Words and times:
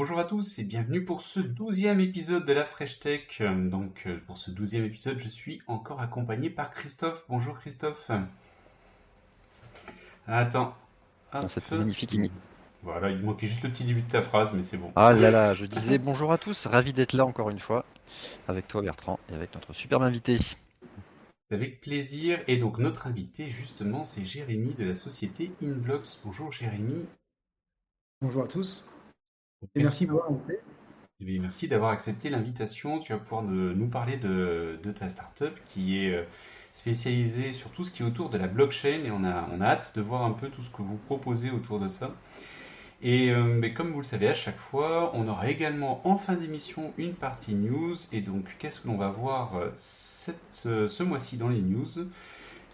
Bonjour 0.00 0.18
à 0.18 0.24
tous 0.24 0.58
et 0.58 0.64
bienvenue 0.64 1.04
pour 1.04 1.20
ce 1.20 1.40
douzième 1.40 2.00
épisode 2.00 2.46
de 2.46 2.54
la 2.54 2.64
Fresh 2.64 3.00
Tech. 3.00 3.42
Donc 3.42 4.04
euh, 4.06 4.16
pour 4.26 4.38
ce 4.38 4.50
douzième 4.50 4.82
épisode, 4.86 5.18
je 5.18 5.28
suis 5.28 5.60
encore 5.66 6.00
accompagné 6.00 6.48
par 6.48 6.70
Christophe. 6.70 7.22
Bonjour 7.28 7.58
Christophe. 7.58 8.10
Attends. 10.26 10.74
Dans 11.34 11.48
cette 11.48 11.70
magnifique 11.70 12.14
image. 12.14 12.30
Voilà, 12.82 13.10
il 13.10 13.22
manquait 13.22 13.46
juste 13.46 13.62
le 13.62 13.68
petit 13.68 13.84
début 13.84 14.00
de 14.00 14.10
ta 14.10 14.22
phrase, 14.22 14.54
mais 14.54 14.62
c'est 14.62 14.78
bon. 14.78 14.90
Ah 14.96 15.12
là 15.12 15.30
là, 15.30 15.52
je 15.52 15.66
disais 15.66 15.98
bonjour 16.08 16.32
à 16.32 16.38
tous, 16.38 16.64
ravi 16.64 16.94
d'être 16.94 17.12
là 17.12 17.26
encore 17.26 17.50
une 17.50 17.60
fois, 17.60 17.84
avec 18.48 18.68
toi 18.68 18.80
Bertrand 18.80 19.20
et 19.30 19.34
avec 19.34 19.54
notre 19.54 19.74
superbe 19.74 20.02
invité. 20.02 20.38
Avec 21.50 21.82
plaisir. 21.82 22.42
Et 22.48 22.56
donc 22.56 22.78
notre 22.78 23.06
invité 23.06 23.50
justement, 23.50 24.04
c'est 24.04 24.24
Jérémy 24.24 24.72
de 24.72 24.84
la 24.84 24.94
société 24.94 25.52
Inblocks. 25.62 26.20
Bonjour 26.24 26.52
Jérémy. 26.52 27.04
Bonjour 28.22 28.44
à 28.44 28.48
tous. 28.48 28.90
Et 29.74 29.82
merci 29.82 30.06
de 30.06 30.12
m'avoir 30.12 30.30
invité. 30.30 30.58
Eh 31.20 31.38
merci 31.38 31.68
d'avoir 31.68 31.90
accepté 31.90 32.30
l'invitation. 32.30 32.98
Tu 33.00 33.12
vas 33.12 33.18
pouvoir 33.18 33.42
de- 33.42 33.72
nous 33.74 33.88
parler 33.88 34.16
de, 34.16 34.78
de 34.82 34.92
ta 34.92 35.08
startup 35.08 35.52
qui 35.66 35.98
est 36.04 36.12
euh, 36.14 36.24
spécialisée 36.72 37.52
sur 37.52 37.70
tout 37.70 37.84
ce 37.84 37.90
qui 37.90 38.02
est 38.02 38.06
autour 38.06 38.30
de 38.30 38.38
la 38.38 38.46
blockchain 38.48 39.02
et 39.04 39.10
on 39.10 39.24
a, 39.24 39.48
on 39.52 39.60
a 39.60 39.66
hâte 39.66 39.92
de 39.96 40.00
voir 40.00 40.24
un 40.24 40.30
peu 40.32 40.48
tout 40.48 40.62
ce 40.62 40.70
que 40.70 40.82
vous 40.82 40.96
proposez 40.96 41.50
autour 41.50 41.78
de 41.78 41.88
ça. 41.88 42.14
Et 43.02 43.30
euh, 43.32 43.44
mais 43.44 43.74
comme 43.74 43.92
vous 43.92 44.00
le 44.00 44.04
savez, 44.06 44.28
à 44.28 44.34
chaque 44.34 44.58
fois, 44.58 45.12
on 45.14 45.28
aura 45.28 45.50
également 45.50 46.02
en 46.08 46.16
fin 46.18 46.34
d'émission 46.34 46.92
une 46.98 47.14
partie 47.14 47.54
news. 47.54 47.96
Et 48.12 48.20
donc, 48.22 48.46
qu'est-ce 48.58 48.80
que 48.80 48.88
l'on 48.88 48.96
va 48.98 49.10
voir 49.10 49.52
cette- 49.76 50.64
euh, 50.66 50.88
ce 50.88 51.02
mois-ci 51.04 51.36
dans 51.38 51.48
les 51.50 51.62
news? 51.62 51.88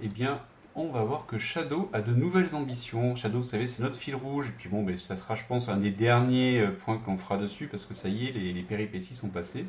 Eh 0.03 0.09
bien, 0.09 0.41
on 0.77 0.91
va 0.91 1.03
voir 1.03 1.27
que 1.27 1.39
Shadow 1.39 1.89
a 1.95 2.03
de 2.03 2.13
nouvelles 2.13 2.55
ambitions. 2.55 3.17
Shadow, 3.17 3.39
vous 3.39 3.45
savez, 3.45 3.67
c'est 3.67 3.83
notre 3.83 3.97
fil 3.97 4.15
rouge. 4.15 4.49
Et 4.49 4.53
puis 4.59 4.69
bon, 4.69 4.83
ben, 4.83 4.97
ça 4.97 5.17
sera, 5.17 5.35
je 5.35 5.45
pense, 5.49 5.71
un 5.71 5.79
des 5.79 5.91
derniers 5.91 6.61
euh, 6.61 6.71
points 6.71 6.99
qu'on 6.99 7.17
fera 7.17 7.39
dessus 7.39 7.67
parce 7.67 7.87
que 7.87 7.95
ça 7.95 8.11
y 8.11 8.27
est, 8.27 8.33
les, 8.33 8.53
les 8.53 8.63
péripéties 8.63 9.15
sont 9.15 9.31
passées. 9.31 9.65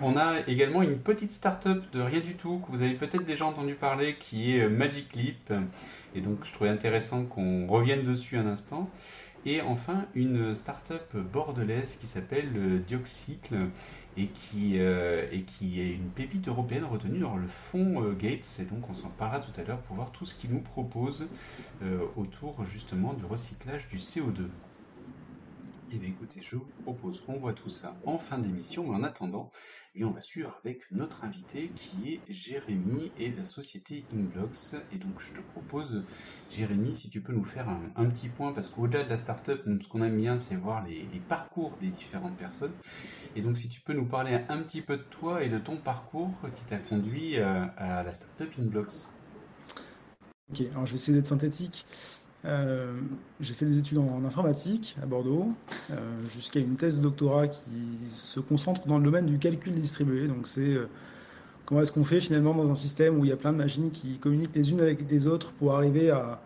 On 0.00 0.16
a 0.16 0.40
également 0.48 0.82
une 0.82 0.98
petite 0.98 1.32
start-up 1.32 1.84
de 1.92 2.00
rien 2.00 2.20
du 2.20 2.34
tout 2.34 2.62
que 2.64 2.72
vous 2.72 2.82
avez 2.82 2.94
peut-être 2.94 3.24
déjà 3.24 3.44
entendu 3.44 3.74
parler 3.74 4.16
qui 4.18 4.56
est 4.56 4.62
euh, 4.62 4.70
Magic 4.70 5.14
Leap. 5.14 5.52
Et 6.14 6.22
donc, 6.22 6.38
je 6.44 6.52
trouvais 6.52 6.70
intéressant 6.70 7.24
qu'on 7.24 7.66
revienne 7.66 8.04
dessus 8.04 8.38
un 8.38 8.46
instant. 8.46 8.88
Et 9.44 9.60
enfin, 9.60 10.06
une 10.14 10.54
start-up 10.54 11.14
bordelaise 11.14 11.98
qui 12.00 12.06
s'appelle 12.06 12.48
euh, 12.56 12.78
Dioxycle 12.78 13.68
et 14.16 14.28
qui, 14.28 14.78
euh, 14.78 15.26
et 15.30 15.42
qui 15.42 15.80
est 15.80 15.94
une 15.94 16.10
pépite 16.10 16.48
européenne 16.48 16.84
retenue 16.84 17.20
dans 17.20 17.36
le 17.36 17.48
fonds 17.48 18.02
euh, 18.02 18.14
Gates. 18.14 18.60
Et 18.60 18.64
donc, 18.64 18.88
on 18.90 18.94
s'en 18.94 19.10
parlera 19.10 19.40
tout 19.40 19.58
à 19.60 19.64
l'heure 19.64 19.80
pour 19.82 19.96
voir 19.96 20.12
tout 20.12 20.26
ce 20.26 20.34
qu'ils 20.34 20.50
nous 20.50 20.60
proposent 20.60 21.26
euh, 21.82 22.06
autour 22.16 22.64
justement 22.64 23.14
du 23.14 23.24
recyclage 23.24 23.88
du 23.88 23.98
CO2. 23.98 24.48
Et 25.90 25.96
bien 25.96 26.08
écoutez, 26.08 26.40
je 26.40 26.56
vous 26.56 26.66
propose 26.84 27.20
qu'on 27.20 27.38
voit 27.38 27.52
tout 27.52 27.68
ça 27.68 27.94
en 28.06 28.16
fin 28.16 28.38
d'émission, 28.38 28.86
mais 28.86 28.96
en 28.96 29.02
attendant, 29.02 29.50
et 29.94 30.04
on 30.04 30.10
va 30.10 30.22
suivre 30.22 30.58
avec 30.64 30.90
notre 30.90 31.22
invité 31.22 31.68
qui 31.76 32.14
est 32.14 32.32
Jérémy 32.32 33.12
et 33.18 33.30
la 33.30 33.44
société 33.44 34.06
Inblocks. 34.10 34.74
Et 34.90 34.96
donc 34.96 35.20
je 35.20 35.34
te 35.34 35.42
propose, 35.42 36.06
Jérémy, 36.48 36.96
si 36.96 37.10
tu 37.10 37.20
peux 37.20 37.34
nous 37.34 37.44
faire 37.44 37.68
un, 37.68 38.06
petit 38.06 38.30
point, 38.30 38.54
parce 38.54 38.70
qu'au-delà 38.70 39.04
de 39.04 39.10
la 39.10 39.18
startup, 39.18 39.60
ce 39.66 39.88
qu'on 39.88 40.02
aime 40.02 40.16
bien, 40.16 40.38
c'est 40.38 40.56
voir 40.56 40.82
les 40.86 41.20
parcours 41.28 41.76
des 41.76 41.90
différentes 41.90 42.38
personnes. 42.38 42.74
Et 43.34 43.40
donc 43.40 43.56
si 43.56 43.68
tu 43.68 43.80
peux 43.80 43.94
nous 43.94 44.04
parler 44.04 44.40
un 44.48 44.58
petit 44.58 44.82
peu 44.82 44.96
de 44.96 45.02
toi 45.02 45.42
et 45.42 45.48
de 45.48 45.58
ton 45.58 45.76
parcours 45.76 46.30
qui 46.54 46.62
t'a 46.64 46.78
conduit 46.78 47.38
euh, 47.38 47.64
à 47.76 48.02
la 48.02 48.12
startup 48.12 48.50
Inblocks. 48.58 49.10
Ok, 50.50 50.62
alors 50.72 50.86
je 50.86 50.90
vais 50.90 50.96
essayer 50.96 51.16
d'être 51.16 51.26
synthétique. 51.26 51.86
Euh, 52.44 53.00
j'ai 53.40 53.54
fait 53.54 53.64
des 53.64 53.78
études 53.78 53.98
en, 53.98 54.24
informatique 54.24 54.96
à 55.02 55.06
Bordeaux, 55.06 55.48
euh, 55.92 56.26
jusqu'à 56.26 56.58
une 56.58 56.74
thèse 56.74 56.98
de 56.98 57.02
doctorat 57.04 57.46
qui 57.46 57.98
se 58.10 58.40
concentre 58.40 58.86
dans 58.86 58.98
le 58.98 59.04
domaine 59.04 59.26
du 59.26 59.38
calcul 59.38 59.72
distribué. 59.72 60.26
Donc 60.26 60.46
c'est 60.46 60.76
comment 61.64 61.80
est-ce 61.80 61.92
qu'on 61.92 62.04
fait 62.04 62.20
finalement 62.20 62.54
dans 62.54 62.70
un 62.70 62.74
système 62.74 63.18
où 63.18 63.24
il 63.24 63.28
y 63.28 63.32
a 63.32 63.36
plein 63.36 63.52
de 63.52 63.58
machines 63.58 63.90
qui 63.90 64.18
communiquent 64.18 64.54
les 64.54 64.72
unes 64.72 64.80
avec 64.80 65.08
les 65.08 65.26
autres 65.26 65.52
pour 65.52 65.74
arriver 65.74 66.10
à 66.10 66.42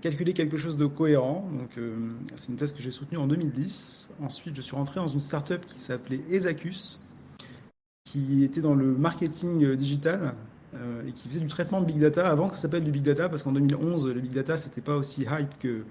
calculer 0.00 0.34
quelque 0.34 0.56
chose 0.56 0.76
de 0.76 0.86
cohérent. 0.86 1.48
Donc 1.52 1.78
euh, 1.78 1.96
c'est 2.34 2.48
une 2.48 2.56
thèse 2.56 2.72
que 2.72 2.82
j'ai 2.82 2.90
soutenue 2.90 3.18
en 3.18 3.26
2010. 3.26 4.12
Ensuite, 4.22 4.56
je 4.56 4.60
suis 4.60 4.76
rentré 4.76 5.00
dans 5.00 5.08
une 5.08 5.20
startup 5.20 5.64
qui 5.66 5.80
s'appelait 5.80 6.20
Ezacus, 6.30 7.06
qui 8.04 8.44
était 8.44 8.60
dans 8.60 8.74
le 8.74 8.96
marketing 8.96 9.64
euh, 9.64 9.76
digital 9.76 10.34
euh, 10.74 11.06
et 11.06 11.12
qui 11.12 11.28
faisait 11.28 11.40
du 11.40 11.48
traitement 11.48 11.80
de 11.80 11.86
big 11.86 11.98
data 11.98 12.28
avant 12.28 12.48
que 12.48 12.54
ça 12.54 12.62
s'appelle 12.62 12.84
du 12.84 12.90
big 12.90 13.02
data, 13.02 13.28
parce 13.28 13.42
qu'en 13.42 13.52
2011, 13.52 14.08
le 14.08 14.20
big 14.20 14.32
data, 14.32 14.56
c'était 14.56 14.80
pas 14.80 14.96
aussi 14.96 15.22
hype 15.22 15.58
que 15.58 15.84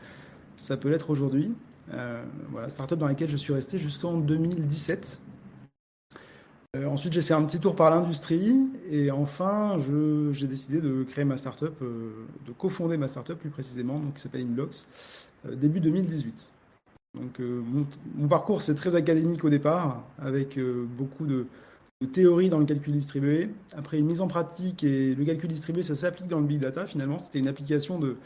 ça 0.58 0.78
peut 0.78 0.90
l'être 0.90 1.10
aujourd'hui. 1.10 1.54
Euh, 1.94 2.24
voilà, 2.50 2.70
startup 2.70 2.98
dans 2.98 3.08
laquelle 3.08 3.30
je 3.30 3.38
suis 3.38 3.54
resté 3.54 3.78
jusqu'en 3.78 4.18
2017. 4.18 5.22
Euh, 6.76 6.88
ensuite, 6.88 7.14
j'ai 7.14 7.22
fait 7.22 7.34
un 7.34 7.44
petit 7.44 7.60
tour 7.60 7.76
par 7.76 7.90
l'industrie 7.90 8.56
et 8.90 9.12
enfin, 9.12 9.78
j'ai 10.32 10.48
décidé 10.48 10.82
de 10.82 11.04
créer 11.04 11.26
ma 11.26 11.38
startup, 11.38 11.74
euh, 11.82 12.12
de 12.46 12.52
cofonder 12.52 12.98
ma 12.98 13.08
startup 13.08 13.38
plus 13.38 13.50
précisément, 13.50 14.00
donc 14.00 14.16
qui 14.16 14.22
s'appelle 14.22 14.42
Inblocks, 14.42 14.88
euh, 15.46 15.56
début 15.56 15.80
2018. 15.80 16.54
Donc, 17.16 17.40
euh, 17.40 17.62
mon, 18.18 18.28
parcours, 18.28 18.62
c'est 18.62 18.76
très 18.76 18.96
académique 18.96 19.46
au 19.46 19.50
départ, 19.50 20.04
avec 20.20 20.60
beaucoup 20.98 21.26
de, 21.26 21.46
de 22.02 22.08
théorie 22.08 22.50
dans 22.50 22.60
le 22.60 22.66
calcul 22.66 22.94
distribué. 22.94 23.50
Après 23.78 23.98
une 23.98 24.06
mise 24.06 24.20
en 24.20 24.28
pratique 24.28 24.84
et 24.84 25.16
le 25.16 25.24
calcul 25.24 25.50
distribué, 25.50 25.82
ça 25.82 25.96
s'applique 25.96 26.28
dans 26.28 26.40
le 26.40 26.46
big 26.46 26.60
data 26.60 26.86
finalement. 26.86 27.20
C'était 27.20 27.40
une 27.40 27.48
application 27.48 28.00
de, 28.00 28.18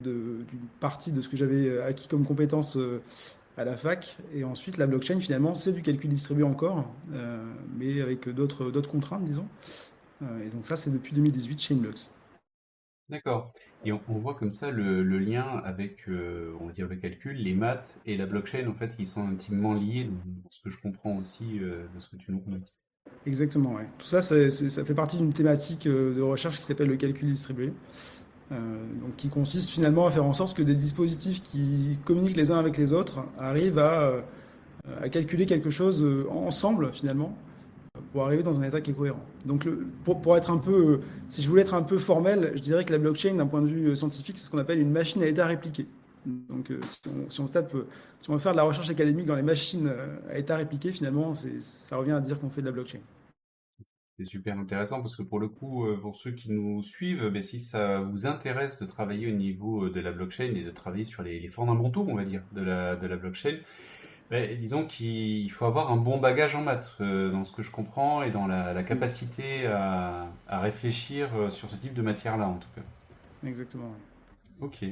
d'une 0.00 0.46
partie 0.80 1.12
de 1.12 1.20
ce 1.20 1.28
que 1.28 1.36
j'avais 1.36 1.82
acquis 1.82 2.08
comme 2.08 2.24
compétences 2.24 2.78
à 3.60 3.64
la 3.64 3.76
fac. 3.76 4.16
Et 4.34 4.44
ensuite, 4.44 4.78
la 4.78 4.86
blockchain 4.86 5.20
finalement, 5.20 5.54
c'est 5.54 5.72
du 5.72 5.82
calcul 5.82 6.10
distribué 6.10 6.44
encore, 6.44 6.86
euh, 7.12 7.44
mais 7.78 8.00
avec 8.00 8.28
d'autres, 8.28 8.70
d'autres 8.70 8.90
contraintes, 8.90 9.24
disons. 9.24 9.46
Euh, 10.22 10.44
et 10.46 10.50
donc 10.50 10.66
ça, 10.66 10.76
c'est 10.76 10.90
depuis 10.92 11.14
2018 11.14 11.60
chez 11.60 11.74
Inblocks. 11.74 12.08
D'accord. 13.10 13.52
Et 13.84 13.92
on, 13.92 14.00
on 14.08 14.18
voit 14.20 14.34
comme 14.34 14.52
ça 14.52 14.70
le, 14.70 15.02
le 15.02 15.18
lien 15.18 15.60
avec, 15.64 16.08
euh, 16.08 16.56
on 16.60 16.66
va 16.66 16.72
dire, 16.72 16.88
le 16.88 16.96
calcul, 16.96 17.36
les 17.36 17.54
maths 17.54 18.00
et 18.06 18.16
la 18.16 18.24
blockchain, 18.26 18.66
en 18.68 18.74
fait, 18.74 18.96
qui 18.96 19.04
sont 19.06 19.26
intimement 19.28 19.74
liés, 19.74 20.08
ce 20.50 20.60
que 20.62 20.70
je 20.70 20.78
comprends 20.80 21.16
aussi 21.16 21.58
euh, 21.60 21.86
de 21.94 22.00
ce 22.00 22.08
que 22.08 22.16
tu 22.16 22.30
nous 22.32 22.38
racontes. 22.38 22.74
Exactement, 23.26 23.74
ouais. 23.74 23.86
Tout 23.98 24.06
ça, 24.06 24.20
c'est- 24.22 24.50
c'est- 24.50 24.70
ça 24.70 24.84
fait 24.84 24.94
partie 24.94 25.16
d'une 25.18 25.32
thématique 25.32 25.86
de 25.88 26.20
recherche 26.20 26.58
qui 26.58 26.64
s'appelle 26.64 26.88
le 26.88 26.96
calcul 26.96 27.28
distribué. 27.28 27.72
Euh, 28.52 28.56
donc, 29.00 29.14
qui 29.16 29.28
consiste 29.28 29.70
finalement 29.70 30.06
à 30.06 30.10
faire 30.10 30.24
en 30.24 30.32
sorte 30.32 30.56
que 30.56 30.62
des 30.62 30.74
dispositifs 30.74 31.40
qui 31.40 31.98
communiquent 32.04 32.36
les 32.36 32.50
uns 32.50 32.58
avec 32.58 32.76
les 32.76 32.92
autres 32.92 33.20
arrivent 33.38 33.78
à, 33.78 34.10
euh, 34.88 35.08
calculer 35.12 35.46
quelque 35.46 35.70
chose 35.70 36.02
euh, 36.02 36.26
ensemble 36.30 36.90
finalement 36.92 37.36
pour 38.12 38.24
arriver 38.24 38.42
dans 38.42 38.58
un 38.60 38.64
état 38.64 38.80
qui 38.80 38.90
est 38.90 38.94
cohérent. 38.94 39.24
Donc, 39.46 39.68
pour, 40.04 40.36
être 40.36 40.50
un 40.50 40.58
peu, 40.58 41.00
si 41.28 41.42
je 41.42 41.48
voulais 41.48 41.62
être 41.62 41.74
un 41.74 41.82
peu 41.82 41.98
formel, 41.98 42.50
je 42.56 42.60
dirais 42.60 42.84
que 42.84 42.92
la 42.92 42.98
blockchain, 42.98 43.34
d'un 43.34 43.46
point 43.46 43.62
de 43.62 43.68
vue 43.68 43.94
scientifique, 43.94 44.36
c'est 44.36 44.46
ce 44.46 44.50
qu'on 44.50 44.58
appelle 44.58 44.80
une 44.80 44.90
machine 44.90 45.22
à 45.22 45.26
état 45.26 45.46
répliqué. 45.46 45.86
Donc, 46.26 46.72
si 46.84 46.98
on, 47.08 47.30
si 47.30 47.40
on 48.30 48.32
veut 48.32 48.38
faire 48.38 48.52
de 48.52 48.56
la 48.56 48.64
recherche 48.64 48.90
académique 48.90 49.26
dans 49.26 49.36
les 49.36 49.42
machines 49.42 49.92
à 50.28 50.38
état 50.38 50.56
répliqué, 50.56 50.92
finalement, 50.92 51.34
ça 51.34 51.96
revient 51.96 52.12
à 52.12 52.20
dire 52.20 52.38
qu'on 52.38 52.50
fait 52.50 52.62
de 52.62 52.66
la 52.66 52.72
blockchain. 52.72 53.00
C'est 54.20 54.26
super 54.26 54.58
intéressant 54.58 55.00
parce 55.00 55.16
que 55.16 55.22
pour 55.22 55.38
le 55.38 55.48
coup, 55.48 55.86
euh, 55.86 55.96
pour 55.96 56.14
ceux 56.14 56.32
qui 56.32 56.52
nous 56.52 56.82
suivent, 56.82 57.30
ben, 57.30 57.40
si 57.40 57.58
ça 57.58 58.00
vous 58.00 58.26
intéresse 58.26 58.78
de 58.78 58.84
travailler 58.84 59.32
au 59.32 59.34
niveau 59.34 59.86
euh, 59.86 59.90
de 59.90 59.98
la 59.98 60.12
blockchain 60.12 60.52
et 60.54 60.62
de 60.62 60.70
travailler 60.70 61.04
sur 61.04 61.22
les, 61.22 61.40
les 61.40 61.48
fondamentaux, 61.48 62.04
on 62.06 62.16
va 62.16 62.26
dire, 62.26 62.42
de 62.52 62.60
la, 62.60 62.96
de 62.96 63.06
la 63.06 63.16
blockchain, 63.16 63.56
ben, 64.28 64.60
disons 64.60 64.84
qu'il 64.84 65.50
faut 65.50 65.64
avoir 65.64 65.90
un 65.90 65.96
bon 65.96 66.18
bagage 66.18 66.54
en 66.54 66.60
maths, 66.60 66.94
euh, 67.00 67.30
dans 67.30 67.44
ce 67.46 67.52
que 67.52 67.62
je 67.62 67.70
comprends, 67.70 68.22
et 68.22 68.30
dans 68.30 68.46
la, 68.46 68.74
la 68.74 68.82
capacité 68.82 69.64
à, 69.64 70.26
à 70.46 70.60
réfléchir 70.60 71.50
sur 71.50 71.70
ce 71.70 71.76
type 71.76 71.94
de 71.94 72.02
matière-là, 72.02 72.46
en 72.46 72.58
tout 72.58 72.68
cas. 72.76 72.82
Exactement. 73.48 73.90
Ok. 74.60 74.84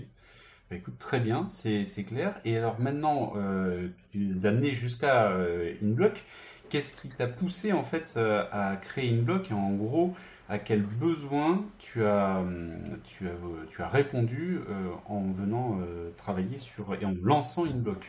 Bah, 0.70 0.76
écoute, 0.76 0.98
très 0.98 1.18
bien, 1.18 1.48
c'est 1.48 1.86
c'est 1.86 2.04
clair. 2.04 2.40
Et 2.44 2.56
alors 2.56 2.78
maintenant, 2.78 3.32
euh, 3.36 3.88
tu 4.10 4.18
nous 4.18 4.44
as 4.44 4.50
amené 4.50 4.72
jusqu'à 4.72 5.30
euh, 5.30 5.72
InBlock. 5.82 6.22
Qu'est-ce 6.70 6.96
qui 6.96 7.08
t'a 7.08 7.26
poussé 7.26 7.72
en 7.72 7.82
fait 7.82 8.14
euh, 8.16 8.44
à 8.52 8.76
créer 8.76 9.10
InBlock 9.10 9.50
et 9.50 9.54
en 9.54 9.72
gros, 9.72 10.14
à 10.48 10.58
quel 10.58 10.82
besoin 10.82 11.64
tu 11.78 12.04
as, 12.04 12.38
hum, 12.38 12.70
tu 13.04 13.26
as, 13.28 13.32
euh, 13.32 13.64
tu 13.70 13.82
as 13.82 13.88
répondu 13.88 14.60
euh, 14.68 14.90
en 15.08 15.22
venant 15.32 15.78
euh, 15.80 16.10
travailler 16.16 16.58
sur 16.58 16.94
et 17.00 17.04
en 17.04 17.14
lançant 17.22 17.64
InBlock? 17.64 18.04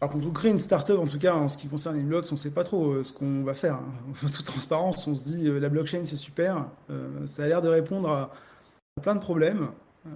Alors, 0.00 0.12
quand 0.12 0.20
on 0.26 0.30
crée 0.30 0.50
une 0.50 0.58
startup, 0.58 0.98
en 0.98 1.06
tout 1.06 1.18
cas 1.18 1.34
en 1.34 1.48
ce 1.48 1.56
qui 1.56 1.68
concerne 1.68 1.98
Inblocks, 1.98 2.26
on 2.30 2.34
ne 2.34 2.38
sait 2.38 2.52
pas 2.52 2.64
trop 2.64 2.92
euh, 2.92 3.02
ce 3.02 3.14
qu'on 3.14 3.42
va 3.42 3.54
faire. 3.54 3.76
hein. 3.76 3.92
En 4.24 4.28
toute 4.28 4.44
transparence, 4.44 5.06
on 5.06 5.14
se 5.14 5.24
dit 5.24 5.48
euh, 5.48 5.58
la 5.58 5.70
blockchain 5.70 6.02
c'est 6.04 6.16
super, 6.16 6.66
euh, 6.90 7.24
ça 7.24 7.44
a 7.44 7.48
l'air 7.48 7.62
de 7.62 7.68
répondre 7.68 8.10
à, 8.10 8.30
plein 9.00 9.14
de 9.14 9.20
problèmes. 9.20 9.68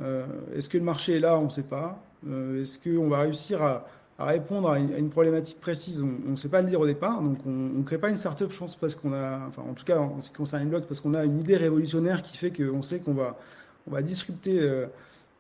Euh, 0.03 0.27
est-ce 0.55 0.69
que 0.69 0.77
le 0.77 0.85
marché 0.85 1.17
est 1.17 1.21
là? 1.21 1.39
On 1.39 1.45
ne 1.45 1.49
sait 1.51 1.69
pas. 1.69 2.03
Euh, 2.29 2.61
est-ce 2.61 2.79
qu'on 2.79 3.09
va 3.09 3.21
réussir 3.21 3.63
à, 3.63 3.87
à 4.21 4.27
répondre 4.27 4.71
à 4.71 4.79
une, 4.79 5.09
problématique 5.09 5.61
précise 5.61 6.03
On 6.03 6.31
ne 6.31 6.37
sait 6.37 6.51
pas 6.51 6.61
le 6.61 6.69
dire 6.69 6.81
au 6.81 6.87
départ. 6.87 7.23
Donc 7.23 7.39
on 7.47 7.51
ne 7.51 7.83
crée 7.83 7.99
pas 7.99 8.11
une 8.11 8.17
startup, 8.17 8.53
je 8.53 8.59
pense, 8.59 8.77
parce 8.77 8.95
qu'on 8.95 9.13
a, 9.15 9.41
enfin 9.49 9.63
en 9.69 9.73
tout 9.73 9.85
cas 9.85 9.99
en 9.99 10.21
ce 10.21 10.31
qui 10.31 10.37
concerne 10.37 10.63
Inblocks, 10.63 10.87
parce 10.87 11.01
qu'on 11.01 11.15
a 11.15 11.25
une 11.25 11.39
idée 11.39 11.57
révolutionnaire 11.57 12.23
qui 12.23 12.37
fait 12.37 12.53
qu'on 12.53 12.83
sait 12.83 13.01
qu'on 13.01 13.15
va, 13.15 13.39
on 13.87 13.93
va 13.93 14.03
disrupter 14.03 14.61
euh, 14.61 14.87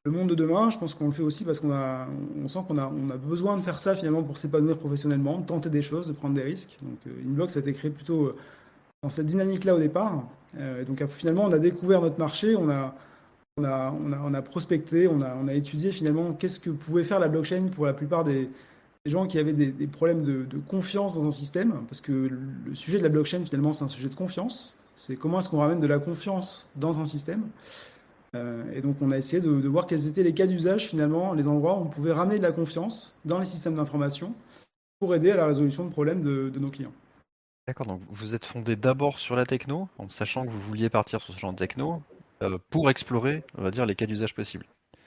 le 0.04 0.10
monde 0.12 0.30
de 0.30 0.34
demain, 0.34 0.70
je 0.70 0.78
pense 0.78 0.94
qu'on 0.94 1.06
le 1.06 1.12
fait 1.12 1.22
aussi 1.22 1.44
parce 1.44 1.60
qu'on 1.60 1.72
a, 1.72 2.06
on 2.42 2.48
sent 2.48 2.60
qu'on 2.66 2.78
a, 2.78 2.86
on 2.86 3.10
a 3.10 3.16
besoin 3.18 3.58
de 3.58 3.62
faire 3.62 3.78
ça 3.78 3.94
finalement 3.94 4.22
pour 4.22 4.38
s'épanouir 4.38 4.78
professionnellement, 4.78 5.38
de 5.38 5.46
tenter 5.46 5.68
des 5.68 5.82
choses, 5.82 6.08
de 6.08 6.12
prendre 6.12 6.34
des 6.34 6.42
risques. 6.42 6.78
Donc, 6.82 6.98
euh, 7.06 7.28
Inblock, 7.28 7.50
ça 7.50 7.58
a 7.58 7.62
été 7.62 7.74
créé 7.74 7.90
plutôt 7.90 8.26
euh, 8.28 8.36
dans 9.02 9.10
cette 9.10 9.26
dynamique-là 9.26 9.74
au 9.74 9.78
départ. 9.78 10.24
Euh, 10.56 10.84
donc, 10.84 11.06
finalement, 11.08 11.44
on 11.44 11.52
a 11.52 11.58
découvert 11.58 12.00
notre 12.00 12.18
marché, 12.18 12.56
on 12.56 12.70
a, 12.70 12.94
on 13.58 13.64
a, 13.64 13.92
on 13.92 14.12
a, 14.12 14.20
on 14.24 14.32
a 14.32 14.42
prospecté, 14.42 15.06
on 15.06 15.20
a, 15.20 15.36
on 15.36 15.48
a 15.48 15.52
étudié 15.52 15.92
finalement 15.92 16.32
qu'est-ce 16.32 16.60
que 16.60 16.70
pouvait 16.70 17.04
faire 17.04 17.20
la 17.20 17.28
blockchain 17.28 17.68
pour 17.68 17.84
la 17.84 17.92
plupart 17.92 18.24
des, 18.24 18.48
gens 19.06 19.26
qui 19.26 19.38
avaient 19.38 19.52
des, 19.52 19.86
problèmes 19.86 20.24
de, 20.24 20.44
de, 20.44 20.58
confiance 20.58 21.14
dans 21.16 21.26
un 21.26 21.30
système. 21.30 21.84
Parce 21.88 22.00
que 22.00 22.12
le 22.12 22.74
sujet 22.74 22.98
de 22.98 23.02
la 23.02 23.08
blockchain, 23.08 23.44
finalement, 23.44 23.72
c'est 23.72 23.84
un 23.84 23.88
sujet 23.88 24.08
de 24.08 24.14
confiance. 24.14 24.78
C'est 24.94 25.16
comment 25.16 25.38
est-ce 25.38 25.48
qu'on 25.48 25.60
ramène 25.60 25.80
de 25.80 25.86
la 25.86 25.98
confiance 25.98 26.70
dans 26.76 27.00
un 27.00 27.06
système. 27.06 27.48
Euh, 28.36 28.70
et 28.72 28.80
donc, 28.80 28.96
on 29.00 29.10
a 29.10 29.16
essayé 29.16 29.42
de, 29.42 29.48
voir 29.68 29.86
quels 29.86 30.06
étaient 30.06 30.22
les 30.22 30.34
cas 30.34 30.46
d'usage, 30.46 30.88
finalement, 30.88 31.32
les 31.32 31.48
endroits 31.48 31.78
où 31.78 31.82
on 31.82 31.88
pouvait 31.88 32.12
ramener 32.12 32.38
de 32.38 32.42
la 32.42 32.52
confiance 32.52 33.18
dans 33.24 33.38
les 33.38 33.46
systèmes 33.46 33.74
d'information 33.74 34.34
pour 34.98 35.14
aider 35.14 35.30
à 35.30 35.36
la 35.36 35.46
résolution 35.46 35.84
de 35.84 35.90
problèmes 35.90 36.22
de, 36.22 36.52
nos 36.58 36.70
clients. 36.70 36.92
D'accord, 37.66 37.86
donc 37.86 38.00
vous 38.08 38.34
êtes 38.34 38.44
fondé 38.44 38.76
d'abord 38.76 39.18
sur 39.18 39.36
la 39.36 39.46
techno, 39.46 39.88
en 39.98 40.08
sachant 40.08 40.44
que 40.44 40.50
vous 40.50 40.60
vouliez 40.60 40.90
partir 40.90 41.22
sur 41.22 41.32
ce 41.34 41.38
genre 41.38 41.52
de 41.52 41.58
techno, 41.58 42.02
euh, 42.42 42.58
pour 42.70 42.90
explorer, 42.90 43.42
on 43.56 43.62
va 43.62 43.70
dire, 43.70 43.86
les 43.86 43.94
cas 43.94 44.06
d'usage 44.06 44.34
possibles. 44.34 44.66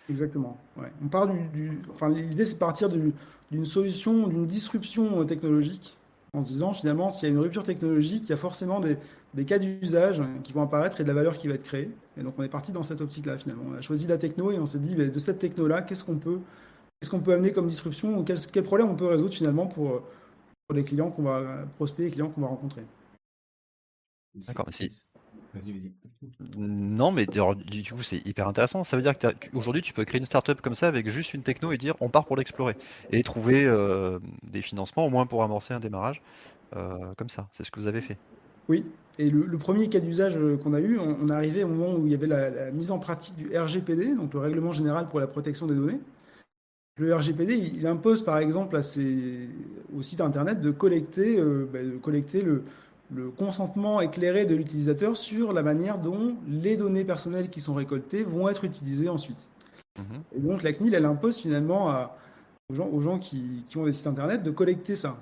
Exactement. 0.09 0.57
On 1.01 1.07
part 1.07 1.27
du, 1.27 1.81
enfin, 1.91 2.09
l'idée, 2.09 2.45
c'est 2.45 2.59
partir 2.59 2.89
d'une 2.89 3.65
solution, 3.65 4.27
d'une 4.27 4.45
disruption 4.45 5.25
technologique, 5.25 5.97
en 6.33 6.41
se 6.41 6.47
disant 6.47 6.73
finalement, 6.73 7.09
s'il 7.09 7.29
y 7.29 7.31
a 7.31 7.35
une 7.35 7.39
rupture 7.39 7.63
technologique, 7.63 8.23
il 8.25 8.29
y 8.29 8.33
a 8.33 8.37
forcément 8.37 8.79
des, 8.79 8.97
cas 9.45 9.59
d'usage 9.59 10.21
qui 10.43 10.51
vont 10.51 10.61
apparaître 10.61 10.99
et 10.99 11.03
de 11.03 11.07
la 11.07 11.13
valeur 11.13 11.37
qui 11.37 11.47
va 11.47 11.53
être 11.53 11.63
créée. 11.63 11.91
Et 12.17 12.23
donc 12.23 12.33
on 12.37 12.43
est 12.43 12.49
parti 12.49 12.71
dans 12.71 12.83
cette 12.83 13.01
optique-là 13.01 13.37
finalement. 13.37 13.63
On 13.69 13.73
a 13.73 13.81
choisi 13.81 14.07
la 14.07 14.17
techno 14.17 14.51
et 14.51 14.59
on 14.59 14.65
s'est 14.65 14.79
dit 14.79 14.95
bah, 14.95 15.07
de 15.07 15.19
cette 15.19 15.39
techno-là, 15.39 15.81
qu'est-ce 15.83 16.03
qu'on 16.03 16.17
peut, 16.17 16.39
qu'est-ce 16.99 17.15
peut 17.15 17.33
amener 17.33 17.51
comme 17.51 17.67
disruption 17.67 18.17
ou 18.17 18.23
quel, 18.23 18.39
quel, 18.51 18.63
problème 18.63 18.89
on 18.89 18.95
peut 18.95 19.07
résoudre 19.07 19.33
finalement 19.33 19.67
pour, 19.67 20.01
pour 20.67 20.75
les 20.75 20.83
clients 20.83 21.11
qu'on 21.11 21.23
va 21.23 21.65
prospecter, 21.77 22.05
les 22.05 22.11
clients 22.11 22.29
qu'on 22.29 22.41
va 22.41 22.47
rencontrer? 22.47 22.83
D'accord, 24.35 24.65
mais 24.67 24.87
Vas-y, 25.53 25.71
vas-y. 25.71 25.91
Non, 26.57 27.11
mais 27.11 27.25
du 27.25 27.93
coup, 27.93 28.01
c'est 28.01 28.25
hyper 28.25 28.47
intéressant. 28.47 28.83
Ça 28.83 28.97
veut 28.97 29.03
dire 29.03 29.13
qu'aujourd'hui, 29.17 29.81
tu 29.81 29.93
peux 29.93 30.05
créer 30.05 30.19
une 30.19 30.25
startup 30.25 30.61
comme 30.61 30.75
ça 30.75 30.87
avec 30.87 31.07
juste 31.09 31.33
une 31.33 31.43
techno 31.43 31.71
et 31.71 31.77
dire 31.77 31.95
on 31.99 32.09
part 32.09 32.25
pour 32.25 32.37
l'explorer 32.37 32.75
et 33.11 33.21
trouver 33.23 33.65
euh, 33.65 34.19
des 34.43 34.61
financements, 34.61 35.05
au 35.05 35.09
moins 35.09 35.25
pour 35.25 35.43
amorcer 35.43 35.73
un 35.73 35.79
démarrage 35.79 36.21
euh, 36.75 36.97
comme 37.17 37.29
ça. 37.29 37.47
C'est 37.51 37.63
ce 37.63 37.71
que 37.71 37.79
vous 37.79 37.87
avez 37.87 38.01
fait. 38.01 38.17
Oui, 38.69 38.85
et 39.19 39.29
le, 39.29 39.57
premier 39.57 39.89
cas 39.89 39.99
d'usage 39.99 40.37
euh, 40.37 40.57
qu'on 40.57 40.73
a 40.73 40.79
eu, 40.79 40.97
on, 40.97 41.27
est 41.27 41.31
arrivé 41.31 41.63
au 41.63 41.67
moment 41.67 41.93
où 41.95 42.07
il 42.07 42.11
y 42.11 42.15
avait 42.15 42.27
la, 42.27 42.71
mise 42.71 42.91
en 42.91 42.99
pratique 42.99 43.35
du 43.35 43.55
RGPD, 43.55 44.15
donc 44.15 44.33
le 44.33 44.39
Règlement 44.39 44.71
général 44.71 45.07
pour 45.07 45.19
la 45.19 45.27
protection 45.27 45.67
des 45.67 45.75
données. 45.75 45.99
Le 46.97 47.13
RGPD, 47.15 47.55
il, 47.55 47.85
impose 47.85 48.23
par 48.23 48.37
exemple 48.37 48.75
à 48.75 48.83
ses, 48.83 49.49
au 49.95 50.01
site 50.01 50.21
internet 50.21 50.61
de 50.61 50.71
collecter, 50.71 51.39
euh, 51.39 51.67
bah, 51.71 51.83
de 51.83 51.97
collecter 51.97 52.41
le, 52.41 52.63
consentement 53.37 54.01
éclairé 54.01 54.45
de 54.45 54.55
l'utilisateur 54.55 55.15
sur 55.17 55.53
la 55.53 55.63
manière 55.63 55.97
dont 55.97 56.35
les 56.47 56.77
données 56.77 57.05
personnelles 57.05 57.49
qui 57.49 57.61
sont 57.61 57.73
récoltées 57.73 58.23
vont 58.23 58.49
être 58.49 58.63
utilisées 58.63 59.09
ensuite. 59.09 59.49
Mhm. 59.97 60.21
Et 60.35 60.39
donc 60.39 60.63
la 60.63 60.73
CNIL, 60.73 60.93
elle 60.95 61.05
impose 61.05 61.37
finalement 61.37 62.09
aux 62.69 62.75
gens, 62.75 62.87
aux 62.87 63.01
gens 63.01 63.19
qui, 63.19 63.63
qui 63.67 63.77
ont 63.77 63.85
des 63.85 63.93
sites 63.93 64.07
internet 64.07 64.43
de 64.43 64.51
collecter 64.51 64.95
ça 64.95 65.17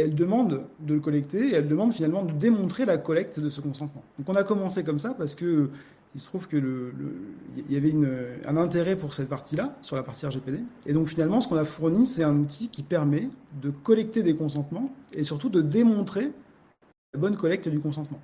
elle 0.00 0.14
demande 0.14 0.62
de 0.80 0.94
le 0.94 1.00
collecter 1.00 1.50
et 1.50 1.54
elle 1.54 1.68
demande 1.68 1.92
finalement 1.92 2.24
de 2.24 2.32
démontrer 2.32 2.84
la 2.84 2.98
collecte 2.98 3.38
de 3.40 3.50
ce 3.50 3.60
consentement. 3.60 4.02
Donc 4.18 4.28
on 4.28 4.34
a 4.34 4.44
commencé 4.44 4.84
comme 4.84 4.98
ça 4.98 5.14
parce 5.16 5.34
que 5.34 5.70
il 6.16 6.20
se 6.20 6.26
trouve 6.26 6.48
que 6.48 6.56
le, 6.56 6.92
y 7.68 7.76
avait 7.76 7.94
un 8.44 8.56
intérêt 8.56 8.96
pour 8.96 9.14
cette 9.14 9.28
partie-là, 9.28 9.76
sur 9.80 9.94
la 9.94 10.02
partie 10.02 10.26
RGPD. 10.26 10.58
Et 10.84 10.92
donc 10.92 11.06
finalement, 11.06 11.40
ce 11.40 11.46
qu'on 11.46 11.56
a 11.56 11.64
fourni, 11.64 12.04
c'est 12.04 12.24
un 12.24 12.36
outil 12.36 12.68
qui 12.68 12.82
permet 12.82 13.28
de 13.62 13.70
collecter 13.70 14.24
des 14.24 14.34
consentements 14.34 14.92
et 15.14 15.22
surtout 15.22 15.50
de 15.50 15.60
démontrer 15.60 16.32
bonne 17.18 17.36
collecte 17.36 17.68
du 17.68 17.80
consentement. 17.80 18.20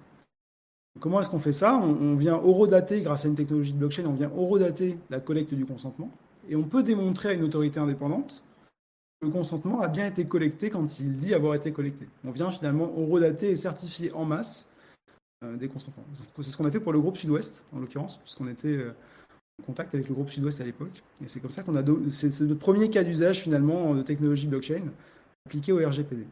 Comment 1.01 1.21
est-ce 1.21 1.29
qu'on 1.29 1.39
fait 1.39 1.53
ça? 1.53 1.77
On, 1.77 2.17
vient 2.17 2.37
horodater, 2.37 3.03
grâce 3.03 3.27
à 3.27 3.29
une 3.29 3.35
technologie 3.35 3.73
de 3.73 3.79
blockchain, 3.79 4.05
on 4.07 4.15
vient 4.15 4.31
horodater 4.35 4.97
la 5.11 5.21
collecte 5.21 5.53
du 5.53 5.67
consentement 5.67 6.11
et 6.49 6.57
on 6.57 6.63
peut 6.63 6.83
démontrer 6.83 7.31
à 7.31 7.33
une 7.33 7.43
autorité 7.43 7.79
indépendante 7.81 8.43
le 9.23 9.31
consentement 9.31 9.81
a 9.81 9.89
bien 9.89 10.07
été 10.07 10.27
collecté 10.27 10.71
quand 10.71 11.01
il 11.01 11.13
dit 11.15 11.35
avoir 11.35 11.55
été 11.55 11.73
collecté. 11.73 12.07
On 12.25 12.31
vient 12.31 12.51
finalement 12.51 12.99
horodater 12.99 13.51
et 13.51 13.57
certifier 13.57 14.13
en 14.13 14.25
masse 14.25 14.75
euh, 15.45 15.57
des 15.57 15.69
consentements. 15.69 16.05
C'est 16.13 16.43
ce 16.43 16.57
qu'on 16.57 16.67
a 16.67 16.71
fait 16.71 16.81
pour 16.81 16.93
le 16.93 17.01
groupe 17.01 17.17
Sud-Ouest, 17.17 17.65
en 17.73 17.79
l'occurrence, 17.79 18.19
puisqu'on 18.19 18.49
était 18.49 18.77
euh, 18.77 18.93
en 19.61 19.65
contact 19.65 19.95
avec 19.95 20.09
le 20.09 20.15
groupe 20.15 20.31
Sud-Ouest 20.31 20.61
à 20.61 20.65
l'époque. 20.65 21.03
Et 21.25 21.29
c'est 21.29 21.41
comme 21.41 21.51
ça 21.51 21.63
qu'on 21.63 21.77
a. 21.77 21.83
C'est 22.11 22.41
le 22.41 22.55
premier 22.55 22.91
cas 22.91 23.05
d'usage 23.05 23.41
finalement 23.41 23.95
de 23.95 24.03
technologie 24.03 24.47
blockchain 24.47 24.83
appliqué 25.47 25.73
au 25.73 25.79
RGPD. 25.79 26.27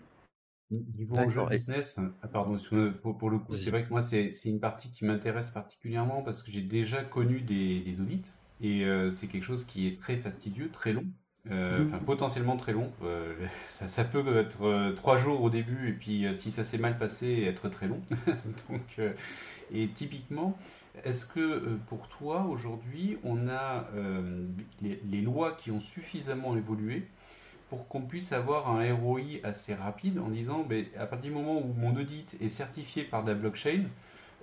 Niveau 0.70 1.16
business, 1.48 2.00
ah, 2.22 2.28
pardon, 2.28 2.56
pour, 3.02 3.30
le 3.30 3.38
coup, 3.38 3.56
c'est 3.56 3.70
vrai 3.70 3.84
que 3.84 3.90
moi, 3.90 4.02
c'est 4.02 4.30
une 4.44 4.60
partie 4.60 4.90
qui 4.90 5.04
m'intéresse 5.04 5.50
particulièrement 5.50 6.22
parce 6.22 6.42
que 6.42 6.50
j'ai 6.50 6.62
déjà 6.62 7.04
connu 7.04 7.40
des, 7.40 8.00
audits 8.00 8.32
et 8.60 8.84
euh, 8.84 9.10
c'est 9.10 9.26
quelque 9.26 9.44
chose 9.44 9.64
qui 9.64 9.86
est 9.86 10.00
très 10.00 10.16
fastidieux, 10.16 10.70
très 10.70 10.92
long. 10.92 11.04
Euh, 11.50 11.84
enfin, 11.86 11.98
potentiellement 11.98 12.56
très 12.56 12.72
long. 12.72 12.90
Euh, 13.02 13.34
ça, 13.68 14.04
peut 14.04 14.38
être 14.38 14.62
euh, 14.62 14.92
trois 14.92 15.18
jours 15.18 15.42
au 15.42 15.50
début, 15.50 15.90
et 15.90 15.92
puis 15.92 16.26
si 16.34 16.50
ça 16.50 16.64
s'est 16.64 16.78
mal 16.78 16.98
passé, 16.98 17.44
être 17.46 17.68
très 17.68 17.86
long. 17.86 18.00
Donc, 18.68 19.00
et 19.72 19.88
typiquement, 19.88 20.56
est-ce 21.04 21.26
que 21.26 21.76
pour 21.88 22.08
toi, 22.08 22.46
aujourd'hui, 22.48 23.18
on 23.24 23.48
a 23.48 23.88
les, 24.80 25.20
lois 25.20 25.52
qui 25.52 25.70
ont 25.70 25.80
suffisamment 25.80 26.56
évolué 26.56 27.06
pour 27.68 27.88
qu'on 27.88 28.02
puisse 28.02 28.32
avoir 28.32 28.70
un 28.70 28.94
ROI 28.94 29.40
assez 29.42 29.74
rapide 29.74 30.18
en 30.18 30.28
disant, 30.28 30.64
ben, 30.68 30.84
à 30.98 31.06
partir 31.06 31.30
du 31.30 31.36
moment 31.36 31.58
où 31.58 31.74
mon 31.76 31.96
audit 31.96 32.36
est 32.40 32.48
certifié 32.48 33.04
par 33.04 33.24
la 33.24 33.34
blockchain, 33.34 33.84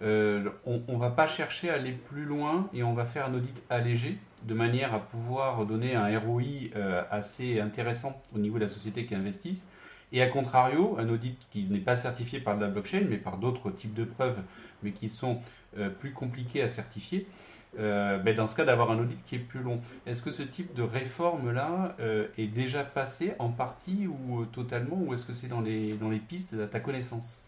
euh, 0.01 0.50
on 0.65 0.81
ne 0.88 0.97
va 0.97 1.12
pas 1.12 1.27
chercher 1.27 1.69
à 1.69 1.75
aller 1.75 1.91
plus 1.91 2.25
loin 2.25 2.69
et 2.73 2.81
on 2.81 2.94
va 2.94 3.06
faire 3.06 3.27
un 3.27 3.33
audit 3.35 3.62
allégé 3.69 4.18
de 4.44 4.56
manière 4.56 4.94
à 4.95 5.00
pouvoir 5.00 5.65
donner 5.68 5.95
un 5.95 6.18
ROI 6.19 6.41
euh, 6.75 7.03
assez 7.12 7.59
intéressant 7.59 8.19
au 8.33 8.39
niveau 8.39 8.57
de 8.57 8.63
la 8.63 8.69
société 8.69 9.06
qui 9.06 9.13
investisse. 9.13 9.63
Et 10.12 10.21
à 10.21 10.27
contrario, 10.27 10.97
un 11.00 11.07
audit 11.07 11.38
qui 11.51 11.63
n'est 11.65 11.79
pas 11.79 11.95
certifié 11.95 12.40
par 12.40 12.57
la 12.57 12.68
blockchain, 12.68 13.06
mais 13.09 13.18
par 13.18 13.37
d'autres 13.37 13.71
types 13.71 13.94
de 13.94 14.04
preuves, 14.04 14.40
mais 14.83 14.92
qui 14.92 15.07
sont 15.07 15.40
euh, 15.78 15.90
plus 15.90 16.11
compliqués 16.11 16.61
à 16.61 16.68
certifier, 16.68 17.28
ben 17.78 18.35
dans 18.35 18.47
ce 18.47 18.56
cas 18.56 18.66
d'avoir 18.66 18.92
un 18.92 18.99
audit 18.99 19.23
qui 19.25 19.35
est 19.35 19.40
plus 19.40 19.61
long. 19.61 19.80
Est-ce 20.06 20.21
que 20.21 20.31
ce 20.31 20.44
type 20.44 20.73
de 20.73 20.83
réforme-là 20.83 21.95
est 22.37 22.47
déjà 22.47 22.83
passé 22.83 23.33
en 23.40 23.49
partie 23.49 24.07
ou 24.07 24.45
totalement, 24.45 24.97
ou 24.99 25.13
est-ce 25.13 25.25
que 25.25 25.33
c'est 25.33 25.47
dans 25.47 25.61
les, 25.61 25.94
dans 25.94 26.09
les 26.09 26.19
pistes 26.19 26.56
à 26.61 26.68
ta 26.68 26.80
connaissance? 26.80 27.44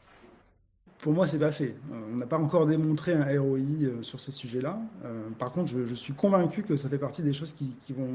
Pour 1.03 1.11
moi, 1.11 1.27
c'est 1.27 1.37
pas 1.37 1.51
fait. 1.51 1.75
Euh, 1.91 1.99
on 2.13 2.15
n'a 2.15 2.25
pas 2.25 2.37
encore 2.37 2.65
démontré 2.65 3.13
un 3.13 3.25
ROI 3.41 3.57
euh, 3.59 4.01
sur 4.03 4.21
ces 4.21 4.31
sujets-là. 4.31 4.79
Euh, 5.03 5.27
par 5.37 5.51
contre, 5.51 5.67
je, 5.67 5.95
suis 5.95 6.13
convaincu 6.13 6.63
que 6.63 6.77
ça 6.77 6.87
fait 6.87 6.97
partie 6.97 7.21
des 7.21 7.33
choses 7.33 7.51
qui, 7.51 7.75
vont, 7.89 8.07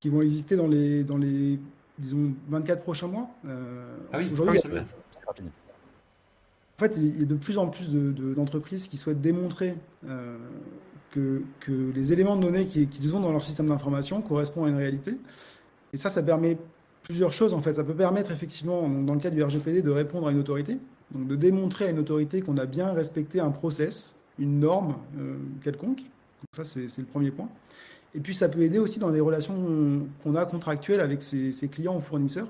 qui 0.00 0.08
vont 0.08 0.22
exister 0.22 0.56
dans 0.56 0.66
les, 0.66 1.04
dans 1.04 1.18
les 1.18 1.60
disons, 1.98 2.32
24 2.48 2.82
prochains 2.82 3.08
mois. 3.08 3.28
ah 3.46 4.16
oui, 4.16 4.30
aujourd'hui, 4.32 4.58
c'est 4.62 4.70
En 4.78 4.84
fait, 6.78 6.96
il 6.96 7.20
y 7.20 7.22
a 7.22 7.26
de 7.26 7.34
plus 7.34 7.58
en 7.58 7.68
plus 7.68 7.90
d'entreprises 7.90 8.88
qui 8.88 8.96
souhaitent 8.96 9.20
démontrer 9.20 9.74
que, 11.10 11.42
les 11.94 12.12
éléments 12.12 12.36
de 12.36 12.42
données 12.42 12.66
qu'ils 12.66 13.16
ont 13.16 13.20
dans 13.20 13.32
leur 13.32 13.42
système 13.42 13.66
d'information 13.66 14.22
correspondent 14.22 14.66
à 14.66 14.70
une 14.70 14.76
réalité. 14.76 15.16
Et 15.92 15.96
ça, 15.96 16.10
ça 16.10 16.22
permet 16.22 16.56
plusieurs 17.02 17.32
choses 17.32 17.54
en 17.54 17.60
fait. 17.60 17.74
Ça 17.74 17.84
peut 17.84 17.94
permettre 17.94 18.30
effectivement, 18.30 18.88
dans 18.88 19.14
le 19.14 19.20
cas 19.20 19.30
du 19.30 19.42
RGPD, 19.42 19.82
de 19.82 19.90
répondre 19.90 20.28
à 20.28 20.32
une 20.32 20.38
autorité. 20.38 20.78
Donc 21.12 21.26
de 21.26 21.36
démontrer 21.36 21.86
à 21.86 21.90
une 21.90 21.98
autorité 21.98 22.40
qu'on 22.40 22.56
a 22.56 22.66
bien 22.66 22.92
respecté 22.92 23.40
un 23.40 23.50
process, 23.50 24.22
une 24.38 24.60
norme 24.60 24.96
euh, 25.18 25.36
quelconque. 25.62 26.02
Ça, 26.52 26.64
c'est 26.64 26.98
le 26.98 27.04
premier 27.04 27.30
point. 27.30 27.48
Et 28.14 28.20
puis 28.20 28.34
ça 28.34 28.48
peut 28.48 28.62
aider 28.62 28.78
aussi 28.78 28.98
dans 28.98 29.10
les 29.10 29.20
relations 29.20 30.06
qu'on 30.22 30.34
a 30.34 30.44
contractuelles 30.46 31.00
avec 31.00 31.22
ses, 31.22 31.68
clients 31.70 31.96
ou 31.96 32.00
fournisseurs. 32.00 32.48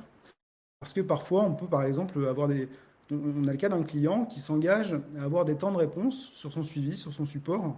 Parce 0.80 0.92
que 0.92 1.00
parfois, 1.00 1.42
on 1.42 1.54
peut 1.54 1.66
par 1.66 1.82
exemple 1.82 2.24
avoir 2.26 2.48
des... 2.48 2.68
On 3.10 3.46
a 3.48 3.52
le 3.52 3.58
cas 3.58 3.68
d'un 3.68 3.82
client 3.82 4.24
qui 4.24 4.40
s'engage 4.40 4.94
à 5.18 5.24
avoir 5.24 5.44
des 5.44 5.56
temps 5.56 5.72
de 5.72 5.76
réponse 5.76 6.30
sur 6.34 6.52
son 6.52 6.62
suivi, 6.62 6.96
sur 6.96 7.12
son 7.12 7.26
support. 7.26 7.76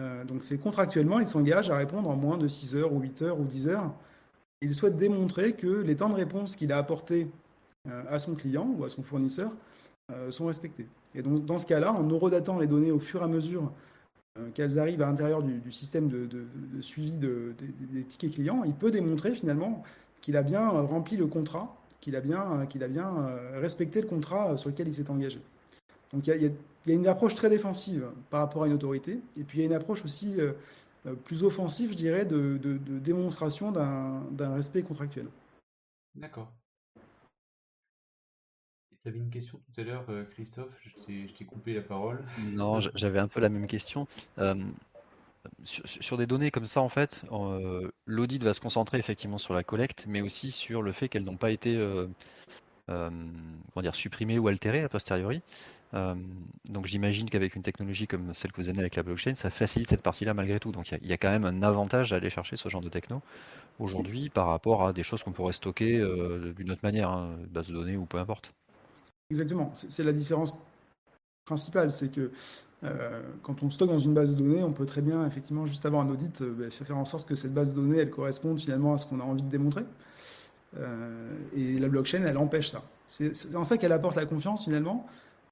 Euh, 0.00 0.24
donc 0.24 0.44
c'est 0.44 0.58
contractuellement, 0.58 1.20
il 1.20 1.28
s'engage 1.28 1.70
à 1.70 1.76
répondre 1.76 2.08
en 2.08 2.16
moins 2.16 2.38
de 2.38 2.48
6 2.48 2.76
heures 2.76 2.92
ou 2.92 3.00
8 3.00 3.22
heures 3.22 3.40
ou 3.40 3.44
10 3.44 3.68
heures. 3.68 3.92
Il 4.62 4.74
souhaite 4.74 4.96
démontrer 4.96 5.54
que 5.54 5.66
les 5.66 5.96
temps 5.96 6.08
de 6.08 6.14
réponse 6.14 6.56
qu'il 6.56 6.72
a 6.72 6.78
apportés 6.78 7.28
euh, 7.88 8.02
à 8.08 8.18
son 8.18 8.34
client 8.34 8.68
ou 8.78 8.84
à 8.84 8.88
son 8.88 9.02
fournisseur 9.02 9.50
euh, 10.12 10.30
sont 10.30 10.46
respectés. 10.46 10.86
Et 11.14 11.22
donc, 11.22 11.44
dans 11.44 11.58
ce 11.58 11.66
cas-là, 11.66 11.92
en 11.92 12.02
eurodatant 12.02 12.58
les 12.58 12.66
données 12.66 12.92
au 12.92 13.00
fur 13.00 13.20
et 13.20 13.24
à 13.24 13.28
mesure 13.28 13.70
qu'elles 14.54 14.78
arrivent 14.78 15.02
à 15.02 15.06
l'intérieur 15.06 15.42
du, 15.42 15.72
système 15.72 16.08
de, 16.08 16.46
suivi 16.80 17.10
des 17.18 18.04
tickets 18.04 18.32
clients, 18.32 18.62
il 18.64 18.72
peut 18.72 18.92
démontrer 18.92 19.34
finalement 19.34 19.82
qu'il 20.20 20.36
a 20.36 20.42
bien 20.42 20.68
rempli 20.68 21.16
le 21.16 21.26
contrat, 21.26 21.76
qu'il 22.00 22.14
a 22.14 22.20
bien, 22.20 22.46
respecté 23.54 24.00
le 24.00 24.06
contrat 24.06 24.56
sur 24.56 24.70
lequel 24.70 24.86
il 24.86 24.94
s'est 24.94 25.10
engagé. 25.10 25.40
Donc 26.12 26.26
il 26.26 26.42
y, 26.42 26.46
a, 26.46 26.94
une 26.94 27.06
approche 27.06 27.34
très 27.34 27.48
défensive 27.48 28.10
par 28.30 28.40
rapport 28.40 28.64
à 28.64 28.66
une 28.66 28.72
autorité, 28.72 29.20
et 29.36 29.44
puis 29.44 29.58
il 29.58 29.60
y 29.60 29.64
a 29.64 29.66
une 29.66 29.74
approche 29.74 30.04
aussi 30.04 30.38
plus 31.24 31.44
offensif, 31.44 31.92
je 31.92 31.96
dirais, 31.96 32.24
de, 32.24 32.58
démonstration 32.98 33.70
d'un 33.72 34.54
respect 34.54 34.82
contractuel. 34.82 35.26
D'accord. 36.14 36.50
Tu 39.02 39.08
avais 39.08 39.18
une 39.18 39.30
question 39.30 39.58
tout 39.58 39.80
à 39.80 39.84
l'heure, 39.84 40.04
Christophe, 40.32 40.72
je 40.82 41.32
t'ai 41.32 41.44
coupé 41.44 41.72
la 41.72 41.80
parole. 41.80 42.22
Non, 42.38 42.80
j'avais 42.80 43.18
un 43.18 43.28
peu 43.28 43.40
la 43.40 43.48
même 43.48 43.66
question. 43.66 44.06
sur, 45.62 46.18
des 46.18 46.26
données 46.26 46.50
comme 46.50 46.66
ça, 46.66 46.82
en 46.82 46.88
fait, 46.88 47.22
l'audit 48.06 48.42
va 48.42 48.52
se 48.52 48.60
concentrer 48.60 48.98
effectivement 48.98 49.38
sur 49.38 49.54
la 49.54 49.62
collecte, 49.62 50.04
mais 50.08 50.20
aussi 50.20 50.50
sur 50.50 50.82
le 50.82 50.92
fait 50.92 51.08
qu'elles 51.08 51.24
n'ont 51.24 51.36
pas 51.36 51.50
été 51.50 51.76
dire, 52.88 53.94
supprimées 53.94 54.38
ou 54.38 54.48
altérées 54.48 54.82
a 54.82 54.88
posteriori. 54.88 55.40
Euh, 55.94 56.14
donc 56.68 56.86
j'imagine 56.86 57.28
qu'avec 57.28 57.56
une 57.56 57.62
technologie 57.62 58.06
comme 58.06 58.32
celle 58.32 58.52
que 58.52 58.60
vous 58.60 58.68
avez 58.68 58.78
avec 58.78 58.96
la 58.96 59.02
blockchain, 59.02 59.34
ça 59.34 59.50
facilite 59.50 59.88
cette 59.88 60.02
partie-là 60.02 60.34
malgré 60.34 60.60
tout. 60.60 60.72
Donc 60.72 60.90
il 60.90 61.06
y, 61.06 61.12
a 61.12 61.16
quand 61.16 61.30
même 61.30 61.44
un 61.44 61.62
avantage 61.62 62.12
à 62.12 62.16
aller 62.16 62.30
chercher 62.30 62.56
ce 62.56 62.68
genre 62.68 62.80
de 62.80 62.88
techno 62.88 63.22
aujourd'hui 63.78 64.28
par 64.28 64.46
rapport 64.46 64.86
à 64.86 64.92
des 64.92 65.02
choses 65.02 65.22
qu'on 65.22 65.32
pourrait 65.32 65.52
stocker 65.52 65.98
euh, 65.98 66.52
d'une 66.52 66.70
autre 66.70 66.80
manière, 66.82 67.10
hein, 67.10 67.36
base 67.50 67.68
de 67.68 67.74
données 67.74 67.96
ou 67.96 68.04
peu 68.04 68.18
importe. 68.18 68.52
Exactement, 69.30 69.70
c'est 69.74 70.02
la 70.02 70.12
différence 70.12 70.56
principale, 71.44 71.90
c'est 71.92 72.12
que 72.12 72.30
euh, 72.82 73.22
quand 73.42 73.62
on 73.62 73.70
stocke 73.70 73.90
dans 73.90 73.98
une 73.98 74.14
base 74.14 74.34
de 74.34 74.42
données, 74.42 74.62
on 74.62 74.72
peut 74.72 74.86
très 74.86 75.02
bien 75.02 75.24
effectivement 75.26 75.66
juste 75.66 75.86
avoir 75.86 76.02
un 76.02 76.10
audit, 76.10 76.42
bah, 76.42 76.70
faire 76.70 76.96
en 76.96 77.04
sorte 77.04 77.28
que 77.28 77.34
cette 77.34 77.54
base 77.54 77.74
de 77.74 77.80
données 77.80 77.98
elle 77.98 78.10
corresponde 78.10 78.58
finalement 78.58 78.94
à 78.94 78.98
ce 78.98 79.06
qu'on 79.06 79.20
a 79.20 79.24
envie 79.24 79.42
de 79.42 79.50
démontrer. 79.50 79.84
et 81.56 81.78
la 81.80 81.88
blockchain 81.88 82.22
elle 82.24 82.38
empêche 82.38 82.68
ça. 82.70 82.82
C'est 83.08 83.56
en 83.56 83.64
ça 83.64 83.76
qu'elle 83.76 83.92
apporte 83.92 84.14
la 84.14 84.24
confiance 84.24 84.64
finalement 84.64 85.06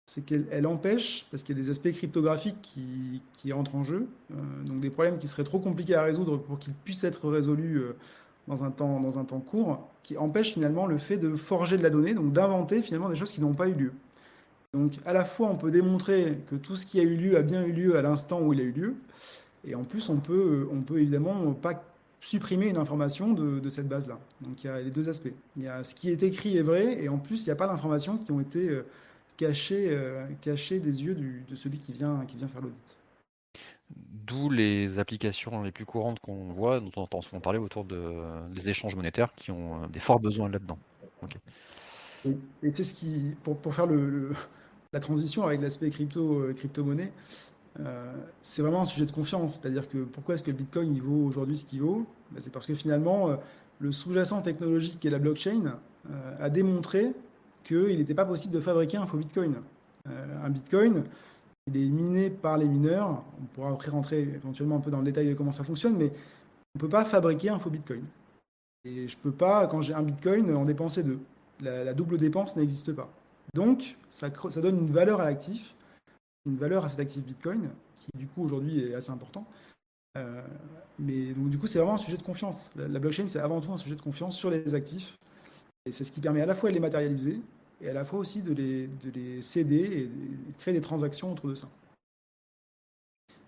c'est 0.08 0.22
qu'elle 0.22 0.66
empêche, 0.66 1.26
parce 1.30 1.42
qu'il 1.42 1.54
y 1.54 1.60
a 1.60 1.62
des 1.62 1.68
aspects 1.68 1.92
cryptographiques 1.92 2.56
qui, 2.62 3.52
entrent 3.52 3.74
en 3.74 3.84
jeu, 3.84 4.08
euh, 4.32 4.36
donc 4.64 4.80
des 4.80 4.88
problèmes 4.88 5.18
qui 5.18 5.26
seraient 5.26 5.44
trop 5.44 5.58
compliqués 5.58 5.96
à 5.96 6.02
résoudre 6.02 6.38
pour 6.38 6.58
qu'ils 6.58 6.72
puissent 6.72 7.04
être 7.04 7.28
résolus 7.28 7.76
euh, 7.76 7.92
dans, 8.46 8.64
un 8.64 8.70
temps, 8.70 9.40
court, 9.40 9.86
qui 10.02 10.16
empêchent 10.16 10.54
finalement 10.54 10.86
le 10.86 10.96
fait 10.96 11.18
de 11.18 11.36
forger 11.36 11.76
de 11.76 11.82
la 11.82 11.90
donnée, 11.90 12.14
donc 12.14 12.32
d'inventer 12.32 12.80
finalement 12.80 13.10
des 13.10 13.16
choses 13.16 13.32
qui 13.32 13.42
n'ont 13.42 13.52
pas 13.52 13.68
eu 13.68 13.74
lieu. 13.74 13.92
Donc 14.72 14.94
à 15.04 15.12
la 15.12 15.26
fois 15.26 15.50
on 15.50 15.56
peut 15.56 15.70
démontrer 15.70 16.38
que 16.46 16.56
tout 16.56 16.74
ce 16.74 16.86
qui 16.86 16.98
a 17.00 17.02
eu 17.02 17.14
lieu 17.14 17.36
a 17.36 17.42
bien 17.42 17.62
eu 17.62 17.72
lieu 17.72 17.98
à 17.98 18.00
l'instant 18.00 18.40
où 18.40 18.54
il 18.54 18.60
a 18.60 18.64
eu 18.64 18.72
lieu, 18.72 18.94
et 19.66 19.74
en 19.74 19.84
plus 19.84 20.08
on 20.08 20.16
peut, 20.16 20.66
on 20.72 20.80
peut 20.80 21.00
évidemment 21.00 21.52
pas 21.52 21.84
supprimer 22.22 22.68
une 22.68 22.78
information 22.78 23.34
de, 23.34 23.60
de 23.60 23.68
cette 23.68 23.88
base-là. 23.88 24.18
Donc 24.40 24.64
il 24.64 24.68
y 24.68 24.70
a 24.70 24.80
les 24.80 24.90
deux 24.90 25.10
aspects. 25.10 25.34
Il 25.58 25.64
y 25.64 25.68
a 25.68 25.84
ce 25.84 25.94
qui 25.94 26.08
est 26.08 26.22
écrit 26.22 26.56
est 26.56 26.62
vrai, 26.62 26.96
et 27.04 27.10
en 27.10 27.18
plus 27.18 27.44
il 27.44 27.50
n'y 27.50 27.52
a 27.52 27.56
pas 27.56 27.66
d'informations 27.66 28.16
qui 28.16 28.32
ont 28.32 28.40
été... 28.40 28.70
Euh, 28.70 28.86
caché, 29.38 29.86
euh, 29.88 30.26
caché 30.42 30.80
des 30.80 31.02
yeux 31.04 31.14
de 31.48 31.56
celui 31.56 31.78
qui 31.78 31.92
vient, 31.92 32.26
qui 32.26 32.36
vient 32.36 32.48
faire 32.48 32.60
l'audit. 32.60 32.98
D'où 33.90 34.50
les 34.50 34.98
applications 34.98 35.62
les 35.62 35.72
plus 35.72 35.86
courantes 35.86 36.20
qu'on 36.20 36.52
voit, 36.52 36.80
dont 36.80 36.90
on 36.96 37.02
entend 37.02 37.22
souvent 37.22 37.40
parler 37.40 37.58
autour 37.58 37.84
de, 37.84 38.12
des 38.54 38.68
échanges 38.68 38.94
monétaires 38.94 39.34
qui 39.34 39.50
ont 39.50 39.84
euh, 39.84 39.86
des 39.86 40.00
forts 40.00 40.20
besoins 40.20 40.50
là-dedans. 40.50 40.78
Et, 42.26 42.70
c'est 42.70 42.84
ce 42.84 42.92
qui, 42.92 43.34
pour, 43.42 43.56
pour 43.56 43.74
faire 43.74 43.86
le, 43.86 44.32
la 44.92 45.00
transition 45.00 45.44
avec 45.46 45.62
l'aspect 45.62 45.88
crypto, 45.88 46.40
euh, 46.40 46.52
crypto-monnaie, 46.52 47.12
c'est 48.42 48.62
vraiment 48.62 48.80
un 48.80 48.84
sujet 48.84 49.06
de 49.06 49.12
confiance. 49.12 49.60
C'est-à-dire 49.60 49.88
que 49.88 49.98
pourquoi 49.98 50.34
est-ce 50.34 50.42
que 50.42 50.50
le 50.50 50.56
Bitcoin 50.56 50.92
il 50.92 51.00
vaut 51.00 51.24
aujourd'hui 51.24 51.56
ce 51.56 51.64
qu'il 51.64 51.80
vaut? 51.80 52.06
Ben, 52.32 52.40
C'est 52.40 52.52
parce 52.52 52.66
que 52.66 52.74
finalement, 52.74 53.38
le 53.78 53.92
sous-jacent 53.92 54.42
technologique 54.42 54.98
qui 54.98 55.06
est 55.06 55.12
la 55.12 55.20
blockchain 55.20 55.78
a 56.40 56.50
démontré 56.50 57.14
qu'il 57.64 57.98
n'était 57.98 58.14
pas 58.14 58.24
possible 58.24 58.54
de 58.54 58.60
fabriquer 58.60 58.96
un 58.96 59.06
faux 59.06 59.16
Bitcoin. 59.16 59.56
Euh, 60.08 60.44
un 60.44 60.50
Bitcoin, 60.50 61.04
il 61.66 61.76
est 61.76 61.88
miné 61.88 62.30
par 62.30 62.58
les 62.58 62.66
mineurs. 62.66 63.22
On 63.40 63.44
pourra 63.46 63.70
après 63.70 63.90
rentrer 63.90 64.22
éventuellement 64.22 64.76
un 64.76 64.80
peu 64.80 64.90
dans 64.90 64.98
le 64.98 65.04
détail 65.04 65.28
de 65.28 65.34
comment 65.34 65.52
ça 65.52 65.64
fonctionne, 65.64 65.96
mais 65.96 66.12
on 66.74 66.78
ne 66.78 66.80
peut 66.80 66.88
pas 66.88 67.04
fabriquer 67.04 67.50
un 67.50 67.58
faux 67.58 67.70
Bitcoin. 67.70 68.04
Et 68.84 69.08
je 69.08 69.16
ne 69.16 69.22
peux 69.22 69.32
pas, 69.32 69.66
quand 69.66 69.82
j'ai 69.82 69.94
un 69.94 70.02
Bitcoin, 70.02 70.54
en 70.54 70.64
dépenser 70.64 71.02
deux. 71.02 71.18
La, 71.60 71.92
double 71.92 72.18
dépense 72.18 72.56
n'existe 72.56 72.92
pas. 72.92 73.10
Donc, 73.54 73.96
ça, 74.10 74.30
donne 74.60 74.78
une 74.78 74.90
valeur 74.92 75.20
à 75.20 75.24
l'actif, 75.24 75.74
une 76.46 76.56
valeur 76.56 76.84
à 76.84 76.88
cet 76.88 77.00
actif 77.00 77.24
Bitcoin, 77.24 77.70
qui 77.96 78.10
du 78.16 78.26
coup 78.28 78.44
aujourd'hui 78.44 78.80
est 78.80 78.94
assez 78.94 79.10
important. 79.10 79.44
Euh, 80.16 80.40
mais 80.98 81.32
donc, 81.34 81.50
du 81.50 81.58
coup, 81.58 81.66
c'est 81.66 81.78
vraiment 81.78 81.94
un 81.94 81.98
sujet 81.98 82.16
de 82.16 82.22
confiance. 82.22 82.70
la 82.76 82.98
blockchain, 82.98 83.26
c'est 83.26 83.40
avant 83.40 83.60
tout 83.60 83.72
un 83.72 83.76
sujet 83.76 83.96
de 83.96 84.00
confiance 84.00 84.36
sur 84.36 84.50
les 84.50 84.74
actifs. 84.74 85.16
Et 85.88 85.92
c'est 85.92 86.04
ce 86.04 86.12
qui 86.12 86.20
permet 86.20 86.42
à 86.42 86.46
la 86.46 86.54
fois 86.54 86.68
de 86.68 86.74
les 86.74 86.80
matérialiser, 86.80 87.40
et 87.80 87.88
à 87.88 87.92
la 87.94 88.04
fois 88.04 88.18
aussi 88.18 88.42
de 88.42 88.52
les, 88.52 88.86
de 88.86 89.10
les 89.14 89.40
céder 89.40 89.76
et 89.76 90.06
de 90.06 90.58
créer 90.58 90.74
des 90.74 90.80
transactions 90.80 91.32
autour 91.32 91.48
de 91.48 91.54
ça. 91.54 91.68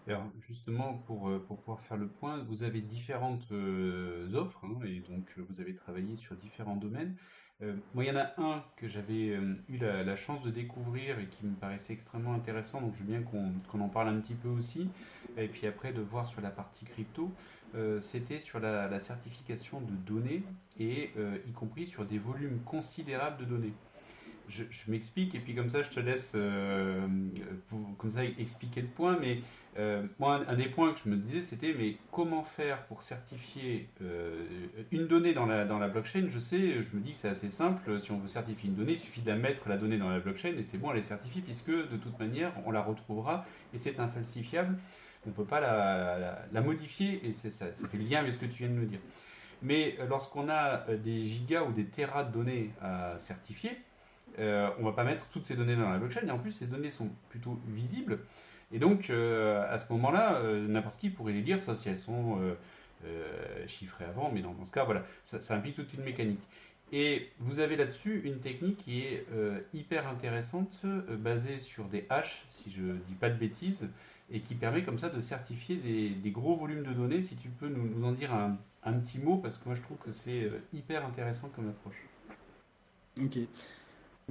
Alors 0.07 0.25
justement, 0.49 0.95
pour, 1.07 1.29
euh, 1.29 1.39
pour 1.47 1.59
pouvoir 1.59 1.81
faire 1.83 1.97
le 1.97 2.09
point, 2.09 2.43
vous 2.45 2.63
avez 2.63 2.81
différentes 2.81 3.53
euh, 3.53 4.33
offres 4.35 4.65
hein, 4.65 4.79
et 4.85 5.01
donc 5.01 5.27
euh, 5.37 5.45
vous 5.49 5.61
avez 5.61 5.75
travaillé 5.75 6.17
sur 6.17 6.35
différents 6.37 6.77
domaines. 6.77 7.15
Moi, 7.95 8.05
il 8.05 8.09
y 8.09 8.11
en 8.11 8.17
a 8.17 8.33
un 8.39 8.63
que 8.77 8.89
j'avais 8.89 9.37
eu 9.69 9.79
la, 9.79 10.17
chance 10.17 10.43
de 10.43 10.51
découvrir 10.51 11.19
et 11.19 11.27
qui 11.27 11.45
me 11.45 11.55
paraissait 11.55 11.93
extrêmement 11.93 12.35
intéressant, 12.35 12.81
donc 12.81 12.95
je 12.95 13.01
veux 13.01 13.11
bien 13.11 13.23
qu'on 13.23 13.81
en 13.81 13.89
parle 13.89 14.09
un 14.09 14.21
petit 14.21 14.35
peu 14.35 14.49
aussi, 14.49 14.89
et 15.37 15.47
puis 15.49 15.67
après 15.67 15.93
de 15.93 16.01
voir 16.01 16.27
sur 16.27 16.41
la 16.41 16.51
partie 16.51 16.85
crypto. 16.87 17.31
C'était 18.01 18.41
sur 18.41 18.61
la, 18.61 18.99
certification 19.01 19.81
de 19.81 19.93
données 20.07 20.43
et 20.79 21.11
y 21.47 21.53
compris 21.53 21.87
sur 21.87 22.05
des 22.05 22.19
volumes 22.19 22.61
considérables 22.65 23.39
de 23.39 23.45
données 23.45 23.75
je, 24.51 24.63
m'explique 24.89 25.35
et 25.35 25.39
puis 25.39 25.55
comme 25.55 25.71
ça 25.71 25.83
je 25.83 25.91
te 25.91 26.01
laisse 26.01 26.33
euh, 26.35 27.07
comme 27.99 28.11
ça 28.11 28.25
expliquer 28.25 28.83
le 28.83 28.89
point. 28.89 29.19
Mais 29.21 29.41
euh, 29.79 30.03
moi, 30.19 30.41
un, 30.49 30.57
des 30.57 30.69
points 30.69 30.93
que 30.93 30.99
je 31.05 31.09
me 31.09 31.17
disais, 31.17 31.43
c'était 31.43 31.75
mais 31.79 31.97
comment 32.11 32.43
faire 32.43 32.83
pour 32.87 33.03
certifier 33.03 33.89
euh, 34.03 34.45
une 34.91 35.07
donnée 35.07 35.33
dans 35.33 35.47
la, 35.47 35.89
blockchain? 35.89 36.27
Je 36.29 36.39
sais, 36.39 36.83
je 36.83 36.97
me 36.97 37.01
dis 37.01 37.13
que 37.13 37.19
c'est 37.19 37.29
assez 37.29 37.51
simple. 37.51 38.01
Si 38.01 38.11
on 38.11 38.19
veut 38.19 38.29
certifier 38.29 38.69
une 38.69 38.75
donnée, 38.75 38.93
il 38.93 38.99
suffit 38.99 39.21
de 39.21 39.29
la 39.29 39.37
mettre 39.37 39.69
la 39.69 39.77
donnée 39.77 39.99
dans 39.99 40.11
la 40.11 40.19
blockchain 40.19 40.55
et 40.59 40.65
c'est 40.65 40.79
bon, 40.79 40.91
elle 40.91 40.99
est 40.99 41.03
certifiée 41.03 41.43
puisque 41.43 41.71
de 41.71 41.97
toute 41.97 42.19
manière 42.19 42.53
on 42.67 42.73
la 42.73 42.83
retrouvera 42.83 43.45
et 43.73 43.79
c'est 43.79 44.01
infalsifiable. 44.01 44.77
On 45.27 45.29
ne 45.31 45.35
peut 45.35 45.45
pas 45.45 45.61
la, 45.61 46.61
modifier 46.63 47.25
et 47.27 47.33
ça, 47.33 47.51
ça 47.51 47.89
fait 47.89 47.99
lien 47.99 48.21
avec 48.21 48.33
ce 48.33 48.39
que 48.39 48.47
tu 48.47 48.65
viens 48.65 48.69
de 48.69 48.75
nous 48.75 48.87
dire. 48.87 49.01
Mais 49.63 49.99
lorsqu'on 50.09 50.49
a 50.49 50.87
des 50.97 51.25
gigas 51.25 51.63
ou 51.63 51.73
des 51.73 51.85
terras 51.85 52.25
de 52.25 52.33
données 52.33 52.71
à 52.81 53.19
certifier, 53.19 53.77
euh, 54.39 54.71
on 54.79 54.85
va 54.85 54.93
pas 54.93 55.05
mettre 55.05 55.27
toutes 55.29 55.45
ces 55.45 55.55
données 55.55 55.77
dans 55.77 55.91
la 55.91 55.99
blockchain 55.99 56.27
et 56.27 56.31
en 56.31 56.39
plus 56.39 56.53
ces 56.53 56.67
données 56.67 56.91
sont 56.91 57.11
plutôt 57.29 57.61
visibles 57.67 58.21
et 58.73 58.79
donc 58.79 59.11
euh, 59.11 59.65
à 59.73 59.79
ce 59.79 59.93
moment-là 59.93 60.37
euh, 60.37 60.67
n'importe 60.67 60.99
qui 60.99 61.11
pourrait 61.11 61.33
les 61.33 61.43
lire 61.43 61.63
sauf 61.63 61.79
si 61.79 61.89
elles 61.89 61.99
sont 61.99 62.39
chiffrées 63.67 64.05
avant 64.05 64.31
mais 64.31 64.43
dans, 64.43 64.55
ce 64.65 64.71
cas 64.71 64.85
voilà 64.85 65.05
ça, 65.25 65.55
implique 65.55 65.77
toute 65.77 65.93
une 65.95 66.05
mécanique. 66.05 66.43
Et 66.93 67.31
vous 67.39 67.61
avez 67.61 67.77
là-dessus 67.77 68.21
une 68.25 68.41
technique 68.41 68.79
qui 68.79 69.01
est 69.01 69.25
hyper 69.73 70.07
intéressante 70.07 70.85
basée 71.09 71.59
sur 71.59 71.85
des 71.85 72.05
hashes 72.11 72.45
si 72.51 72.71
je 72.71 72.83
dis 72.83 73.15
pas 73.15 73.31
de 73.31 73.37
bêtises 73.37 73.89
et 74.31 74.41
qui 74.41 74.55
permet 74.55 74.83
comme 74.83 74.99
ça 74.99 75.09
de 75.09 75.19
certifier 75.19 75.77
des, 75.77 76.31
gros 76.31 76.57
volumes 76.57 76.83
de 76.83 76.93
données 76.93 77.23
si 77.23 77.37
tu 77.37 77.49
peux 77.49 77.69
nous, 77.69 78.05
en 78.05 78.13
dire 78.13 78.35
un, 78.35 78.93
petit 78.93 79.19
mot 79.19 79.39
parce 79.39 79.57
que 79.57 79.65
moi 79.65 79.75
je 79.75 79.81
trouve 79.81 79.97
que 79.97 80.13
c'est 80.13 80.51
hyper 80.75 81.07
intéressant 81.07 81.49
comme 81.49 81.71
approche. 81.71 82.05
Ok 83.19 83.39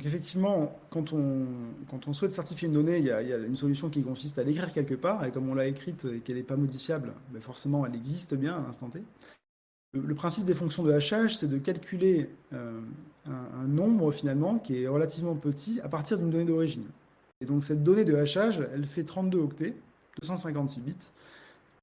effectivement, 0.05 0.79
quand 0.89 1.13
on, 1.13 1.45
quand 1.89 2.07
on 2.07 2.13
souhaite 2.13 2.31
certifier 2.31 2.67
une 2.67 2.73
donnée, 2.73 2.99
il 2.99 3.05
y, 3.05 3.11
a, 3.11 3.37
une 3.37 3.55
solution 3.55 3.89
qui 3.89 4.03
consiste 4.03 4.37
à 4.39 4.43
l'écrire 4.43 4.71
quelque 4.71 4.93
part, 4.93 5.25
et 5.25 5.31
comme 5.31 5.49
on 5.49 5.55
l'a 5.55 5.67
écrite 5.67 6.05
et 6.05 6.19
qu'elle 6.19 6.35
n'est 6.35 6.43
pas 6.43 6.57
modifiable, 6.57 7.13
ben 7.31 7.41
forcément 7.41 7.85
elle 7.85 7.95
existe 7.95 8.35
bien 8.35 8.57
à 8.57 8.61
l'instant 8.61 8.89
T. 8.89 9.03
Le, 9.93 10.13
principe 10.13 10.45
des 10.45 10.53
fonctions 10.53 10.83
de 10.83 10.91
hachage, 10.91 11.37
c'est 11.37 11.47
de 11.47 11.57
calculer 11.57 12.29
euh, 12.53 12.79
un, 13.25 13.67
nombre 13.67 14.11
finalement 14.11 14.59
qui 14.59 14.83
est 14.83 14.87
relativement 14.87 15.35
petit 15.35 15.81
à 15.81 15.89
partir 15.89 16.19
d'une 16.19 16.29
donnée 16.29 16.45
d'origine. 16.45 16.85
Et 17.41 17.45
donc 17.45 17.63
cette 17.63 17.83
donnée 17.83 18.05
de 18.05 18.15
hachage, 18.15 18.67
elle 18.73 18.85
fait 18.85 19.03
32 19.03 19.39
octets, 19.39 19.73
256 20.21 20.81
bits, 20.81 20.95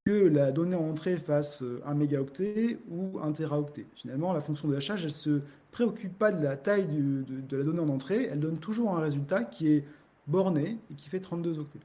que 0.06 0.12
la 0.12 0.52
donnée 0.52 0.76
en 0.76 0.88
entrée 0.88 1.16
fasse 1.16 1.64
1 1.84 1.94
mégaoctet 1.94 2.78
ou 2.88 3.18
1 3.18 3.32
téraoctet. 3.32 3.86
Finalement, 3.96 4.32
la 4.32 4.40
fonction 4.40 4.68
de 4.68 4.76
hachage, 4.76 5.04
elle 5.04 5.10
se 5.10 5.40
préoccupe 5.72 6.16
pas 6.16 6.30
de 6.30 6.42
la 6.42 6.56
taille 6.56 6.86
de, 6.86 7.56
la 7.56 7.64
donnée 7.64 7.80
en 7.80 7.88
entrée, 7.88 8.28
elle 8.30 8.38
donne 8.38 8.58
toujours 8.58 8.96
un 8.96 9.00
résultat 9.00 9.42
qui 9.42 9.72
est 9.72 9.84
borné 10.28 10.78
et 10.92 10.94
qui 10.94 11.08
fait 11.08 11.18
32 11.18 11.58
octets. 11.58 11.80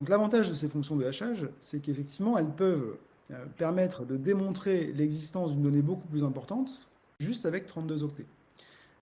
Donc 0.00 0.10
l'avantage 0.10 0.50
de 0.50 0.54
ces 0.54 0.68
fonctions 0.68 0.96
de 0.96 1.04
hachage, 1.06 1.48
c'est 1.60 1.80
qu'effectivement, 1.80 2.36
elles 2.36 2.52
peuvent 2.52 2.98
euh, 3.30 3.46
permettre 3.56 4.04
de 4.04 4.18
démontrer 4.18 4.92
l'existence 4.92 5.52
d'une 5.52 5.62
donnée 5.62 5.82
beaucoup 5.82 6.06
plus 6.08 6.24
importante 6.24 6.88
juste 7.18 7.46
avec 7.46 7.64
32 7.64 8.02
octets. 8.02 8.26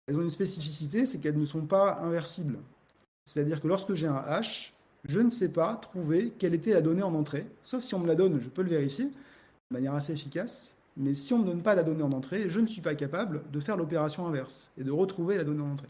Elles 0.06 0.16
ont 0.16 0.22
une 0.22 0.30
spécificité, 0.30 1.06
c'est 1.06 1.18
qu'elles 1.18 1.38
ne 1.38 1.44
sont 1.44 1.66
pas 1.66 1.98
inversibles. 1.98 2.58
C'est-à-dire 3.24 3.60
que 3.60 3.66
lorsque 3.66 3.94
j'ai 3.94 4.06
un 4.06 4.14
hash, 4.14 4.74
je 5.04 5.20
ne 5.20 5.30
sais 5.30 5.52
pas 5.52 5.74
trouver 5.74 6.32
quelle 6.38 6.54
était 6.54 6.72
la 6.72 6.82
donnée 6.82 7.02
en 7.02 7.14
entrée, 7.14 7.46
sauf 7.62 7.82
si 7.82 7.94
on 7.94 8.00
me 8.00 8.06
la 8.06 8.14
donne, 8.14 8.38
je 8.40 8.48
peux 8.48 8.62
le 8.62 8.70
vérifier 8.70 9.06
de 9.06 9.10
manière 9.70 9.94
assez 9.94 10.12
efficace, 10.12 10.76
mais 10.96 11.14
si 11.14 11.32
on 11.32 11.38
ne 11.38 11.44
me 11.44 11.48
donne 11.48 11.62
pas 11.62 11.74
la 11.74 11.82
donnée 11.82 12.02
en 12.02 12.12
entrée, 12.12 12.48
je 12.48 12.60
ne 12.60 12.66
suis 12.66 12.82
pas 12.82 12.94
capable 12.94 13.42
de 13.50 13.60
faire 13.60 13.76
l'opération 13.76 14.26
inverse 14.26 14.72
et 14.78 14.84
de 14.84 14.90
retrouver 14.90 15.36
la 15.36 15.44
donnée 15.44 15.62
en 15.62 15.72
entrée. 15.72 15.88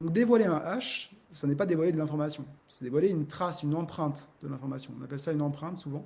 Donc 0.00 0.12
dévoiler 0.12 0.44
un 0.44 0.56
hash, 0.56 1.12
ça 1.30 1.46
n'est 1.46 1.54
pas 1.54 1.66
dévoiler 1.66 1.92
de 1.92 1.98
l'information, 1.98 2.44
c'est 2.68 2.84
dévoiler 2.84 3.08
une 3.08 3.26
trace, 3.26 3.62
une 3.62 3.74
empreinte 3.74 4.28
de 4.42 4.48
l'information. 4.48 4.92
On 4.98 5.04
appelle 5.04 5.20
ça 5.20 5.32
une 5.32 5.42
empreinte 5.42 5.76
souvent. 5.76 6.04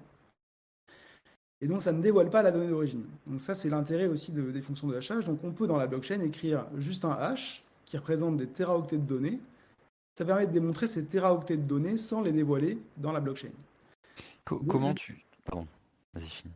Et 1.62 1.66
donc, 1.66 1.82
ça 1.82 1.92
ne 1.92 2.00
dévoile 2.00 2.30
pas 2.30 2.42
la 2.42 2.52
donnée 2.52 2.68
d'origine. 2.68 3.04
Donc, 3.26 3.42
ça, 3.42 3.54
c'est 3.54 3.68
l'intérêt 3.68 4.06
aussi 4.06 4.32
des 4.32 4.62
fonctions 4.62 4.88
de 4.88 4.96
hachage. 4.96 5.26
Donc, 5.26 5.40
on 5.44 5.52
peut, 5.52 5.66
dans 5.66 5.76
la 5.76 5.86
blockchain, 5.86 6.20
écrire 6.22 6.66
juste 6.78 7.04
un 7.04 7.12
hash 7.12 7.64
qui 7.84 7.98
représente 7.98 8.38
des 8.38 8.46
téraoctets 8.46 8.96
de 8.96 9.02
données. 9.02 9.40
Ça 10.16 10.24
permet 10.24 10.46
de 10.46 10.52
démontrer 10.52 10.86
ces 10.86 11.04
téraoctets 11.04 11.56
de 11.56 11.66
données 11.66 11.96
sans 11.96 12.22
les 12.22 12.32
dévoiler 12.32 12.78
dans 12.96 13.12
la 13.12 13.20
blockchain. 13.20 13.50
comment 14.44 14.94
tu. 14.94 15.24
Pardon, 15.44 15.66
vas-y, 16.14 16.26
finis. 16.26 16.54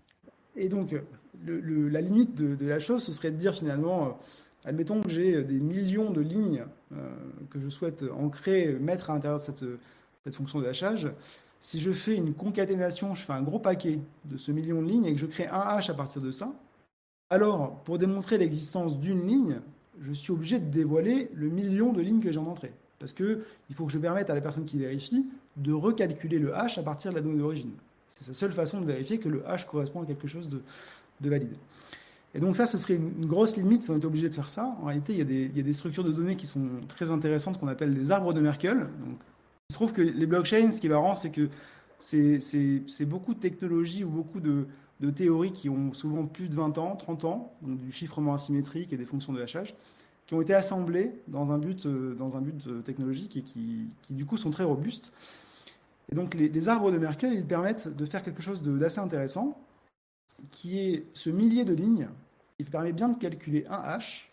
Et 0.57 0.69
donc, 0.69 0.95
la 1.47 2.01
limite 2.01 2.35
de, 2.35 2.67
la 2.67 2.79
chose, 2.79 3.03
ce 3.03 3.13
serait 3.13 3.31
de 3.31 3.37
dire 3.37 3.55
finalement, 3.55 4.07
euh, 4.07 4.11
admettons 4.65 5.01
que 5.01 5.09
j'ai 5.09 5.43
des 5.43 5.61
millions 5.61 6.11
de 6.11 6.21
lignes 6.21 6.65
euh, 6.93 7.15
que 7.51 7.59
je 7.59 7.69
souhaite 7.69 8.05
ancrer, 8.17 8.75
mettre 8.75 9.11
à 9.11 9.15
l'intérieur 9.15 9.39
de 9.39 9.45
cette, 9.45 9.65
cette 10.25 10.35
fonction 10.35 10.61
de 10.61 10.67
hachage 10.67 11.11
si 11.65 11.81
je 11.81 11.93
fais 11.93 12.15
une 12.15 12.35
concaténation, 12.35 13.15
je 13.15 13.25
fais 13.25 13.33
un 13.33 13.41
gros 13.41 13.59
paquet 13.59 13.99
de 14.27 14.37
ce 14.37 14.53
million 14.53 14.83
de 14.83 14.87
lignes 14.87 15.07
et 15.07 15.15
que 15.15 15.19
je 15.19 15.25
crée 15.25 15.47
un 15.47 15.61
hash 15.61 15.89
à 15.89 15.95
partir 15.95 16.21
de 16.21 16.31
ça, 16.31 16.53
alors 17.31 17.83
pour 17.85 17.99
démontrer 17.99 18.37
l'existence 18.37 19.01
d'une 19.01 19.27
ligne, 19.27 19.61
je 19.99 20.13
suis 20.13 20.31
obligé 20.31 20.59
de 20.59 20.67
dévoiler 20.67 21.31
le 21.33 21.49
million 21.49 21.95
de 21.95 22.03
lignes 22.03 22.21
que 22.21 22.31
j'ai 22.31 22.39
en 22.39 22.49
entrée. 22.49 22.75
Parce 22.99 23.13
qu'il 23.13 23.43
faut 23.75 23.87
que 23.87 23.93
je 23.93 23.99
permette 23.99 24.31
à 24.31 24.35
la 24.35 24.41
personne 24.41 24.65
qui 24.65 24.79
vérifie 24.79 25.27
de 25.57 25.73
recalculer 25.73 26.39
le 26.39 26.57
hash 26.57 26.79
à 26.79 26.83
partir 26.83 27.11
de 27.11 27.17
la 27.17 27.23
donnée 27.23 27.39
d'origine. 27.39 27.73
C'est 28.09 28.25
sa 28.25 28.35
seule 28.35 28.53
façon 28.53 28.81
de 28.81 28.87
vérifier 28.87 29.19
que 29.19 29.29
le 29.29 29.47
hash 29.49 29.67
correspond 29.67 30.03
à 30.03 30.07
quelque 30.07 30.29
chose 30.29 30.49
de, 30.49 30.63
valide. 31.21 31.55
Et 32.35 32.41
donc 32.41 32.57
ça, 32.57 32.67
ce 32.67 32.79
serait 32.79 32.97
une 32.97 33.27
grosse 33.27 33.57
limite 33.57 33.85
si 33.85 33.91
on 33.91 33.97
était 33.97 34.07
obligé 34.07 34.29
de 34.29 34.35
faire 34.35 34.49
ça. 34.49 34.77
En 34.83 34.87
réalité, 34.87 35.13
il 35.13 35.19
y, 35.19 35.61
a 35.61 35.63
des, 35.63 35.73
structures 35.73 36.05
de 36.05 36.13
données 36.13 36.37
qui 36.37 36.47
sont 36.47 36.69
très 36.89 37.11
intéressantes 37.11 37.61
qu'on 37.61 37.69
appelle 37.69 37.95
des 37.95 38.11
arbres 38.11 38.33
de 38.33 38.41
Merkel. 38.41 38.79
Donc, 38.79 39.19
il 39.69 39.73
se 39.73 39.75
trouve 39.75 39.93
que 39.93 40.03
les 40.03 40.27
blockchains, 40.27 40.73
ce 40.73 40.81
qui 40.81 40.89
est 40.89 40.91
marrant, 40.91 41.15
c'est 41.15 41.31
que 41.31 41.49
c'est 41.99 43.09
beaucoup 43.09 43.35
de 43.35 43.41
technologies 43.41 44.05
ou 44.05 44.11
beaucoup 44.11 44.41
de, 44.41 44.67
théories 45.15 45.53
qui 45.53 45.69
ont 45.69 45.93
souvent 45.93 46.27
plus 46.27 46.49
de 46.49 46.55
20 46.55 46.79
ans, 46.79 46.97
30 46.97 47.25
ans, 47.25 47.53
du 47.63 47.93
chiffrement 47.93 48.35
asymétrique 48.35 48.93
et 48.93 48.97
des 48.97 49.05
fonctions 49.05 49.33
de 49.33 49.41
hachage, 49.41 49.75
qui 50.27 50.35
ont 50.35 50.41
été 50.41 50.55
assemblées 50.55 51.13
dans 51.29 51.53
un 51.53 51.59
but, 51.59 51.87
euh, 51.87 52.15
dans 52.15 52.37
un 52.37 52.41
but 52.41 52.67
euh, 52.67 52.81
technologique 52.81 53.37
et 53.37 53.43
qui, 53.43 53.91
du 54.11 54.25
coup 54.25 54.37
sont 54.37 54.51
très 54.51 54.65
robustes. 54.65 55.13
Et 56.11 56.15
donc 56.15 56.35
les, 56.35 56.69
arbres 56.69 56.91
de 56.91 56.99
Merkel, 56.99 57.33
ils 57.33 57.47
permettent 57.47 57.89
de 57.89 58.07
faire 58.07 58.23
quelque 58.23 58.43
chose 58.43 58.63
d'assez 58.63 59.01
intéressant, 59.01 59.59
qui 60.51 60.79
est 60.79 61.07
ce 61.15 61.31
millier 61.31 61.65
de 61.65 61.75
lignes, 61.75 62.09
il 62.59 62.67
permet 62.67 62.93
bien 62.93 63.09
de 63.09 63.17
calculer 63.17 63.65
un 63.69 63.79
hash, 63.79 64.31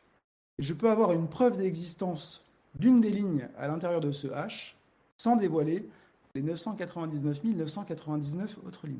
et 0.59 0.63
je 0.63 0.73
peux 0.73 0.89
avoir 0.89 1.13
une 1.13 1.27
preuve 1.27 1.57
d'existence 1.57 2.45
d'une 2.75 2.99
des 2.99 3.09
lignes 3.09 3.47
à 3.57 3.67
l'intérieur 3.67 4.01
de 4.01 4.11
ce 4.11 4.27
hash, 4.27 4.77
sans 5.17 5.37
dévoiler 5.37 5.87
les 6.35 6.41
999 6.41 7.43
999 7.43 8.59
autres 8.65 8.87
lignes. 8.87 8.97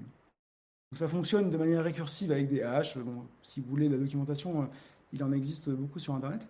Donc 0.92 0.98
ça 0.98 1.08
fonctionne 1.08 1.50
de 1.50 1.58
manière 1.58 1.84
récursive 1.84 2.32
avec 2.32 2.50
des 2.50 2.62
hash. 2.62 2.98
si 3.44 3.62
vous 3.62 3.70
voulez 3.70 3.90
la 3.90 3.98
documentation, 3.98 4.64
euh, 4.64 4.66
il 5.14 5.24
en 5.24 5.32
existe 5.32 5.70
beaucoup 5.70 6.00
sur 6.00 6.14
Internet. 6.14 6.48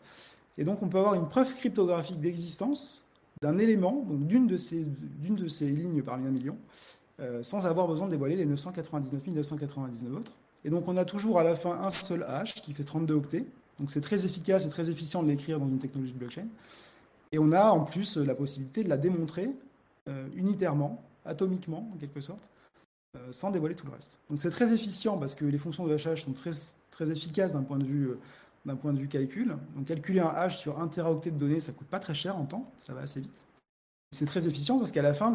Et 0.57 0.63
donc 0.63 0.81
on 0.83 0.87
peut 0.87 0.97
avoir 0.97 1.15
une 1.15 1.27
preuve 1.27 1.53
cryptographique 1.53 2.19
d'existence 2.19 3.07
d'un 3.41 3.57
élément, 3.57 4.05
donc 4.07 4.27
d'une 4.27 4.47
de, 4.47 4.57
ces, 4.57 4.85
de 4.85 5.47
ces 5.47 5.69
lignes 5.69 6.03
parmi 6.03 6.27
un 6.27 6.31
million, 6.31 6.57
euh, 7.19 7.41
sans 7.41 7.65
avoir 7.65 7.87
besoin 7.87 8.05
de 8.05 8.11
dévoiler 8.11 8.35
les 8.35 8.45
999 8.45 9.27
999 9.27 10.19
autres. 10.19 10.33
Et 10.63 10.69
donc 10.69 10.87
on 10.87 10.95
a 10.97 11.05
toujours 11.05 11.39
à 11.39 11.43
la 11.43 11.55
fin 11.55 11.79
un 11.81 11.89
seul 11.89 12.23
hash 12.23 12.55
qui 12.55 12.73
fait 12.73 12.83
32 12.83 13.13
octets. 13.15 13.45
Donc 13.79 13.89
c'est 13.89 14.01
très 14.01 14.25
efficace 14.25 14.65
et 14.65 14.69
très 14.69 14.91
efficient 14.91 15.23
de 15.23 15.27
l'écrire 15.27 15.59
dans 15.59 15.67
une 15.67 15.79
technologie 15.79 16.13
de 16.13 16.19
blockchain. 16.19 16.45
Et 17.31 17.39
on 17.39 17.51
a 17.51 17.71
en 17.71 17.83
plus 17.83 18.17
la 18.17 18.35
possibilité 18.35 18.83
de 18.83 18.89
la 18.89 18.97
démontrer 18.97 19.49
euh, 20.07 20.27
unitairement, 20.35 21.01
atomiquement 21.25 21.89
en 21.93 21.97
quelque 21.97 22.21
sorte, 22.21 22.49
euh, 23.17 23.19
sans 23.31 23.49
dévoiler 23.49 23.73
tout 23.73 23.87
le 23.87 23.93
reste. 23.93 24.19
Donc 24.29 24.39
c'est 24.39 24.51
très 24.51 24.73
efficient 24.73 25.17
parce 25.17 25.33
que 25.33 25.45
les 25.45 25.57
fonctions 25.57 25.87
de 25.87 25.93
hachage 25.93 26.25
sont 26.25 26.33
très, 26.33 26.51
très 26.91 27.09
efficaces 27.09 27.53
d'un 27.53 27.63
point, 27.63 27.79
de 27.79 27.85
vue, 27.85 28.11
d'un 28.65 28.75
point 28.75 28.93
de 28.93 28.99
vue 28.99 29.07
calcul. 29.07 29.55
Donc 29.75 29.85
calculer 29.87 30.19
un 30.19 30.29
hash 30.29 30.57
sur 30.57 30.79
un 30.79 30.87
teraoctet 30.87 31.31
de 31.31 31.37
données, 31.37 31.59
ça 31.59 31.71
coûte 31.71 31.87
pas 31.87 31.99
très 31.99 32.13
cher 32.13 32.37
en 32.37 32.45
temps, 32.45 32.71
ça 32.79 32.93
va 32.93 33.01
assez 33.01 33.21
vite. 33.21 33.41
C'est 34.11 34.25
très 34.25 34.47
efficient 34.47 34.77
parce 34.77 34.91
qu'à 34.91 35.01
la 35.01 35.13
fin, 35.13 35.33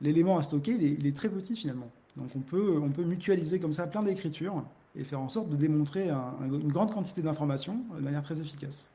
l'élément 0.00 0.38
à 0.38 0.42
stocker, 0.42 0.72
il 0.72 1.06
est, 1.06 1.16
très 1.16 1.28
petit 1.28 1.56
finalement. 1.56 1.90
Donc 2.16 2.30
on 2.34 2.40
peut, 2.40 2.78
on 2.82 2.90
peut 2.90 3.04
mutualiser 3.04 3.60
comme 3.60 3.72
ça 3.72 3.86
plein 3.86 4.02
d'écritures 4.02 4.64
et 4.96 5.04
faire 5.04 5.20
en 5.20 5.28
sorte 5.28 5.48
de 5.48 5.56
démontrer 5.56 6.10
une 6.10 6.72
grande 6.72 6.92
quantité 6.92 7.22
d'informations 7.22 7.84
de 7.96 8.00
manière 8.00 8.22
très 8.22 8.40
efficace 8.40 8.88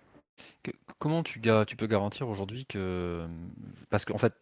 comment 1.04 1.22
tu, 1.22 1.42
tu 1.68 1.76
peux 1.76 1.88
garantir 1.88 2.30
aujourd'hui 2.30 2.66
que. 2.66 3.28
Parce 3.90 4.06
qu'en 4.06 4.18
fait, 4.18 4.34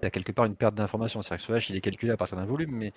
il 0.00 0.04
y 0.04 0.06
a 0.06 0.10
quelque 0.10 0.32
part 0.32 0.44
une 0.44 0.54
perte 0.54 0.74
d'information. 0.74 1.22
C'est-à-dire 1.22 1.46
que 1.46 1.52
ce 1.52 1.56
hash, 1.56 1.70
il 1.70 1.76
est 1.76 1.80
calculé 1.80 2.12
à 2.12 2.16
partir 2.16 2.36
d'un 2.36 2.44
volume, 2.44 2.70
mais 2.72 2.92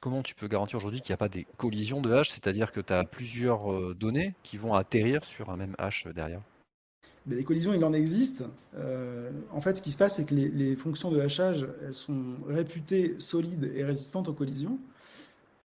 comment 0.00 0.22
tu 0.22 0.34
peux 0.34 0.48
garantir 0.48 0.76
aujourd'hui 0.76 1.00
qu'il 1.00 1.10
n'y 1.12 1.14
a 1.14 1.18
pas 1.18 1.28
des 1.28 1.46
collisions 1.56 2.00
de 2.00 2.12
hash 2.12 2.30
C'est-à-dire 2.30 2.72
que 2.72 2.80
tu 2.80 2.92
as 2.92 3.04
plusieurs 3.04 3.72
euh, 3.72 3.94
données 3.98 4.34
qui 4.42 4.56
vont 4.56 4.74
atterrir 4.74 5.24
sur 5.24 5.50
un 5.50 5.56
même 5.56 5.74
hash 5.78 6.06
derrière? 6.14 6.42
Mais 7.26 7.36
des 7.36 7.44
collisions, 7.44 7.72
il 7.72 7.84
en 7.84 7.92
existe. 7.92 8.44
Euh, 8.76 9.30
en 9.52 9.60
fait, 9.60 9.76
ce 9.76 9.82
qui 9.82 9.90
se 9.90 9.98
passe, 9.98 10.16
c'est 10.16 10.24
que 10.24 10.34
les, 10.34 10.76
fonctions 10.76 11.10
de 11.10 11.20
hachage, 11.20 11.68
elles 11.84 11.94
sont 11.94 12.36
réputées 12.48 13.14
solides 13.18 13.70
et 13.74 13.84
résistantes 13.84 14.28
aux 14.28 14.32
collisions. 14.34 14.78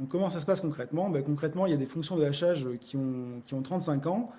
Donc, 0.01 0.09
comment 0.09 0.31
ça 0.31 0.41
se 0.41 0.47
passe 0.47 0.63
concrètement? 0.63 1.11
Ben, 1.11 1.23
Concrètement, 1.23 1.67
il 1.67 1.71
y 1.71 1.75
a 1.75 1.79
des 1.79 1.87
fonctions 1.87 2.17
de 2.17 2.25
hachage 2.25 2.67
qui 2.81 2.97
ont, 2.97 3.43
qui 3.47 3.55
ont 3.55 3.63
35 3.63 4.07
ans 4.07 4.33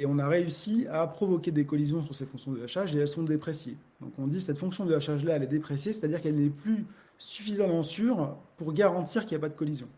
et 0.00 0.06
on 0.06 0.18
a 0.18 0.26
réussi 0.26 0.86
à 0.90 1.06
provoquer 1.06 1.50
des 1.50 1.66
collisions 1.66 2.02
sur 2.02 2.14
ces 2.14 2.24
fonctions 2.24 2.52
de 2.52 2.62
hachage 2.62 2.96
et 2.96 2.98
elles 2.98 3.06
sont 3.06 3.22
dépréciées. 3.22 3.76
Donc 4.00 4.12
on 4.18 4.26
dit 4.26 4.40
cette 4.40 4.56
fonction 4.56 4.86
de 4.86 4.94
hachage-là, 4.94 5.36
elle 5.36 5.42
est 5.42 5.46
dépréciée, 5.46 5.92
c'est-à-dire 5.92 6.22
qu'elle 6.22 6.36
n'est 6.36 6.48
plus 6.48 6.86
suffisamment 7.18 7.82
sûre 7.82 8.34
pour 8.56 8.72
garantir 8.72 9.26
qu'il 9.26 9.36
n'y 9.36 9.42
a 9.42 9.46
pas 9.46 9.50
de 9.50 9.58
collision. 9.58 9.88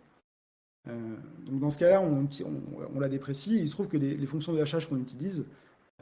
Euh, 0.89 1.15
donc 1.47 1.61
dans 1.61 1.71
ce 1.71 1.79
cas-là, 1.79 2.03
on, 2.03 2.99
la 2.99 3.09
déprécie. 3.09 3.61
il 3.61 3.69
se 3.69 3.75
trouve 3.75 3.87
que 3.87 3.97
les, 3.97 4.27
fonctions 4.27 4.53
de 4.53 4.61
hachage 4.61 4.89
qu'on 4.89 4.99
utilise, 4.99 5.47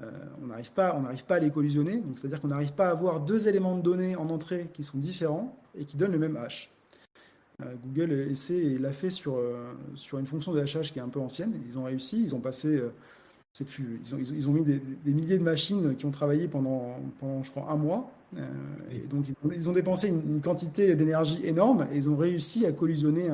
euh, 0.02 0.10
on 0.42 0.46
n'arrive 0.46 0.72
pas, 0.72 0.98
pas 1.28 1.36
à 1.36 1.38
les 1.38 1.50
collisionner. 1.50 2.02
C'est-à-dire 2.14 2.40
qu'on 2.40 2.48
n'arrive 2.48 2.72
pas 2.72 2.88
à 2.88 2.92
avoir 2.92 3.20
deux 3.20 3.48
éléments 3.48 3.76
de 3.76 3.82
données 3.82 4.16
en 4.16 4.30
entrée 4.30 4.70
qui 4.72 4.82
sont 4.82 4.96
différents 4.96 5.54
et 5.78 5.84
qui 5.84 5.98
donnent 5.98 6.12
le 6.12 6.18
même 6.18 6.38
hash. 6.38 6.70
Euh, 7.60 7.74
Google 7.84 8.12
essaie 8.30 8.64
et 8.64 8.78
l'a 8.78 8.92
fait 8.92 9.10
sur, 9.10 9.38
sur 9.94 10.18
une 10.18 10.26
fonction 10.26 10.54
de 10.54 10.60
hachage 10.60 10.90
qui 10.90 11.00
est 11.00 11.02
un 11.02 11.10
peu 11.10 11.20
ancienne. 11.20 11.52
Ils 11.66 11.78
ont 11.78 11.84
réussi. 11.84 12.22
Ils 12.22 12.34
ont 12.34 12.40
passé 12.40 12.80
plus, 13.58 14.00
ils 14.04 14.14
ont, 14.14 14.18
ils 14.18 14.48
ont 14.48 14.52
mis 14.52 14.62
des, 14.62 14.80
milliers 15.12 15.38
de 15.38 15.42
machines 15.42 15.96
qui 15.96 16.06
ont 16.06 16.10
travaillé 16.10 16.48
pendant, 16.48 16.96
pendant 17.18 17.42
je 17.42 17.50
crois, 17.50 17.70
un 17.70 17.76
mois. 17.76 18.10
Euh, 18.36 18.46
et 18.90 19.00
donc, 19.00 19.26
ils 19.28 19.68
ont, 19.68 19.72
dépensé 19.72 20.08
une, 20.08 20.40
quantité 20.40 20.94
d'énergie 20.94 21.44
énorme 21.44 21.86
et 21.92 21.96
ils 21.96 22.08
ont 22.08 22.16
réussi 22.16 22.64
à 22.64 22.72
collisionner 22.72 23.30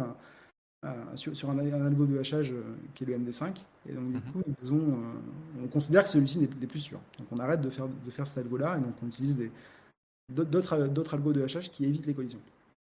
sur, 1.14 1.50
un, 1.50 1.58
algo 1.58 2.06
de 2.06 2.18
hachage 2.18 2.52
euh, 2.52 2.62
qui 2.94 3.04
est 3.04 3.06
le 3.06 3.18
MD5. 3.18 3.52
Et 3.88 3.92
donc, 3.92 4.10
du 4.10 4.16
mhm. 4.16 4.22
coup, 4.32 4.42
ils 4.62 4.72
ont, 4.72 4.76
euh, 4.76 5.64
on 5.64 5.68
considère 5.68 6.04
que 6.04 6.08
celui-ci 6.08 6.38
n'est 6.38 6.66
plus 6.66 6.80
sûr. 6.80 6.98
Donc, 7.18 7.28
on 7.30 7.38
arrête 7.38 7.60
de 7.60 7.70
faire, 7.70 7.86
de 7.86 8.10
faire 8.10 8.26
cet 8.26 8.44
algo-là 8.44 8.76
et 8.78 8.80
donc 8.80 8.94
on 9.02 9.08
utilise 9.08 9.38
d'autres 10.32 11.14
algos 11.14 11.32
de 11.32 11.42
hachage 11.42 11.70
qui 11.70 11.84
évitent 11.84 12.06
les 12.06 12.14
collisions. 12.14 12.40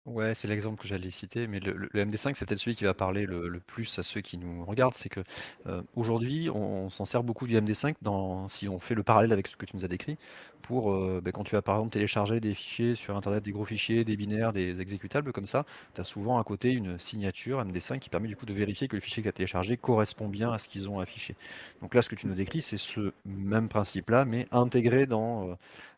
Ouais, 0.07 0.35
c'est 0.37 0.47
l'exemple 0.47 0.81
que 0.81 0.87
j'allais 0.87 1.11
citer, 1.11 1.49
mais 1.49 1.59
le, 1.59 1.89
MD5, 1.93 2.35
c'est 2.37 2.47
peut-être 2.47 2.61
celui 2.61 2.77
qui 2.77 2.85
va 2.85 2.95
parler 2.95 3.27
le, 3.27 3.59
plus 3.59 3.99
à 3.99 4.05
ceux 4.05 4.21
qui 4.21 4.39
nous 4.39 4.65
regardent. 4.65 4.95
C'est 4.95 5.09
que 5.09 5.21
euh, 5.67 5.83
aujourd'hui, 5.97 6.49
on, 6.49 6.91
s'en 6.91 7.05
sert 7.05 7.25
beaucoup 7.25 7.49
du 7.49 7.57
MD5 7.57 7.97
dans, 8.03 8.49
si 8.49 8.69
on 8.69 8.79
fait 8.79 8.95
le 8.95 9.03
parallèle 9.03 9.33
avec 9.33 9.49
ce 9.49 9.57
que 9.57 9.67
tu 9.67 9.77
nous 9.77 9.85
as 9.85 9.89
décrit, 9.89 10.17
pour 10.63 10.93
euh, 10.93 11.21
ben, 11.23 11.33
quand 11.33 11.45
tu 11.45 11.55
vas 11.55 11.63
par 11.63 11.77
exemple 11.77 11.93
télécharger 11.93 12.41
des 12.41 12.55
fichiers 12.55 12.95
sur 12.95 13.17
Internet, 13.17 13.45
des 13.45 13.53
gros 13.53 13.65
fichiers, 13.65 14.05
des 14.05 14.17
binaires, 14.17 14.53
des 14.53 14.81
exécutables 14.81 15.33
comme 15.33 15.47
ça, 15.47 15.65
tu 15.95 16.01
as 16.01 16.05
souvent 16.05 16.39
à 16.39 16.45
côté 16.45 16.73
une 16.73 16.99
signature 16.99 17.63
MD5 17.65 17.99
qui 17.99 18.09
permet 18.09 18.29
du 18.29 18.37
coup 18.37 18.47
de 18.47 18.53
vérifier 18.53 18.89
que 18.89 18.97
le 18.97 19.01
fichier 19.01 19.23
que 19.23 19.29
tu 19.29 19.31
as 19.31 19.33
téléchargé 19.33 19.77
correspond 19.77 20.29
bien 20.29 20.53
à 20.53 20.59
ce 20.59 20.69
qu'ils 20.69 20.89
ont 20.89 20.99
affiché. 20.99 21.35
Donc 21.83 21.95
là, 21.95 22.03
ce 22.03 22.09
que 22.09 22.15
tu 22.15 22.27
nous 22.27 22.35
décris, 22.35 22.63
c'est 22.63 22.79
ce 22.79 23.13
même 23.25 23.69
principe-là, 23.69 24.25
mais 24.25 24.49
intégré 24.51 25.07
dans 25.07 25.49
euh, 25.49 25.55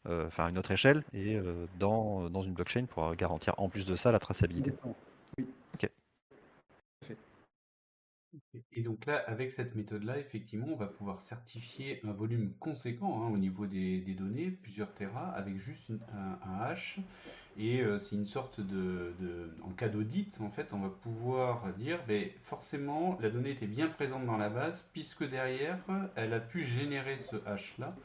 euh, 0.09 0.49
une 0.49 0.59
autre 0.59 0.71
échelle 0.71 1.05
et 1.13 1.39
dans, 1.79 2.31
dans 2.31 2.43
une 2.43 2.53
blockchain 2.53 2.87
pour 2.87 3.15
garantir 3.15 3.55
en 3.59 3.69
plus 3.69 3.85
de 3.85 3.97
ça 3.97 4.13
la 4.13 4.19
traçabilité. 4.19 4.73
Oui. 5.37 5.47
Et 8.73 8.83
donc 8.83 9.07
là, 9.07 9.23
avec 9.27 9.51
cette 9.53 9.75
méthode-là, 9.75 10.19
effectivement, 10.19 10.69
on 10.71 10.77
va 10.77 10.87
pouvoir 10.87 11.21
certifier 11.21 12.01
un 12.05 12.13
volume 12.13 12.53
conséquent 12.61 13.23
hein, 13.23 13.31
au 13.33 13.39
niveau 13.39 13.67
des, 13.67 14.01
données, 14.01 14.51
plusieurs 14.51 14.93
terras, 14.95 15.31
avec 15.31 15.57
juste 15.57 15.91
un, 16.15 16.39
hash. 16.61 16.99
Et 17.57 17.81
euh, 17.81 17.99
c'est 17.99 18.15
une 18.15 18.27
sorte 18.27 18.61
de, 18.61 19.15
de 19.21 19.51
en 19.63 19.71
cas 19.71 19.89
d'audit, 19.89 20.39
en 20.41 20.51
fait, 20.51 20.73
on 20.73 20.79
va 20.79 20.91
pouvoir 20.91 21.73
dire, 21.75 21.99
ben, 22.07 22.29
forcément, 22.43 23.19
la 23.21 23.31
donnée 23.31 23.51
était 23.51 23.67
bien 23.67 23.89
présente 23.89 24.27
dans 24.27 24.37
la 24.37 24.49
base, 24.49 24.89
puisque 24.93 25.29
derrière, 25.29 25.79
elle 26.15 26.35
a 26.35 26.41
pu 26.41 26.63
générer 26.63 27.19
ce 27.19 27.37
hash-là. 27.47 27.97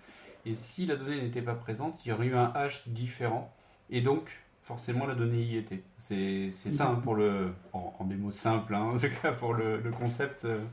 Et 0.46 0.56
si 0.56 0.86
la 0.86 0.96
donnée 0.96 1.22
n'était 1.22 1.42
pas 1.42 1.56
présente, 1.56 2.06
il 2.06 2.10
y 2.10 2.12
aurait 2.12 2.28
eu 2.28 2.36
un 2.36 2.52
hash 2.56 2.88
différent. 2.88 3.54
Et 3.90 4.02
donc, 4.02 4.43
forcément, 4.64 5.06
la 5.06 5.16
donnée 5.16 5.44
y 5.44 5.58
était. 5.58 5.84
C'est 6.00 6.52
ça 6.52 6.90
hein, 6.90 6.96
pour 7.04 7.16
le, 7.16 7.54
en, 7.74 8.06
des 8.06 8.16
mots 8.16 8.32
simples, 8.32 8.76
hein, 8.76 8.92
en 8.94 8.98
tout 8.98 9.08
cas 9.22 9.32
pour 9.34 9.54
le, 9.54 9.82
concept. 9.98 10.46
Euh. 10.46 10.64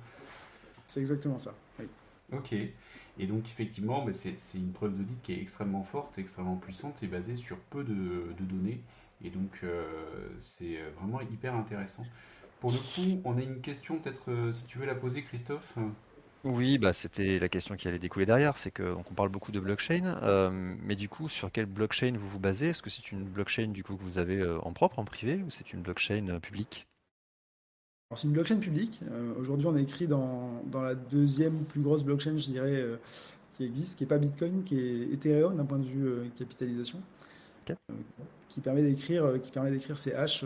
C'est 0.87 1.01
exactement 1.01 1.39
ça. 1.39 1.55
Oui. 1.79 1.87
Ok. 2.33 2.53
Et 2.53 3.27
donc, 3.27 3.45
effectivement, 3.45 4.07
c'est 4.13 4.35
une 4.55 4.73
preuve 4.73 4.97
d'audit 4.97 5.21
qui 5.23 5.33
est 5.33 5.41
extrêmement 5.41 5.83
forte, 5.83 6.17
extrêmement 6.19 6.57
puissante 6.57 7.03
et 7.03 7.07
basée 7.07 7.37
sur 7.37 7.59
peu 7.59 7.85
de, 7.85 8.33
données. 8.41 8.81
Et 9.23 9.31
donc, 9.31 9.51
euh, 9.63 9.85
c'est 10.39 10.79
vraiment 10.99 11.21
hyper 11.21 11.55
intéressant. 11.55 12.07
Pour 12.61 12.71
le 12.71 12.79
coup, 12.79 13.21
on 13.25 13.37
a 13.37 13.43
une 13.43 13.61
question, 13.61 13.99
peut-être 13.99 14.53
si 14.53 14.65
tu 14.65 14.79
veux 14.79 14.87
la 14.87 14.95
poser, 14.95 15.23
Christophe. 15.23 15.77
Oui, 16.43 16.79
bah 16.79 16.93
c'était 16.95 17.39
la 17.39 17.49
question 17.51 17.77
qui 17.77 17.87
allait 17.87 17.99
découler 17.99 18.25
derrière, 18.25 18.57
c'est 18.57 18.71
que 18.71 18.95
on 18.95 19.15
parle 19.15 19.29
beaucoup 19.29 19.53
de 19.53 19.61
blockchain, 19.61 20.19
mais 20.83 20.97
du 20.97 21.09
coup, 21.09 21.29
sur 21.29 21.53
quelle 21.53 21.67
blockchain 21.67 22.15
vous 22.17 22.29
vous 22.29 22.41
basez? 22.41 22.69
Est-ce 22.69 22.83
que 22.83 22.89
c'est 22.89 23.13
une 23.13 23.25
blockchain 23.25 23.69
du 23.69 23.85
coup 23.85 23.97
que 23.97 24.03
vous 24.03 24.17
avez 24.17 24.43
en 24.63 24.73
propre, 24.73 24.99
en 24.99 25.05
privé, 25.05 25.43
ou 25.47 25.51
c'est 25.51 25.73
une 25.75 25.83
blockchain 25.83 26.41
publique? 26.41 26.87
c'est 28.17 28.27
une 28.27 28.33
blockchain 28.33 28.57
publique. 28.57 29.01
aujourd'hui, 29.39 29.67
on 29.67 29.77
est 29.77 29.83
écrit 29.83 30.07
dans, 30.09 30.63
la 30.73 30.95
deuxième 30.95 31.65
plus 31.65 31.81
grosse 31.81 32.03
blockchain, 32.03 32.39
je 32.39 32.47
dirais, 32.47 32.85
qui 33.61 33.67
existe, 33.67 33.99
qui 33.99 34.05
n'est 34.05 34.09
pas 34.09 34.17
Bitcoin, 34.17 34.65
qui 34.65 34.79
est 34.79 35.13
Ethereum 35.13 35.57
d'un 35.57 35.67
point 35.67 35.79
de 35.79 35.85
vue 35.85 36.07
euh, 36.07 36.25
capitalisation, 36.39 36.99
euh, 37.71 37.95
qui 38.49 38.61
permet 38.61 38.83
d'écrire, 38.83 39.25
euh, 39.25 39.39
qui 39.39 39.51
permet 39.51 39.71
d'écrire 39.71 39.99
ces 39.99 40.13
hash. 40.13 40.45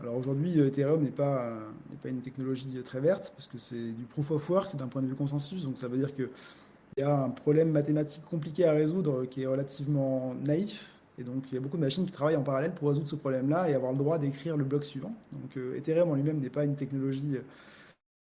alors 0.00 0.16
aujourd'hui, 0.16 0.58
Ethereum 0.60 1.02
n'est 1.02 1.10
pas 1.10 1.52
n'est 1.90 1.96
pas 1.96 2.08
une 2.08 2.20
technologie 2.20 2.82
très 2.84 3.00
verte 3.00 3.32
parce 3.36 3.46
que 3.46 3.58
c'est 3.58 3.92
du 3.92 4.04
proof 4.04 4.30
of 4.30 4.48
work 4.50 4.76
d'un 4.76 4.88
point 4.88 5.02
de 5.02 5.06
vue 5.06 5.14
consensus, 5.14 5.62
donc 5.62 5.78
ça 5.78 5.88
veut 5.88 5.98
dire 5.98 6.14
que 6.14 6.30
il 6.96 7.00
y 7.00 7.04
a 7.04 7.22
un 7.22 7.30
problème 7.30 7.70
mathématique 7.70 8.24
compliqué 8.24 8.64
à 8.64 8.72
résoudre 8.72 9.24
qui 9.26 9.42
est 9.42 9.46
relativement 9.46 10.34
naïf. 10.34 10.94
Et 11.16 11.24
donc, 11.24 11.44
il 11.50 11.54
y 11.54 11.58
a 11.58 11.60
beaucoup 11.60 11.76
de 11.76 11.82
machines 11.82 12.06
qui 12.06 12.12
travaillent 12.12 12.36
en 12.36 12.42
parallèle 12.42 12.72
pour 12.72 12.88
résoudre 12.88 13.08
ce 13.08 13.16
problème-là 13.16 13.68
et 13.68 13.74
avoir 13.74 13.92
le 13.92 13.98
droit 13.98 14.18
d'écrire 14.18 14.56
le 14.56 14.64
bloc 14.64 14.84
suivant. 14.84 15.12
Donc, 15.32 15.56
Ethereum 15.76 16.10
en 16.10 16.14
lui-même 16.14 16.38
n'est 16.38 16.50
pas 16.50 16.64
une 16.64 16.74
technologie 16.74 17.38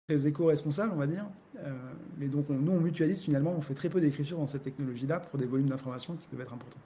très 0.09 0.27
éco-responsable, 0.27 0.93
on 0.95 0.99
va 0.99 1.07
dire. 1.07 1.25
Euh, 1.59 1.73
mais 2.19 2.29
donc, 2.29 2.49
nous, 2.49 2.73
on 2.73 2.81
mutualise 2.81 3.23
finalement, 3.23 3.55
on 3.57 3.61
fait 3.61 3.75
très 3.75 3.89
peu 3.89 4.01
d'écriture 4.01 4.39
dans 4.39 4.47
cette 4.47 4.65
technologie-là 4.65 5.21
pour 5.21 5.39
des 5.39 5.47
volumes 5.47 5.69
d'informations 5.69 6.15
qui 6.17 6.27
peuvent 6.27 6.41
être 6.41 6.53
importants. 6.53 6.81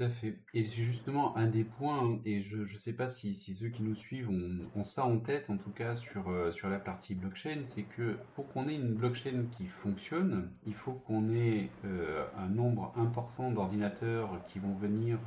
Tout 0.00 0.06
à 0.06 0.08
fait. 0.08 0.38
Et 0.54 0.64
c'est 0.64 0.82
justement 0.82 1.36
un 1.36 1.46
des 1.46 1.62
points, 1.62 2.18
et 2.24 2.40
je 2.40 2.56
ne 2.56 2.78
sais 2.78 2.94
pas 2.94 3.10
si, 3.10 3.34
ceux 3.34 3.68
qui 3.68 3.82
nous 3.82 3.94
suivent 3.94 4.30
ont, 4.30 4.82
ça 4.82 5.04
en 5.04 5.18
tête, 5.18 5.50
en 5.50 5.58
tout 5.58 5.72
cas 5.72 5.94
sur, 5.94 6.30
euh, 6.30 6.50
sur 6.52 6.70
la 6.70 6.78
partie 6.78 7.14
blockchain, 7.14 7.64
c'est 7.66 7.82
que 7.82 8.16
pour 8.34 8.48
qu'on 8.48 8.66
ait 8.70 8.76
une 8.76 8.94
blockchain 8.94 9.48
qui 9.50 9.66
fonctionne, 9.66 10.50
il 10.64 10.74
faut 10.74 10.94
qu'on 10.94 11.30
ait 11.34 11.76
euh, 11.84 12.24
un 12.34 12.48
nombre 12.48 12.94
important 12.96 13.50
d'ordinateurs 13.52 14.42
qui 14.46 14.58
vont 14.58 14.74
venir 14.74 15.18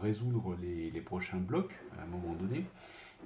résoudre 0.00 0.54
les, 0.54 0.92
les 0.92 1.00
prochains 1.00 1.40
blocs 1.40 1.74
à 1.98 2.02
un 2.02 2.06
moment 2.06 2.34
donné 2.36 2.70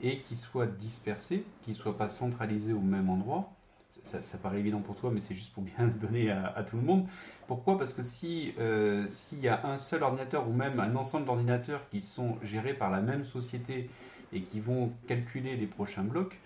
et 0.01 0.21
qui 0.21 0.37
soient 0.37 0.67
dispersés, 0.67 1.53
qui 1.61 1.73
ne 1.73 1.77
soient 1.77 1.99
pas 1.99 2.09
centralisés 2.09 2.73
au 2.73 2.81
même 2.81 3.11
endroit. 3.11 3.56
Ça, 4.03 4.39
paraît 4.39 4.61
évident 4.61 4.81
pour 4.81 4.97
toi, 4.97 5.11
mais 5.13 5.21
c'est 5.21 5.35
juste 5.35 5.53
pour 5.53 5.63
bien 5.63 5.91
se 5.91 5.99
donner 5.99 6.31
à, 6.31 6.63
tout 6.63 6.77
le 6.77 6.83
monde. 6.83 7.07
Pourquoi? 7.47 7.79
Parce 7.79 7.93
que 7.93 8.03
si 8.03 8.55
euh, 8.59 9.07
s'il 9.09 9.41
y 9.41 9.49
a 9.49 9.67
un 9.67 9.77
seul 9.77 10.03
ordinateur 10.03 10.49
ou 10.49 10.53
même 10.53 10.81
un 10.81 10.95
ensemble 10.97 11.27
d'ordinateurs 11.27 11.89
qui 11.91 12.01
sont 12.01 12.37
gérés 12.43 12.75
par 12.75 12.91
la 12.91 13.01
même 13.01 13.25
société 13.25 13.91
et 14.33 14.43
qui 14.43 14.61
vont 14.61 14.93
calculer 15.07 15.57
les 15.57 15.67
prochains 15.67 16.05
blocs, 16.05 16.39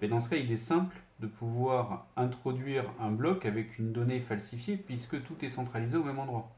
ben 0.00 0.10
dans 0.10 0.20
ce 0.20 0.28
cas, 0.28 0.36
il 0.36 0.50
est 0.52 0.56
simple 0.56 0.96
de 1.20 1.26
pouvoir 1.26 2.06
introduire 2.16 2.84
un 3.00 3.10
bloc 3.10 3.46
avec 3.46 3.78
une 3.78 3.92
donnée 3.92 4.20
falsifiée 4.20 4.76
puisque 4.76 5.22
tout 5.24 5.34
est 5.42 5.48
centralisé 5.48 5.96
au 5.96 6.04
même 6.04 6.18
endroit. 6.18 6.48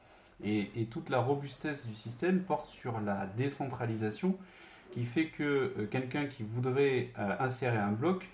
Et, 0.42 0.70
et 0.76 0.86
toute 0.86 1.10
la 1.10 1.20
robustesse 1.20 1.86
du 1.86 1.94
système 1.94 2.40
porte 2.40 2.66
sur 2.68 3.00
la 3.00 3.26
décentralisation 3.26 4.36
qui 4.92 5.04
fait 5.04 5.26
que 5.26 5.42
euh, 5.78 5.86
quelqu'un 5.90 6.26
qui 6.26 6.42
voudrait 6.42 7.10
euh, 7.18 7.36
insérer 7.38 7.78
un 7.78 7.92
bloc 7.92 8.26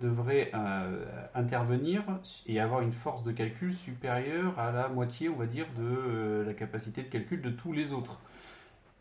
devrait 0.00 0.50
euh, 0.54 1.04
intervenir 1.34 2.02
et 2.46 2.60
avoir 2.60 2.82
une 2.82 2.92
force 2.92 3.22
de 3.22 3.32
calcul 3.32 3.72
supérieure 3.72 4.58
à 4.58 4.72
la 4.72 4.88
moitié, 4.88 5.28
on 5.28 5.36
va 5.36 5.46
dire, 5.46 5.66
de 5.78 6.42
la 6.46 6.54
capacité 6.54 7.02
de 7.02 7.08
calcul 7.08 7.40
de 7.40 7.50
tous 7.50 7.72
les 7.72 7.92
autres. 7.92 8.20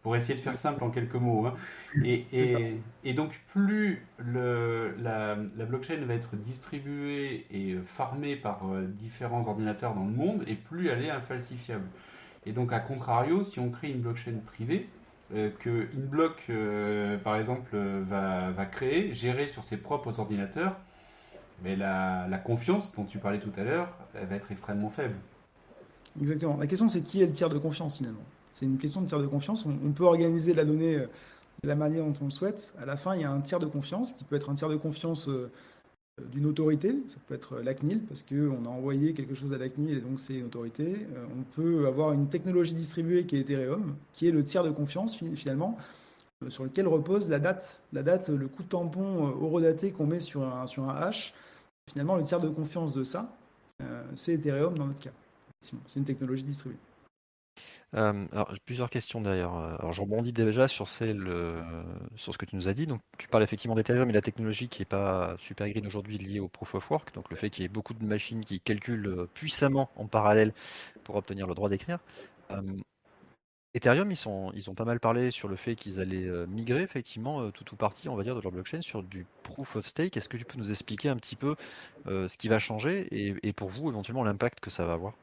Pour 0.01 0.17
essayer 0.17 0.37
de 0.37 0.43
faire 0.43 0.57
simple 0.57 0.83
en 0.83 0.89
quelques 0.89 1.15
mots. 1.15 1.45
Hein. 1.45 1.55
Et, 2.03 2.25
et, 3.05 3.13
donc, 3.13 3.39
plus 3.53 4.05
le, 4.17 4.93
la, 4.99 5.37
la, 5.55 5.65
blockchain 5.65 5.95
va 6.05 6.13
être 6.13 6.35
distribuée 6.35 7.45
et 7.49 7.77
farmée 7.85 8.35
par 8.35 8.63
différents 8.99 9.47
ordinateurs 9.47 9.95
dans 9.95 10.03
le 10.03 10.11
monde, 10.11 10.43
et 10.45 10.55
plus 10.55 10.89
elle 10.89 11.05
est 11.05 11.09
infalsifiable. 11.09 11.85
Et 12.45 12.51
donc, 12.51 12.73
à 12.73 12.81
contrario, 12.81 13.43
si 13.43 13.61
on 13.61 13.69
crée 13.69 13.91
une 13.91 14.01
blockchain 14.01 14.41
privée, 14.45 14.89
euh, 15.33 15.49
que 15.59 15.87
InBlock, 15.95 16.43
euh, 16.49 17.17
par 17.17 17.35
exemple, 17.35 17.71
euh, 17.73 18.03
va, 18.07 18.65
créer, 18.65 19.11
gérer 19.11 19.47
sur 19.47 19.63
ses 19.63 19.77
propres 19.77 20.19
ordinateurs, 20.19 20.77
mais 21.63 21.75
la, 21.75 22.41
confiance 22.43 22.93
dont 22.95 23.05
tu 23.05 23.19
parlais 23.19 23.39
tout 23.39 23.51
à 23.57 23.63
l'heure, 23.63 23.97
elle 24.15 24.27
va 24.27 24.35
être 24.35 24.51
extrêmement 24.51 24.89
faible. 24.89 25.15
Exactement. 26.21 26.57
La 26.57 26.67
question, 26.67 26.89
c'est 26.89 27.01
qui 27.01 27.21
est 27.21 27.25
le 27.25 27.31
tiers 27.31 27.49
de 27.49 27.57
confiance 27.57 27.97
finalement? 27.97 28.23
C'est 28.51 28.65
une 28.65 28.77
question 28.77 29.01
de 29.01 29.07
tiers 29.07 29.19
de 29.19 29.27
confiance. 29.27 29.65
On, 29.65 29.91
peut 29.91 30.03
organiser 30.03 30.53
la 30.53 30.63
donnée 30.63 30.99
de 31.63 31.67
la 31.67 31.75
manière 31.75 32.03
dont 32.03 32.13
on 32.21 32.25
le 32.25 32.31
souhaite. 32.31 32.73
À 32.79 32.85
la 32.85 32.97
fin, 32.97 33.15
il 33.15 33.21
y 33.21 33.23
a 33.23 33.31
un 33.31 33.41
tiers 33.41 33.59
de 33.59 33.65
confiance 33.65 34.13
qui 34.13 34.23
peut 34.25 34.35
être 34.35 34.49
un 34.49 34.53
tiers 34.53 34.69
de 34.69 34.75
confiance 34.75 35.29
euh, 35.29 35.49
d'une 36.31 36.45
autorité, 36.45 36.95
ça 37.07 37.17
peut 37.25 37.33
être 37.33 37.59
la 37.59 37.73
CNIL, 37.73 38.01
parce 38.05 38.23
qu'on 38.23 38.65
a 38.65 38.69
envoyé 38.69 39.13
quelque 39.13 39.33
chose 39.33 39.53
à 39.53 39.57
la 39.57 39.69
CNIL 39.69 39.97
et 39.97 40.01
donc 40.01 40.19
c'est 40.19 40.35
une 40.35 40.45
autorité. 40.45 41.07
Euh, 41.15 41.25
on 41.35 41.43
peut 41.43 41.87
avoir 41.87 42.13
une 42.13 42.27
technologie 42.27 42.73
distribuée 42.73 43.25
qui 43.25 43.35
est 43.35 43.39
Ethereum, 43.39 43.95
qui 44.13 44.27
est 44.27 44.31
le 44.31 44.43
tiers 44.43 44.63
de 44.63 44.69
confiance 44.69 45.15
finalement, 45.15 45.77
euh, 46.43 46.49
sur 46.49 46.63
lequel 46.63 46.87
repose 46.87 47.29
la 47.29 47.39
date, 47.39 47.81
la 47.93 48.03
date, 48.03 48.29
le 48.29 48.47
coup 48.47 48.63
de 48.63 48.69
tampon 48.69 49.23
horodaté 49.41 49.91
qu'on 49.91 50.05
met 50.05 50.19
sur 50.19 50.43
un, 50.43 50.67
sur 50.67 50.87
un 50.87 50.95
hash. 50.95 51.33
Finalement, 51.89 52.15
le 52.15 52.23
tiers 52.23 52.39
de 52.39 52.47
confiance 52.47 52.93
de 52.93 53.03
ça, 53.03 53.35
c'est 54.15 54.35
Ethereum 54.35 54.77
dans 54.77 54.87
notre 54.87 55.01
cas. 55.01 55.11
C'est 55.59 55.99
une 55.99 56.05
technologie 56.05 56.45
distribuée. 56.45 56.77
Alors, 57.95 58.49
j'ai 58.51 58.59
plusieurs 58.65 58.89
questions 58.89 59.21
d'ailleurs. 59.21 59.55
Alors, 59.55 59.93
je 59.93 60.01
rebondis 60.01 60.33
déjà 60.33 60.67
sur 60.67 60.89
ce 60.89 61.03
que 61.03 62.45
tu 62.45 62.55
nous 62.55 62.67
as 62.67 62.73
dit. 62.73 62.87
Donc, 62.87 63.01
tu 63.19 63.27
parles 63.27 63.43
effectivement 63.43 63.75
d'Ethereum 63.75 64.09
et 64.09 64.13
la 64.13 64.21
technologie 64.21 64.67
qui 64.67 64.81
n'est 64.81 64.85
pas 64.85 65.35
super 65.37 65.69
green 65.69 65.85
aujourd'hui 65.85 66.17
liée 66.17 66.39
au 66.39 66.47
proof 66.47 66.73
of 66.73 66.89
work, 66.89 67.13
donc 67.13 67.29
le 67.29 67.35
fait 67.35 67.51
qu'il 67.51 67.61
y 67.61 67.65
ait 67.65 67.69
beaucoup 67.69 67.93
de 67.93 68.03
machines 68.03 68.43
qui 68.43 68.59
calculent 68.59 69.27
puissamment 69.35 69.91
en 69.95 70.07
parallèle 70.07 70.53
pour 71.03 71.15
obtenir 71.17 71.45
le 71.45 71.53
droit 71.53 71.69
d'écrire. 71.69 71.99
Ethereum, 73.75 74.11
ils 74.11 74.69
ont 74.69 74.75
pas 74.75 74.85
mal 74.85 74.99
parlé 74.99 75.29
sur 75.29 75.47
le 75.47 75.55
fait 75.55 75.75
qu'ils 75.75 75.99
allaient 75.99 76.47
migrer 76.47 76.81
effectivement 76.81 77.51
tout 77.51 77.73
ou 77.73 77.75
partie, 77.75 78.09
on 78.09 78.15
va 78.15 78.23
dire, 78.23 78.35
de 78.35 78.41
leur 78.41 78.51
blockchain 78.51 78.81
sur 78.81 79.03
du 79.03 79.27
proof 79.43 79.75
of 79.75 79.87
stake. 79.87 80.17
Est-ce 80.17 80.29
que 80.29 80.37
tu 80.37 80.45
peux 80.45 80.57
nous 80.57 80.71
expliquer 80.71 81.09
un 81.09 81.17
petit 81.17 81.35
peu 81.35 81.55
ce 82.07 82.37
qui 82.37 82.47
va 82.47 82.57
changer 82.57 83.07
et 83.11 83.53
pour 83.53 83.69
vous 83.69 83.89
éventuellement 83.89 84.23
l'impact 84.23 84.61
que 84.61 84.71
ça 84.71 84.83
va 84.83 84.93
avoir? 84.93 85.13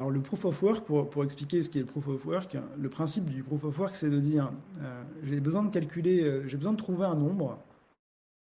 Alors 0.00 0.10
le 0.10 0.20
proof 0.20 0.46
of 0.46 0.62
work, 0.62 0.86
pour, 0.86 1.24
expliquer 1.24 1.62
ce 1.62 1.68
qu'est 1.68 1.80
le 1.80 1.84
proof 1.84 2.08
of 2.08 2.24
work, 2.24 2.56
le 2.78 2.88
principe 2.88 3.26
du 3.26 3.42
proof 3.42 3.64
of 3.64 3.78
work, 3.78 3.94
c'est 3.94 4.08
de 4.08 4.18
dire 4.18 4.50
euh, 4.80 5.02
j'ai 5.22 5.40
besoin 5.40 5.62
de 5.62 5.70
calculer, 5.70 6.22
euh, 6.22 6.48
j'ai 6.48 6.56
besoin 6.56 6.72
de 6.72 6.78
trouver 6.78 7.04
un 7.04 7.14
nombre 7.14 7.58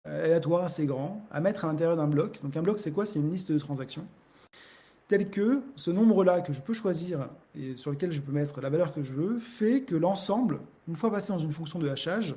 aléatoire 0.05 0.63
assez 0.63 0.85
grand 0.85 1.25
à 1.31 1.41
mettre 1.41 1.65
à 1.65 1.67
l'intérieur 1.67 1.97
d'un 1.97 2.07
bloc. 2.07 2.39
Donc 2.43 2.55
un 2.55 2.61
bloc, 2.61 2.77
c'est 2.77 2.91
quoi? 2.91 3.07
C'est 3.07 3.19
une 3.19 3.31
liste 3.31 3.51
de 3.51 3.57
transactions 3.57 4.07
tel 5.11 5.29
que 5.29 5.61
ce 5.75 5.91
nombre-là 5.91 6.39
que 6.39 6.53
je 6.53 6.61
peux 6.61 6.71
choisir 6.71 7.27
et 7.53 7.75
sur 7.75 7.91
lequel 7.91 8.13
je 8.13 8.21
peux 8.21 8.31
mettre 8.31 8.61
la 8.61 8.69
valeur 8.69 8.93
que 8.93 9.03
je 9.03 9.11
veux, 9.11 9.39
fait 9.39 9.81
que 9.81 9.93
l'ensemble, 9.93 10.61
une 10.87 10.95
fois 10.95 11.11
passé 11.11 11.33
dans 11.33 11.39
une 11.39 11.51
fonction 11.51 11.79
de 11.79 11.89
hachage, 11.89 12.33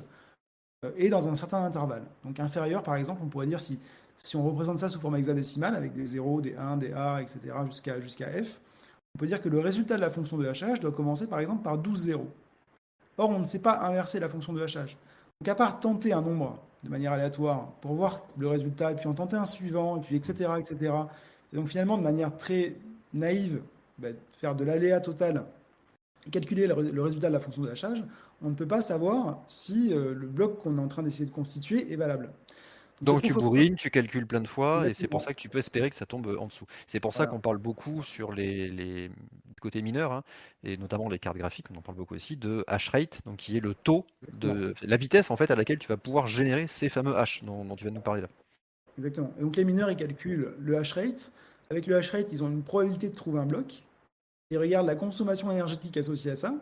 euh, 0.83 0.91
est 0.97 1.07
dans 1.07 1.29
un 1.29 1.35
certain 1.35 1.63
intervalle. 1.63 2.03
Donc 2.25 2.37
inférieur, 2.41 2.83
par 2.83 2.97
exemple, 2.97 3.21
on 3.23 3.27
pourrait 3.27 3.47
dire 3.47 3.61
si, 3.61 3.79
si 4.17 4.35
on 4.35 4.43
représente 4.43 4.77
ça 4.77 4.89
sous 4.89 4.99
forme 4.99 5.15
hexadécimale, 5.15 5.73
avec 5.73 5.93
des 5.93 6.05
0, 6.05 6.41
des 6.41 6.55
1, 6.55 6.75
des 6.75 6.91
A, 6.91 7.21
etc., 7.21 7.39
jusqu'à 7.65 8.01
jusqu'à 8.01 8.27
F, 8.43 8.59
on 9.15 9.17
peut 9.17 9.27
dire 9.27 9.41
que 9.41 9.47
le 9.47 9.59
résultat 9.59 9.95
de 9.95 10.01
la 10.01 10.09
fonction 10.09 10.37
de 10.37 10.45
hachage 10.45 10.81
doit 10.81 10.91
commencer 10.91 11.27
par 11.27 11.39
exemple 11.39 11.63
par 11.63 11.77
12 11.77 11.97
zéros. 11.97 12.27
Or, 13.17 13.29
on 13.29 13.39
ne 13.39 13.45
sait 13.45 13.61
pas 13.61 13.79
inverser 13.79 14.19
la 14.19 14.27
fonction 14.27 14.51
de 14.51 14.61
hachage. 14.61 14.97
Donc, 15.39 15.47
à 15.47 15.55
part 15.55 15.79
tenter 15.79 16.11
un 16.11 16.21
nombre 16.21 16.59
de 16.83 16.89
manière 16.89 17.13
aléatoire 17.13 17.71
pour 17.79 17.93
voir 17.93 18.23
le 18.37 18.49
résultat, 18.49 18.91
et 18.91 18.95
puis 18.95 19.07
en 19.07 19.13
tenter 19.13 19.37
un 19.37 19.45
suivant, 19.45 19.97
et 19.97 20.01
puis 20.01 20.17
etc.. 20.17 20.49
Et 21.53 21.55
donc, 21.55 21.69
finalement, 21.69 21.97
de 21.97 22.03
manière 22.03 22.37
très 22.37 22.75
naïve, 23.13 23.61
bah, 23.99 24.09
faire 24.33 24.53
de 24.53 24.65
l'aléa 24.65 24.99
total, 24.99 25.45
calculer 26.29 26.67
le, 26.67 27.01
résultat 27.01 27.29
de 27.29 27.33
la 27.33 27.39
fonction 27.39 27.61
de 27.61 27.69
hachage, 27.69 28.03
on 28.43 28.49
ne 28.49 28.55
peut 28.55 28.67
pas 28.67 28.81
savoir 28.81 29.39
si 29.47 29.93
euh, 29.93 30.13
le 30.13 30.27
bloc 30.27 30.61
qu'on 30.61 30.77
est 30.77 30.81
en 30.81 30.89
train 30.89 31.03
d'essayer 31.03 31.25
de 31.25 31.33
constituer 31.33 31.91
est 31.91 31.95
valable. 31.95 32.31
Donc 33.01 33.23
tu 33.23 33.33
bourrines, 33.33 33.75
tu 33.75 33.89
calcules 33.89 34.25
plein 34.25 34.41
de 34.41 34.47
fois, 34.47 34.87
et 34.87 34.93
c'est 34.93 35.07
pour 35.07 35.21
ça 35.21 35.33
que 35.33 35.39
tu 35.39 35.49
peux 35.49 35.59
espérer 35.59 35.89
que 35.89 35.95
ça 35.95 36.05
tombe 36.05 36.27
en 36.39 36.47
dessous. 36.47 36.65
C'est 36.87 36.99
pour 36.99 37.13
ça 37.13 37.27
qu'on 37.27 37.39
parle 37.39 37.57
beaucoup 37.57 38.03
sur 38.03 38.31
les, 38.31 38.69
les 38.69 39.11
côtés 39.61 39.81
mineurs, 39.81 40.11
hein, 40.11 40.23
et 40.63 40.77
notamment 40.77 41.09
les 41.09 41.19
cartes 41.19 41.37
graphiques, 41.37 41.65
on 41.73 41.77
en 41.77 41.81
parle 41.81 41.97
beaucoup 41.97 42.15
aussi, 42.15 42.37
de 42.37 42.63
hash 42.67 42.89
rate, 42.89 43.19
donc 43.25 43.37
qui 43.37 43.57
est 43.57 43.59
le 43.59 43.73
taux 43.73 44.05
de 44.33 44.73
la 44.81 44.97
vitesse 44.97 45.31
en 45.31 45.37
fait 45.37 45.51
à 45.51 45.55
laquelle 45.55 45.79
tu 45.79 45.87
vas 45.87 45.97
pouvoir 45.97 46.27
générer 46.27 46.67
ces 46.67 46.89
fameux 46.89 47.15
hash 47.17 47.43
dont, 47.43 47.75
tu 47.75 47.85
vas 47.85 47.91
nous 47.91 48.01
parler 48.01 48.21
là. 48.21 48.29
Exactement. 48.97 49.33
Et 49.37 49.41
donc 49.41 49.55
les 49.55 49.65
mineurs 49.65 49.91
ils 49.91 49.97
calculent 49.97 50.53
le 50.59 50.77
hash 50.77 50.93
rate. 50.93 51.33
Avec 51.71 51.87
le 51.87 51.95
hash 51.95 52.11
rate, 52.11 52.27
ils 52.31 52.43
ont 52.43 52.47
une 52.47 52.61
probabilité 52.61 53.09
de 53.09 53.15
trouver 53.15 53.39
un 53.39 53.45
bloc. 53.45 53.83
Ils 54.51 54.57
regardent 54.59 54.87
la 54.87 54.95
consommation 54.95 55.51
énergétique 55.51 55.97
associée 55.97 56.31
à 56.31 56.35
ça, 56.35 56.53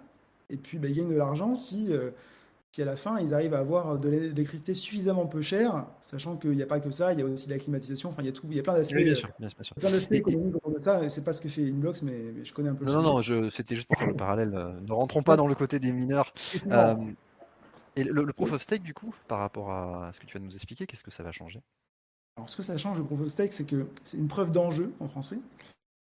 et 0.50 0.56
puis 0.56 0.78
bah, 0.78 0.88
ils 0.88 0.96
gagnent 0.96 1.12
de 1.12 1.18
l'argent 1.18 1.54
si 1.56 1.92
euh, 1.92 2.12
si 2.74 2.82
à 2.82 2.86
la 2.86 2.96
fin 2.96 3.20
ils 3.20 3.34
arrivent 3.34 3.54
à 3.54 3.60
avoir 3.60 4.00
de 4.00 4.10
l'électricité 4.10 4.74
suffisamment 4.74 5.28
peu 5.28 5.42
chère, 5.42 5.86
sachant 6.02 6.38
qu'il 6.38 6.52
n'y 6.52 6.64
a 6.64 6.66
pas 6.66 6.80
que 6.80 6.90
ça, 6.90 7.14
il 7.14 7.20
y 7.20 7.22
a 7.22 7.26
aussi 7.26 7.48
la 7.48 7.60
climatisation, 7.60 8.10
enfin 8.10 8.24
il 8.24 8.26
y 8.26 8.30
a 8.30 8.32
tout, 8.32 8.48
il 8.50 8.58
y 8.58 8.60
a 8.60 8.64
plein 8.64 8.74
d'aspects, 8.74 8.96
oui, 8.96 9.14
plein 9.80 9.92
d'aspects 9.92 10.14
économiques 10.14 10.56
autour 10.56 10.72
de 10.72 10.80
ça. 10.80 11.08
C'est 11.08 11.24
pas 11.24 11.34
ce 11.34 11.42
que 11.42 11.50
fait 11.50 11.62
Inbox, 11.62 12.02
mais, 12.02 12.32
mais 12.36 12.44
je 12.44 12.52
connais 12.52 12.70
un 12.70 12.76
peu. 12.76 12.86
Non, 12.86 13.02
non, 13.02 13.22
non, 13.22 13.50
c'était 13.52 13.76
juste 13.76 13.88
pour 13.88 13.98
faire 13.98 14.08
le 14.08 14.16
parallèle. 14.16 14.50
Ne 14.50 14.92
rentrons 14.92 15.22
pas 15.22 15.36
dans 15.36 15.48
le 15.48 15.56
côté 15.56 15.80
des 15.80 15.92
mineurs. 15.92 16.34
Euh, 16.68 16.96
Et 17.96 18.04
le, 18.04 18.34
proof 18.34 18.54
of 18.54 18.62
stake, 18.64 18.82
du 18.82 18.96
coup, 18.96 19.14
par 19.28 19.38
rapport 19.38 19.72
à 19.72 20.12
ce 20.14 20.20
que 20.20 20.26
tu 20.26 20.38
vas 20.40 20.44
nous 20.44 20.56
expliquer, 20.56 20.88
qu'est-ce 20.88 21.04
que 21.04 21.12
ça 21.12 21.22
va 21.22 21.32
changer? 21.32 21.62
Alors, 22.38 22.50
ce 22.50 22.58
que 22.58 22.64
ça 22.64 22.78
change, 22.78 22.98
le 22.98 23.04
proof 23.04 23.22
of 23.22 23.28
stake, 23.28 23.54
c'est 23.54 23.68
que 23.68 23.86
c'est 24.04 24.18
une 24.18 24.28
preuve 24.28 24.52
d'enjeu 24.52 24.92
en 25.00 25.08
français. 25.08 25.38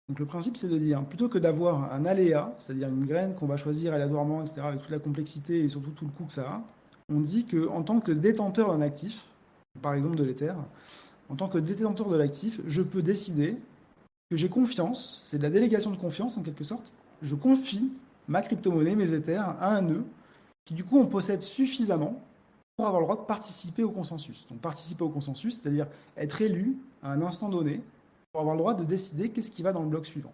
Donc, 0.09 0.19
le 0.19 0.25
principe, 0.25 0.57
c'est 0.57 0.67
de 0.67 0.77
dire, 0.77 1.03
plutôt 1.05 1.29
que 1.29 1.37
d'avoir 1.37 1.93
un 1.93 2.05
aléa, 2.05 2.53
c'est-à-dire 2.57 2.89
une 2.89 3.05
graine 3.05 3.35
qu'on 3.35 3.45
va 3.45 3.57
choisir 3.57 3.93
aléatoirement, 3.93 4.41
etc., 4.41 4.61
avec 4.63 4.81
toute 4.81 4.91
la 4.91 4.99
complexité 4.99 5.63
et 5.63 5.69
surtout 5.69 5.91
tout 5.91 6.05
le 6.05 6.11
coût 6.11 6.25
que 6.25 6.33
ça 6.33 6.41
a, 6.43 6.63
on 7.09 7.19
dit 7.19 7.45
qu'en 7.45 7.83
tant 7.83 7.99
que 7.99 8.11
détenteur 8.11 8.71
d'un 8.71 8.81
actif, 8.81 9.25
par 9.81 9.93
exemple 9.93 10.15
de 10.15 10.23
l'Ether, 10.23 10.53
en 11.29 11.35
tant 11.35 11.47
que 11.47 11.57
détenteur 11.57 12.09
de 12.09 12.17
l'actif, 12.17 12.59
je 12.65 12.81
peux 12.81 13.01
décider 13.01 13.57
que 14.29 14.35
j'ai 14.35 14.49
confiance, 14.49 15.21
c'est 15.23 15.37
de 15.37 15.43
la 15.43 15.49
délégation 15.49 15.91
de 15.91 15.97
confiance 15.97 16.37
en 16.37 16.43
quelque 16.43 16.63
sorte, 16.63 16.91
je 17.21 17.35
confie 17.35 17.91
ma 18.27 18.41
crypto-monnaie, 18.41 18.95
mes 18.95 19.13
Ethers, 19.13 19.55
à 19.59 19.75
un 19.75 19.81
nœud 19.81 20.03
qui 20.65 20.73
du 20.73 20.83
coup 20.83 20.97
on 20.97 21.05
possède 21.05 21.41
suffisamment 21.41 22.21
pour 22.75 22.87
avoir 22.87 23.01
le 23.01 23.05
droit 23.05 23.21
de 23.21 23.25
participer 23.25 23.83
au 23.83 23.91
consensus. 23.91 24.47
Donc 24.49 24.59
participer 24.59 25.03
au 25.03 25.09
consensus, 25.09 25.59
c'est-à-dire 25.59 25.87
être 26.17 26.41
élu 26.41 26.77
à 27.01 27.11
un 27.11 27.21
instant 27.21 27.49
donné 27.49 27.81
pour 28.33 28.41
avoir 28.41 28.55
le 28.55 28.59
droit 28.59 28.73
de 28.73 28.83
décider 28.83 29.29
qu'est-ce 29.29 29.51
qui 29.51 29.61
va 29.61 29.71
dans 29.71 29.83
le 29.83 29.87
bloc 29.87 30.07
suivant. 30.07 30.33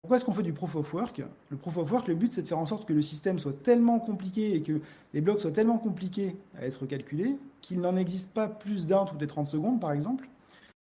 Pourquoi 0.00 0.16
est-ce 0.16 0.24
qu'on 0.24 0.32
fait 0.32 0.44
du 0.44 0.52
proof 0.52 0.76
of 0.76 0.94
work? 0.94 1.22
Le 1.50 1.56
proof 1.56 1.76
of 1.76 1.90
work, 1.90 2.08
le 2.08 2.14
but 2.14 2.32
c'est 2.32 2.42
de 2.42 2.46
faire 2.46 2.58
en 2.58 2.66
sorte 2.66 2.86
que 2.86 2.92
le 2.92 3.02
système 3.02 3.38
soit 3.38 3.62
tellement 3.62 3.98
compliqué 3.98 4.54
et 4.54 4.62
que 4.62 4.80
les 5.12 5.20
blocs 5.20 5.40
soient 5.40 5.50
tellement 5.50 5.76
compliqués 5.76 6.36
à 6.56 6.64
être 6.64 6.86
calculés 6.86 7.36
qu'il 7.60 7.80
n'en 7.80 7.96
existe 7.96 8.32
pas 8.32 8.48
plus 8.48 8.86
d'un 8.86 9.04
toutes 9.04 9.20
les 9.20 9.26
30 9.26 9.46
secondes 9.46 9.80
par 9.80 9.92
exemple, 9.92 10.28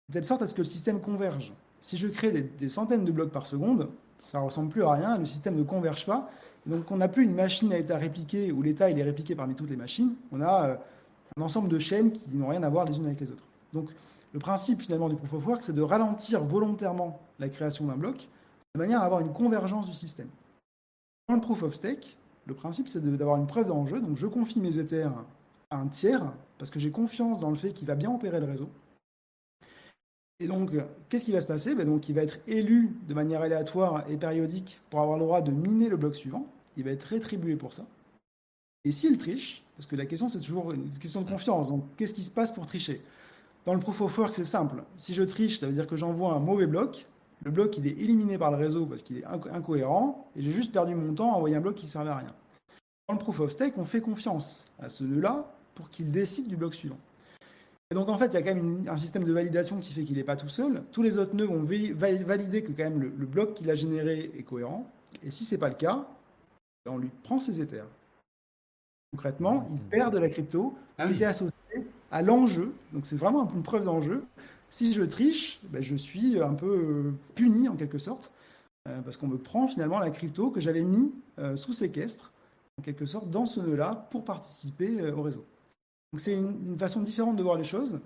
de 0.09 0.13
telle 0.13 0.25
sorte 0.25 0.41
à 0.41 0.47
ce 0.47 0.55
que 0.55 0.61
le 0.61 0.65
système 0.65 0.99
converge. 0.99 1.53
Si 1.79 1.95
je 1.95 2.07
crée 2.07 2.31
des, 2.31 2.69
centaines 2.69 3.05
de 3.05 3.11
blocs 3.11 3.31
par 3.31 3.45
seconde, 3.45 3.89
ça 4.19 4.39
ressemble 4.39 4.69
plus 4.69 4.83
à 4.83 4.93
rien, 4.93 5.17
le 5.19 5.25
système 5.25 5.55
ne 5.55 5.63
converge 5.63 6.07
pas, 6.07 6.29
donc 6.65 6.89
on 6.89 6.97
n'a 6.97 7.07
plus 7.07 7.23
une 7.23 7.35
machine 7.35 7.71
à 7.71 7.77
état 7.77 7.97
répliquée 7.97 8.51
où 8.51 8.63
l'état 8.63 8.89
il 8.89 8.97
est 8.97 9.03
répliqué 9.03 9.35
parmi 9.35 9.53
toutes 9.53 9.69
les 9.69 9.75
machines, 9.75 10.15
on 10.31 10.41
a 10.41 10.65
euh, 10.65 10.75
un 11.37 11.41
ensemble 11.43 11.69
de 11.69 11.77
chaînes 11.77 12.11
qui 12.11 12.21
n'ont 12.33 12.47
rien 12.47 12.63
à 12.63 12.69
voir 12.69 12.85
les 12.85 12.97
unes 12.97 13.05
avec 13.05 13.21
les 13.21 13.31
autres. 13.31 13.43
Donc 13.71 13.91
le 14.35 14.39
principe 14.39 14.81
finalement 14.81 15.07
du 15.07 15.15
proof 15.15 15.31
of 15.31 15.47
work, 15.47 15.63
c'est 15.63 15.73
de 15.73 15.81
ralentir 15.81 16.43
volontairement 16.43 17.21
la 17.39 17.47
création 17.47 17.85
d'un 17.85 17.95
bloc 17.95 18.27
de 18.75 18.79
manière 18.79 18.99
à 18.99 19.05
avoir 19.05 19.21
une 19.21 19.31
convergence 19.31 19.87
du 19.87 19.95
système. 19.95 20.27
Dans 21.29 21.35
le 21.35 21.41
proof 21.41 21.63
of 21.63 21.73
stake, 21.73 22.17
le 22.45 22.53
principe 22.53 22.89
c'est 22.89 22.99
d'avoir 22.99 23.37
une 23.37 23.47
preuve 23.47 23.69
d'enjeu, 23.69 24.01
donc 24.01 24.17
je 24.17 24.27
confie 24.27 24.59
mes 24.59 24.77
Ethers 24.77 25.13
à 25.71 25.77
un 25.77 25.87
tiers 25.87 26.33
parce 26.57 26.69
que 26.69 26.81
j'ai 26.81 26.91
confiance 26.91 27.39
dans 27.39 27.49
le 27.49 27.55
fait 27.55 27.71
qu'il 27.71 27.87
va 27.87 27.95
bien 27.95 28.13
opérer 28.13 28.41
le 28.41 28.45
réseau. 28.45 28.69
Et 30.41 30.47
donc, 30.47 30.71
qu'est-ce 31.07 31.23
qui 31.23 31.31
va 31.31 31.39
se 31.39 31.47
passer? 31.47 31.73
Ben 31.73 31.85
donc, 31.85 32.09
Il 32.09 32.15
va 32.15 32.23
être 32.23 32.39
élu 32.45 32.93
de 33.07 33.13
manière 33.13 33.41
aléatoire 33.41 34.03
et 34.09 34.17
périodique 34.17 34.81
pour 34.89 34.99
avoir 34.99 35.17
le 35.17 35.23
droit 35.23 35.41
de 35.41 35.51
miner 35.51 35.87
le 35.87 35.95
bloc 35.95 36.13
suivant. 36.13 36.45
Il 36.75 36.83
va 36.83 36.91
être 36.91 37.05
rétribué 37.05 37.55
pour 37.55 37.71
ça. 37.71 37.85
Et 38.83 38.91
s'il 38.91 39.17
triche, 39.17 39.63
parce 39.77 39.87
que 39.87 39.95
la 39.95 40.05
question 40.05 40.27
c'est 40.27 40.41
toujours 40.41 40.73
une 40.73 40.89
question 40.89 41.21
de 41.21 41.29
confiance, 41.29 41.69
donc 41.69 41.85
qu'est-ce 41.95 42.13
qui 42.13 42.23
se 42.23 42.31
passe 42.31 42.51
pour 42.51 42.65
tricher? 42.67 43.01
Dans 43.65 43.73
le 43.73 43.79
proof 43.79 44.01
of 44.01 44.17
work, 44.17 44.35
c'est 44.35 44.45
simple. 44.45 44.83
Si 44.95 45.15
je 45.15 45.23
triche, 45.23 45.57
ça 45.57 45.65
veut 45.65 45.73
dire 45.73 45.87
que 45.87 45.95
j'envoie 45.95 46.33
un 46.33 46.39
mauvais 46.39 46.67
bloc. 46.67 47.07
Le 47.43 47.51
bloc, 47.51 47.77
il 47.77 47.87
est 47.87 47.97
éliminé 47.99 48.37
par 48.37 48.51
le 48.51 48.57
réseau 48.57 48.85
parce 48.85 49.01
qu'il 49.01 49.17
est 49.17 49.25
incohérent, 49.25 50.29
et 50.35 50.41
j'ai 50.41 50.51
juste 50.51 50.71
perdu 50.71 50.95
mon 50.95 51.13
temps 51.13 51.33
à 51.33 51.37
envoyer 51.37 51.55
un 51.55 51.61
bloc 51.61 51.75
qui 51.75 51.85
ne 51.85 51.89
servait 51.89 52.11
à 52.11 52.17
rien. 52.17 52.33
Dans 53.07 53.15
le 53.15 53.19
proof 53.19 53.39
of 53.39 53.51
stake, 53.51 53.77
on 53.77 53.85
fait 53.85 54.01
confiance 54.01 54.67
à 54.79 54.89
ce 54.89 55.03
nœud-là 55.03 55.51
pour 55.73 55.89
qu'il 55.89 56.11
décide 56.11 56.47
du 56.47 56.55
bloc 56.55 56.73
suivant. 56.75 56.97
Et 57.91 57.95
donc 57.95 58.09
en 58.09 58.17
fait, 58.17 58.27
il 58.27 58.33
y 58.33 58.37
a 58.37 58.41
quand 58.41 58.55
même 58.55 58.83
un 58.87 58.97
système 58.97 59.23
de 59.23 59.33
validation 59.33 59.79
qui 59.79 59.93
fait 59.93 60.03
qu'il 60.03 60.15
n'est 60.15 60.23
pas 60.23 60.35
tout 60.35 60.49
seul. 60.49 60.83
Tous 60.91 61.03
les 61.03 61.17
autres 61.17 61.35
nœuds 61.35 61.45
vont 61.45 61.61
valider 61.61 62.63
que 62.63 62.71
quand 62.71 62.83
même 62.83 62.99
le, 62.99 63.25
bloc 63.25 63.53
qu'il 63.53 63.69
a 63.69 63.75
généré 63.75 64.31
est 64.37 64.43
cohérent. 64.43 64.89
Et 65.23 65.29
si 65.29 65.45
ce 65.45 65.53
n'est 65.53 65.59
pas 65.59 65.69
le 65.69 65.75
cas, 65.75 66.07
ben, 66.85 66.93
on 66.93 66.97
lui 66.97 67.09
prend 67.23 67.39
ses 67.39 67.61
Ethers. 67.61 67.87
Concrètement, 69.11 69.67
il 69.71 69.79
perd 69.79 70.13
de 70.13 70.17
la 70.17 70.29
crypto 70.29 70.75
ah 70.97 71.07
qui 71.07 71.13
était 71.13 71.25
associée 71.25 71.54
à 72.11 72.21
l'enjeu. 72.21 72.73
Donc 72.93 73.05
c'est 73.05 73.15
vraiment 73.15 73.47
une 73.53 73.63
preuve 73.63 73.83
d'enjeu. 73.83 74.23
Si 74.69 74.93
je 74.93 75.03
triche, 75.03 75.61
ben, 75.69 75.81
je 75.81 75.95
suis 75.95 76.41
un 76.41 76.53
peu 76.53 76.67
euh, 76.67 77.13
puni 77.35 77.69
en 77.69 77.75
quelque 77.75 77.97
sorte, 77.97 78.33
euh, 78.87 78.99
parce 79.01 79.17
qu'on 79.17 79.27
me 79.27 79.37
prend 79.37 79.67
finalement 79.67 79.99
la 79.99 80.09
crypto 80.09 80.49
que 80.49 80.59
j'avais 80.59 80.83
mis 80.83 81.13
euh, 81.39 81.55
sous 81.55 81.73
séquestre, 81.73 82.33
en 82.77 82.83
quelque 82.83 83.05
sorte, 83.05 83.29
dans 83.29 83.45
ce 83.45 83.61
nœud-là 83.61 84.07
pour 84.11 84.25
participer 84.25 85.01
au 85.11 85.21
réseau. 85.21 85.45
Donc 86.11 86.19
c'est 86.19 86.35
une, 86.35 86.77
façon 86.77 87.01
différente 87.01 87.37
de 87.37 87.43
voir 87.43 87.55
les 87.55 87.63
choses. 87.63 87.99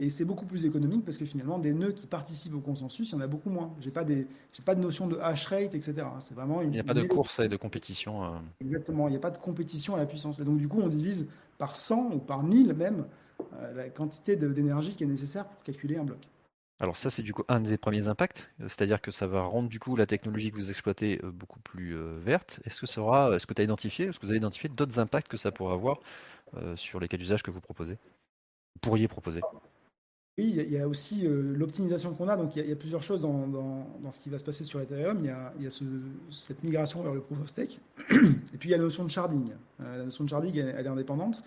Et 0.00 0.10
c'est 0.10 0.24
beaucoup 0.24 0.46
plus 0.46 0.64
économique 0.64 1.04
parce 1.04 1.18
que 1.18 1.24
finalement, 1.24 1.60
des 1.60 1.72
nœuds 1.72 1.92
qui 1.92 2.08
participent 2.08 2.56
au 2.56 2.60
consensus, 2.60 3.10
il 3.10 3.12
y 3.12 3.18
en 3.18 3.20
a 3.20 3.28
beaucoup 3.28 3.50
moins. 3.50 3.72
Je 3.80 3.86
n'ai 3.86 3.92
pas, 3.92 4.04
pas 4.64 4.74
de 4.74 4.80
notion 4.80 5.06
de 5.06 5.16
hash 5.18 5.46
rate, 5.46 5.74
etc. 5.74 6.04
C'est 6.18 6.34
vraiment 6.34 6.62
il 6.62 6.70
n'y 6.70 6.80
a 6.80 6.84
pas 6.84 6.94
de 6.94 7.04
course 7.04 7.38
et 7.38 7.48
de 7.48 7.56
compétition. 7.56 8.40
Exactement, 8.60 9.06
il 9.06 9.12
n'y 9.12 9.16
a 9.16 9.20
pas 9.20 9.30
de 9.30 9.38
compétition 9.38 9.94
à 9.94 9.98
la 9.98 10.06
puissance. 10.06 10.40
Et 10.40 10.44
donc, 10.44 10.58
du 10.58 10.66
coup, 10.66 10.80
on 10.82 10.88
divise 10.88 11.30
par 11.58 11.76
100 11.76 12.14
ou 12.14 12.18
par 12.18 12.42
1000 12.42 12.74
même 12.74 13.04
la 13.74 13.88
quantité 13.88 14.36
d'énergie 14.36 14.94
qui 14.94 15.04
est 15.04 15.06
nécessaire 15.06 15.46
pour 15.46 15.62
calculer 15.62 15.96
un 15.96 16.04
bloc. 16.04 16.18
Alors 16.80 16.96
ça, 16.96 17.10
c'est 17.10 17.22
du 17.22 17.32
coup 17.32 17.44
un 17.48 17.60
des 17.60 17.78
premiers 17.78 18.08
impacts, 18.08 18.50
c'est-à-dire 18.60 19.00
que 19.00 19.10
ça 19.10 19.26
va 19.26 19.42
rendre 19.42 19.68
du 19.68 19.78
coup 19.78 19.94
la 19.94 20.06
technologie 20.06 20.50
que 20.50 20.56
vous 20.56 20.70
exploitez 20.70 21.20
euh, 21.22 21.30
beaucoup 21.30 21.60
plus 21.60 21.94
verte. 22.18 22.58
Est-ce 22.64 22.80
que, 22.80 22.86
sera, 22.86 23.36
est-ce 23.36 23.46
que 23.46 23.54
tu 23.54 23.60
as 23.60 23.64
identifié, 23.64 24.06
est-ce 24.06 24.18
que 24.18 24.26
vous 24.26 24.30
avez 24.30 24.38
identifié 24.38 24.68
d'autres 24.68 24.98
impacts 24.98 25.28
que 25.28 25.36
ça 25.36 25.52
pourrait 25.52 25.74
avoir 25.74 26.00
euh, 26.56 26.76
sur 26.76 27.00
les 27.00 27.08
cas 27.08 27.16
d'usage 27.16 27.42
que 27.42 27.50
vous 27.50 27.60
proposez? 27.60 27.94
Vous 28.74 28.80
pourriez 28.80 29.06
proposer 29.06 29.40
oui, 30.38 30.54
il 30.56 30.72
y, 30.72 30.78
a 30.78 30.88
aussi 30.88 31.26
euh, 31.26 31.42
l'optimisation 31.54 32.14
qu'on 32.14 32.26
a. 32.26 32.38
Donc, 32.38 32.56
il 32.56 32.66
y, 32.66 32.72
a 32.72 32.76
plusieurs 32.76 33.02
choses 33.02 33.20
dans, 33.20 33.46
dans, 33.46 34.10
ce 34.10 34.18
qui 34.18 34.30
va 34.30 34.38
se 34.38 34.44
passer 34.44 34.64
sur 34.64 34.80
Ethereum. 34.80 35.18
Il 35.20 35.26
y 35.26 35.30
a, 35.30 35.52
il 35.58 35.64
y 35.64 35.66
a 35.66 35.70
ce, 35.70 35.84
cette 36.30 36.64
migration 36.64 37.02
vers 37.02 37.12
le 37.12 37.20
proof 37.20 37.38
of 37.42 37.48
stake. 37.48 37.80
Et 38.10 38.56
puis, 38.58 38.70
il 38.70 38.72
y 38.72 38.74
a 38.74 38.78
la 38.78 38.84
notion 38.84 39.04
de 39.04 39.10
sharding. 39.10 39.50
Euh, 39.82 39.98
la 39.98 40.04
notion 40.06 40.24
de 40.24 40.30
sharding, 40.30 40.56
elle, 40.56 40.74
elle, 40.78 40.86
est 40.86 40.88
indépendante, 40.88 41.44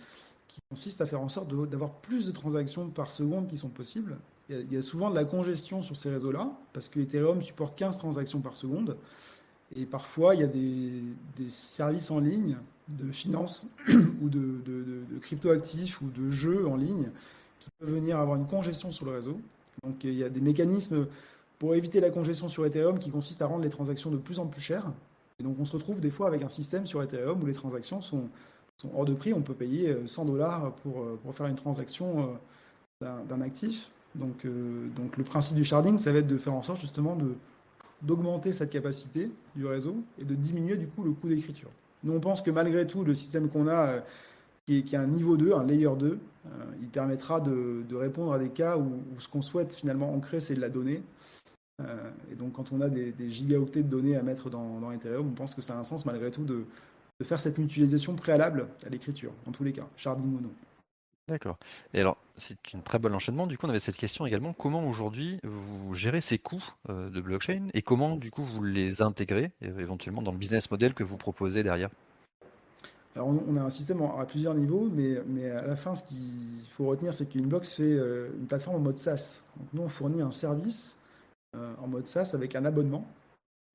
qui 0.56 0.62
consiste 0.70 1.02
à 1.02 1.06
faire 1.06 1.20
en 1.20 1.28
sorte 1.28 1.50
d'avoir 1.70 1.92
plus 1.96 2.28
de 2.28 2.32
transactions 2.32 2.88
par 2.88 3.12
seconde 3.12 3.50
qui 3.50 3.58
sont 3.58 3.68
possibles. 3.68 4.18
Il 4.50 4.72
y, 4.72 4.78
a, 4.78 4.82
souvent 4.82 5.10
de 5.10 5.16
la 5.16 5.26
congestion 5.26 5.82
sur 5.82 5.98
ces 5.98 6.10
réseaux-là, 6.10 6.50
parce 6.72 6.88
que 6.88 7.02
Ethereum 7.02 7.42
supporte 7.42 7.78
15 7.78 7.98
transactions 7.98 8.40
par 8.40 8.56
seconde. 8.56 8.96
Et 9.76 9.86
parfois, 9.86 10.34
il 10.34 10.40
y 10.40 10.44
a 10.46 10.48
des, 10.48 11.04
des 11.36 11.50
services 11.50 12.10
en 12.10 12.22
ligne 12.22 12.56
de 12.88 13.12
finance 13.12 13.70
ou 14.22 14.30
de, 14.30 14.62
de, 14.66 15.20
crypto-actifs 15.20 16.00
ou 16.02 16.06
de 16.10 16.30
jeux 16.30 16.66
en 16.70 16.78
ligne 16.78 17.10
qui 17.60 17.70
peuvent 17.78 17.94
venir 17.94 18.18
avoir 18.18 18.38
une 18.38 18.48
congestion 18.48 18.94
sur 18.94 19.08
le 19.08 19.12
réseau. 19.12 19.38
Donc 19.84 20.06
il 20.06 20.14
y 20.14 20.24
a 20.24 20.30
des 20.30 20.40
mécanismes 20.42 21.06
pour 21.60 21.76
éviter 21.76 22.00
la 22.00 22.12
congestion 22.12 22.48
sur 22.48 22.66
Ethereum 22.66 22.98
qui 22.98 23.10
consistent 23.10 23.42
à 23.42 23.48
rendre 23.48 23.64
les 23.64 23.70
transactions 23.70 24.10
de 24.10 24.18
plus 24.18 24.40
en 24.40 24.46
plus 24.46 24.62
chères. 24.62 24.90
Et 25.40 25.44
donc 25.44 25.58
on 25.60 25.66
se 25.66 25.74
retrouve 25.74 26.00
des 26.00 26.12
fois 26.12 26.28
avec 26.28 26.44
un 26.44 26.50
système 26.50 26.86
sur 26.86 27.04
Ethereum 27.04 27.44
où 27.44 27.46
les 27.46 27.54
transactions 27.54 28.00
sont, 28.00 28.30
sont 28.78 28.90
hors 28.96 29.06
de 29.06 29.14
prix. 29.14 29.34
On 29.34 29.42
peut 29.42 29.54
payer 29.54 29.96
100 30.06 30.26
dollars 30.26 30.74
pour, 30.84 31.06
pour 31.24 31.34
faire 31.36 31.48
une 31.48 31.56
transaction 31.56 32.38
euh, 33.04 33.24
d'un 33.30 33.42
actif. 33.42 33.90
Donc, 34.16 34.46
euh, 34.46 34.88
donc 34.96 35.18
le 35.18 35.24
principe 35.24 35.58
du 35.58 35.66
sharding, 35.66 35.98
ça 35.98 36.14
va 36.14 36.20
être 36.20 36.28
de 36.28 36.38
faire 36.38 36.54
en 36.54 36.64
sorte 36.64 36.80
justement 36.80 37.16
de 37.16 37.36
d'augmenter 38.02 38.52
cette 38.52 38.70
capacité 38.70 39.32
du 39.56 39.66
réseau 39.66 39.96
et 40.20 40.26
de 40.26 40.36
diminuer 40.36 40.76
du 40.76 40.86
coup 40.86 41.04
le 41.04 41.12
coût 41.12 41.28
d'écriture. 41.28 41.70
Nous, 42.04 42.14
on 42.14 42.20
pense 42.20 42.42
que 42.42 42.52
malgré 42.52 42.86
tout, 42.86 43.04
le 43.04 43.14
système 43.14 43.50
qu'on 43.50 43.68
a, 43.68 43.88
euh, 43.88 44.00
qui 44.66 44.78
est, 44.78 44.94
un 44.96 45.08
niveau 45.08 45.38
2, 45.38 45.54
un 45.54 45.66
layer 45.66 45.90
2, 45.98 46.06
euh, 46.08 46.50
il 46.82 46.88
permettra 46.90 47.40
de, 47.40 47.84
répondre 47.96 48.34
à 48.34 48.38
des 48.38 48.50
cas 48.50 48.78
où, 48.78 49.02
ce 49.18 49.28
qu'on 49.28 49.42
souhaite 49.42 49.74
finalement 49.76 50.14
ancrer, 50.14 50.40
c'est 50.40 50.56
de 50.56 50.62
la 50.62 50.70
donnée. 50.70 51.02
Euh, 51.82 52.12
et 52.32 52.36
donc, 52.36 52.54
quand 52.54 52.72
on 52.72 52.82
a 52.82 52.90
des, 52.90 53.14
gigaoctets 53.32 53.84
de 53.84 53.90
données 53.90 54.18
à 54.18 54.22
mettre 54.22 54.50
dans, 54.50 54.80
dans, 54.80 54.92
Ethereum, 54.92 55.30
on 55.30 55.36
pense 55.36 55.56
que 55.56 55.62
ça 55.62 55.76
a 55.76 55.80
un 55.80 55.84
sens 55.84 56.06
malgré 56.06 56.30
tout 56.30 56.44
de, 56.44 56.66
de 57.20 57.26
faire 57.26 57.40
cette 57.40 57.58
mutualisation 57.58 58.16
préalable 58.16 58.68
à 58.86 58.90
l'écriture, 58.90 59.32
dans 59.46 59.52
tous 59.52 59.64
les 59.64 59.72
cas, 59.72 59.88
sharding 59.96 60.36
ou 60.36 60.42
non. 60.42 60.52
D'accord. 61.28 61.58
Et 61.94 62.02
alors, 62.02 62.18
c'est 62.38 62.74
une 62.74 62.84
très 62.84 63.00
bonne 63.00 63.16
enchaînement. 63.16 63.48
Du 63.48 63.58
coup, 63.58 63.66
on 63.66 63.70
avait 63.70 63.80
cette 63.80 63.98
question 63.98 64.28
également. 64.28 64.54
Comment 64.54 64.88
aujourd'hui 64.88 65.40
vous 65.44 65.96
gérez 65.96 66.22
ces 66.22 66.38
coûts 66.38 66.64
euh, 66.90 67.10
de 67.10 67.20
blockchain 67.20 67.70
et 67.74 67.82
comment 67.82 68.16
du 68.16 68.30
coup 68.30 68.44
vous 68.44 68.64
les 68.64 69.02
intégrez 69.02 69.52
éventuellement 69.62 70.22
dans 70.22 70.32
le 70.32 70.38
business 70.38 70.70
model 70.70 70.94
que 70.94 71.04
vous 71.04 71.18
proposez 71.18 71.64
derrière? 71.64 71.90
Alors, 73.16 73.30
on 73.30 73.56
a 73.56 73.62
un 73.62 73.70
système 73.70 74.02
à 74.02 74.26
plusieurs 74.26 74.54
niveaux, 74.54 74.90
mais, 74.94 75.22
mais 75.26 75.50
à 75.50 75.66
la 75.66 75.78
fin, 75.78 75.96
ce 75.96 76.04
qu'il 76.04 76.70
faut 76.72 76.86
retenir, 76.86 77.14
c'est 77.14 77.28
qu'Inbox 77.28 77.74
fait 77.74 77.84
euh, 77.84 78.28
une 78.38 78.46
plateforme 78.46 78.76
en 78.76 78.82
mode 78.82 78.98
SaaS. 78.98 79.44
Donc, 79.58 79.68
nous, 79.74 79.82
on 79.84 79.90
fournit 79.90 80.22
un 80.22 80.32
service 80.32 81.02
euh, 81.56 81.74
en 81.82 81.88
mode 81.88 82.08
SaaS 82.08 82.32
avec 82.34 82.56
un 82.56 82.66
abonnement. 82.66 83.08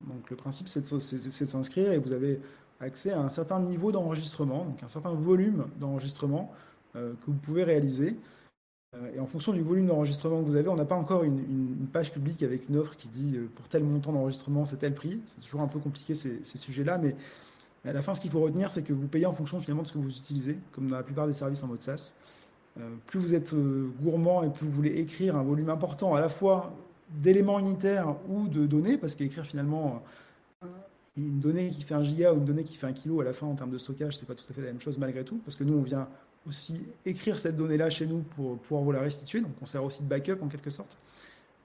Donc, 0.07 0.29
le 0.29 0.35
principe, 0.35 0.67
c'est 0.67 0.81
de 0.81 0.99
s'inscrire 0.99 1.91
et 1.91 1.97
vous 1.97 2.13
avez 2.13 2.39
accès 2.81 3.11
à 3.11 3.19
un 3.19 3.29
certain 3.29 3.59
niveau 3.59 3.91
d'enregistrement, 3.91 4.65
donc 4.65 4.83
un 4.83 4.87
certain 4.87 5.11
volume 5.11 5.65
d'enregistrement 5.79 6.51
euh, 6.95 7.13
que 7.13 7.31
vous 7.31 7.37
pouvez 7.37 7.63
réaliser. 7.63 8.17
Euh, 8.95 9.15
et 9.15 9.19
en 9.19 9.27
fonction 9.27 9.53
du 9.53 9.61
volume 9.61 9.85
d'enregistrement 9.85 10.41
que 10.41 10.45
vous 10.45 10.55
avez, 10.55 10.67
on 10.67 10.75
n'a 10.75 10.85
pas 10.85 10.95
encore 10.95 11.23
une, 11.23 11.87
page 11.93 12.11
publique 12.11 12.43
avec 12.43 12.67
une 12.69 12.77
offre 12.77 12.95
qui 12.97 13.07
dit 13.07 13.37
euh, 13.37 13.49
pour 13.55 13.67
tel 13.69 13.83
montant 13.83 14.11
d'enregistrement, 14.11 14.65
c'est 14.65 14.77
tel 14.77 14.93
prix. 14.93 15.21
C'est 15.25 15.41
toujours 15.41 15.61
un 15.61 15.67
peu 15.67 15.79
compliqué 15.79 16.15
ces, 16.15 16.43
sujets-là, 16.43 16.97
mais 16.97 17.15
à 17.85 17.93
la 17.93 18.01
fin, 18.01 18.13
ce 18.13 18.21
qu'il 18.21 18.31
faut 18.31 18.41
retenir, 18.41 18.69
c'est 18.69 18.83
que 18.83 18.93
vous 18.93 19.07
payez 19.07 19.25
en 19.25 19.33
fonction 19.33 19.59
finalement 19.61 19.83
de 19.83 19.87
ce 19.87 19.93
que 19.93 19.99
vous 19.99 20.15
utilisez, 20.15 20.57
comme 20.71 20.87
dans 20.87 20.97
la 20.97 21.03
plupart 21.03 21.27
des 21.27 21.33
services 21.33 21.63
en 21.63 21.67
mode 21.67 21.81
SaaS. 21.81 22.15
plus 23.07 23.19
vous 23.19 23.33
êtes 23.33 23.55
gourmand 24.03 24.43
et 24.43 24.49
plus 24.49 24.67
vous 24.67 24.71
voulez 24.71 24.99
écrire 24.99 25.35
un 25.35 25.41
volume 25.41 25.69
important 25.69 26.13
à 26.13 26.21
la 26.21 26.29
fois 26.29 26.73
d'éléments 27.09 27.57
unitaires 27.57 28.15
ou 28.29 28.47
de 28.47 28.67
données, 28.67 28.97
parce 28.97 29.15
qu'écrire 29.15 29.47
finalement 29.47 30.03
une 31.17 31.39
donnée 31.39 31.69
qui 31.69 31.83
fait 31.83 31.93
un 31.93 32.03
giga 32.03 32.33
ou 32.33 32.37
une 32.37 32.45
donnée 32.45 32.63
qui 32.63 32.75
fait 32.75 32.87
un 32.87 32.93
kilo 32.93 33.21
à 33.21 33.23
la 33.23 33.33
fin 33.33 33.47
en 33.47 33.55
termes 33.55 33.71
de 33.71 33.77
stockage, 33.77 34.17
c'est 34.17 34.25
pas 34.25 34.35
tout 34.35 34.45
à 34.49 34.53
fait 34.53 34.61
la 34.61 34.67
même 34.67 34.81
chose 34.81 34.97
malgré 34.97 35.23
tout, 35.23 35.37
parce 35.43 35.55
que 35.55 35.63
nous, 35.63 35.77
on 35.77 35.81
vient 35.81 36.07
aussi 36.47 36.85
écrire 37.05 37.37
cette 37.37 37.57
donnée-là 37.57 37.89
chez 37.89 38.07
nous 38.07 38.19
pour 38.19 38.57
pouvoir 38.59 38.83
vous 38.83 38.91
la 38.91 39.01
restituer, 39.01 39.41
donc 39.41 39.51
on 39.61 39.65
sert 39.65 39.83
aussi 39.83 40.03
de 40.03 40.09
backup 40.09 40.41
en 40.41 40.47
quelque 40.47 40.69
sorte. 40.69 40.97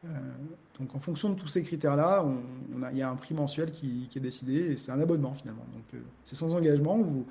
Euh, 0.05 0.09
donc 0.79 0.95
en 0.95 0.99
fonction 0.99 1.31
de 1.31 1.35
tous 1.35 1.49
ces 1.49 1.63
critères-là, 1.63 2.27
il 2.93 2.99
y 2.99 3.03
a 3.03 3.11
un 3.11 3.17
prix 3.17 3.35
mensuel 3.35 3.71
qui, 3.71 4.09
est 4.15 4.21
décidé 4.21 4.55
et 4.55 4.77
c'est 4.77 4.93
un 4.93 5.01
abonnement 5.01 5.35
finalement. 5.35 5.65
Donc 5.73 5.85
euh, 5.95 5.99
c'est 6.25 6.37
sans 6.37 6.55
engagement, 6.55 6.99
vous, 6.99 7.25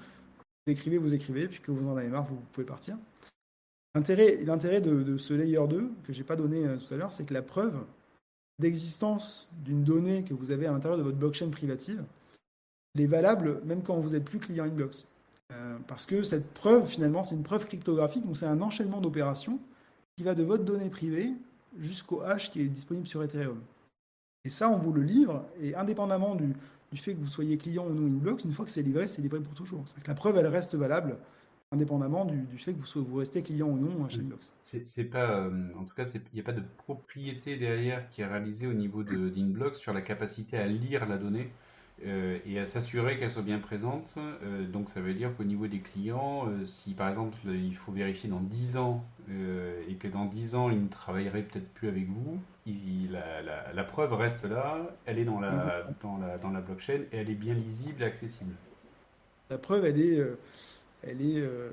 écrivez, 0.68 0.98
vous 0.98 1.14
écrivez, 1.14 1.48
puis 1.48 1.60
que 1.60 1.72
vous 1.72 1.88
en 1.88 1.96
avez 1.96 2.10
marre, 2.10 2.26
vous, 2.26 2.40
pouvez 2.52 2.66
partir. 2.66 2.98
L'intérêt 3.94 4.82
de, 4.82 5.18
ce 5.18 5.34
layer 5.34 5.68
2, 5.70 5.92
que 6.04 6.12
j'ai 6.12 6.24
pas 6.24 6.36
donné 6.36 6.66
tout 6.80 6.94
à 6.94 6.98
l'heure, 6.98 7.14
c'est 7.14 7.26
que 7.26 7.34
la 7.34 7.42
preuve 7.42 7.78
d'existence 8.60 9.50
d'une 9.64 9.84
donnée 9.84 10.24
que 10.24 10.34
vous 10.34 10.52
avez 10.52 10.68
à 10.68 10.72
l'intérieur 10.72 10.98
de 10.98 11.04
votre 11.04 11.18
blockchain 11.18 11.50
privative, 11.50 12.04
elle 12.96 13.02
est 13.02 13.08
valable 13.08 13.62
même 13.66 13.84
quand 13.84 14.00
vous 14.00 14.10
n'êtes 14.10 14.26
plus 14.26 14.40
client 14.40 14.66
Inblocks. 14.66 15.06
Euh, 15.54 15.78
parce 15.88 16.06
que 16.06 16.24
cette 16.24 16.54
preuve, 16.54 16.88
finalement, 16.88 17.22
c'est 17.22 17.36
une 17.36 17.44
preuve 17.44 17.68
cryptographique, 17.68 18.26
donc 18.26 18.38
c'est 18.38 18.48
un 18.48 18.62
enchaînement 18.62 19.02
d'opérations 19.02 19.60
qui 20.16 20.24
va 20.24 20.34
de 20.34 20.44
votre 20.44 20.64
donnée 20.64 20.90
privée 20.90 21.34
jusqu'au 21.78 22.22
hash 22.22 22.52
qui 22.52 22.62
est 22.62 22.66
disponible 22.66 23.06
sur 23.06 23.22
Ethereum. 23.22 23.62
Et 24.46 24.50
ça, 24.50 24.70
on 24.70 24.78
vous 24.78 24.94
le 24.94 25.02
livre, 25.02 25.46
et 25.60 25.76
indépendamment 25.76 26.36
du, 26.36 26.56
fait 26.96 27.14
que 27.14 27.20
vous 27.20 27.28
soyez 27.28 27.58
client 27.58 27.86
ou 27.86 27.94
non 27.94 28.08
Inblocks, 28.08 28.46
une 28.46 28.54
fois 28.54 28.64
que 28.64 28.72
c'est 28.72 28.82
livré, 28.82 29.08
c'est 29.08 29.22
livré 29.22 29.40
pour 29.40 29.54
toujours. 29.54 29.84
Que 29.84 30.08
la 30.08 30.16
preuve, 30.16 30.38
elle 30.38 30.48
reste 30.48 30.76
valable 30.76 31.18
indépendamment 31.72 32.26
du, 32.26 32.46
fait 32.58 32.74
que 32.74 32.80
vous, 32.80 33.06
vous 33.06 33.18
restez 33.18 33.42
client 33.42 33.68
ou 33.68 33.78
non 33.78 34.08
chez 34.10 34.20
Inblocks. 34.20 34.52
C'est 34.64 35.04
pas, 35.04 35.32
euh, 35.32 35.70
en 35.78 35.84
tout 35.84 35.96
cas, 35.96 36.06
il 36.06 36.22
n'y 36.34 36.40
a 36.40 36.44
pas 36.44 36.54
de 36.54 36.64
propriété 36.78 37.58
derrière 37.58 38.10
qui 38.10 38.22
est 38.22 38.26
réalisée 38.26 38.68
au 38.68 38.74
niveau 38.74 39.04
d'Inblocks 39.04 39.76
sur 39.76 39.94
la 39.94 40.02
capacité 40.02 40.58
à 40.58 40.68
lire 40.68 41.08
la 41.08 41.18
donnée. 41.18 41.52
Euh, 42.06 42.40
et 42.46 42.60
à 42.60 42.66
s'assurer 42.66 43.18
qu'elle 43.18 43.32
soit 43.32 43.42
bien 43.42 43.60
présente. 43.60 44.16
Euh, 44.18 44.68
donc 44.68 44.90
ça 44.90 45.00
veut 45.00 45.14
dire 45.14 45.34
qu'au 45.38 45.46
niveau 45.46 45.68
des 45.68 45.80
clients, 45.80 46.46
si 46.68 46.94
par 46.94 47.08
exemple 47.08 47.38
il 47.48 47.74
faut 47.74 47.94
vérifier 47.94 48.30
dans 48.30 48.42
10 48.42 48.76
ans 48.76 49.06
et 49.30 49.96
que 49.96 50.10
dans 50.10 50.26
10 50.26 50.56
ans 50.56 50.70
il 50.70 50.84
ne 50.84 50.90
travaillerait 50.90 51.44
peut-être 51.44 51.74
plus 51.74 51.88
avec 51.88 52.10
vous, 52.10 52.38
la, 53.10 53.72
la, 53.74 53.84
preuve 53.86 54.12
reste 54.12 54.44
là, 54.44 54.94
elle 55.06 55.20
est 55.20 55.24
dans 55.24 55.40
la, 55.40 55.88
dans 56.02 56.18
la, 56.18 56.38
dans 56.38 56.50
la 56.50 56.60
blockchain 56.60 57.04
et 57.14 57.18
elle 57.18 57.30
est 57.30 57.36
bien 57.36 57.54
lisible 57.54 58.04
et 58.04 58.06
accessible. 58.06 58.54
La 59.50 59.58
preuve, 59.58 59.86
elle 59.86 60.02
est 60.02 60.22
elle 61.06 61.22
est, 61.22 61.40
euh, 61.40 61.70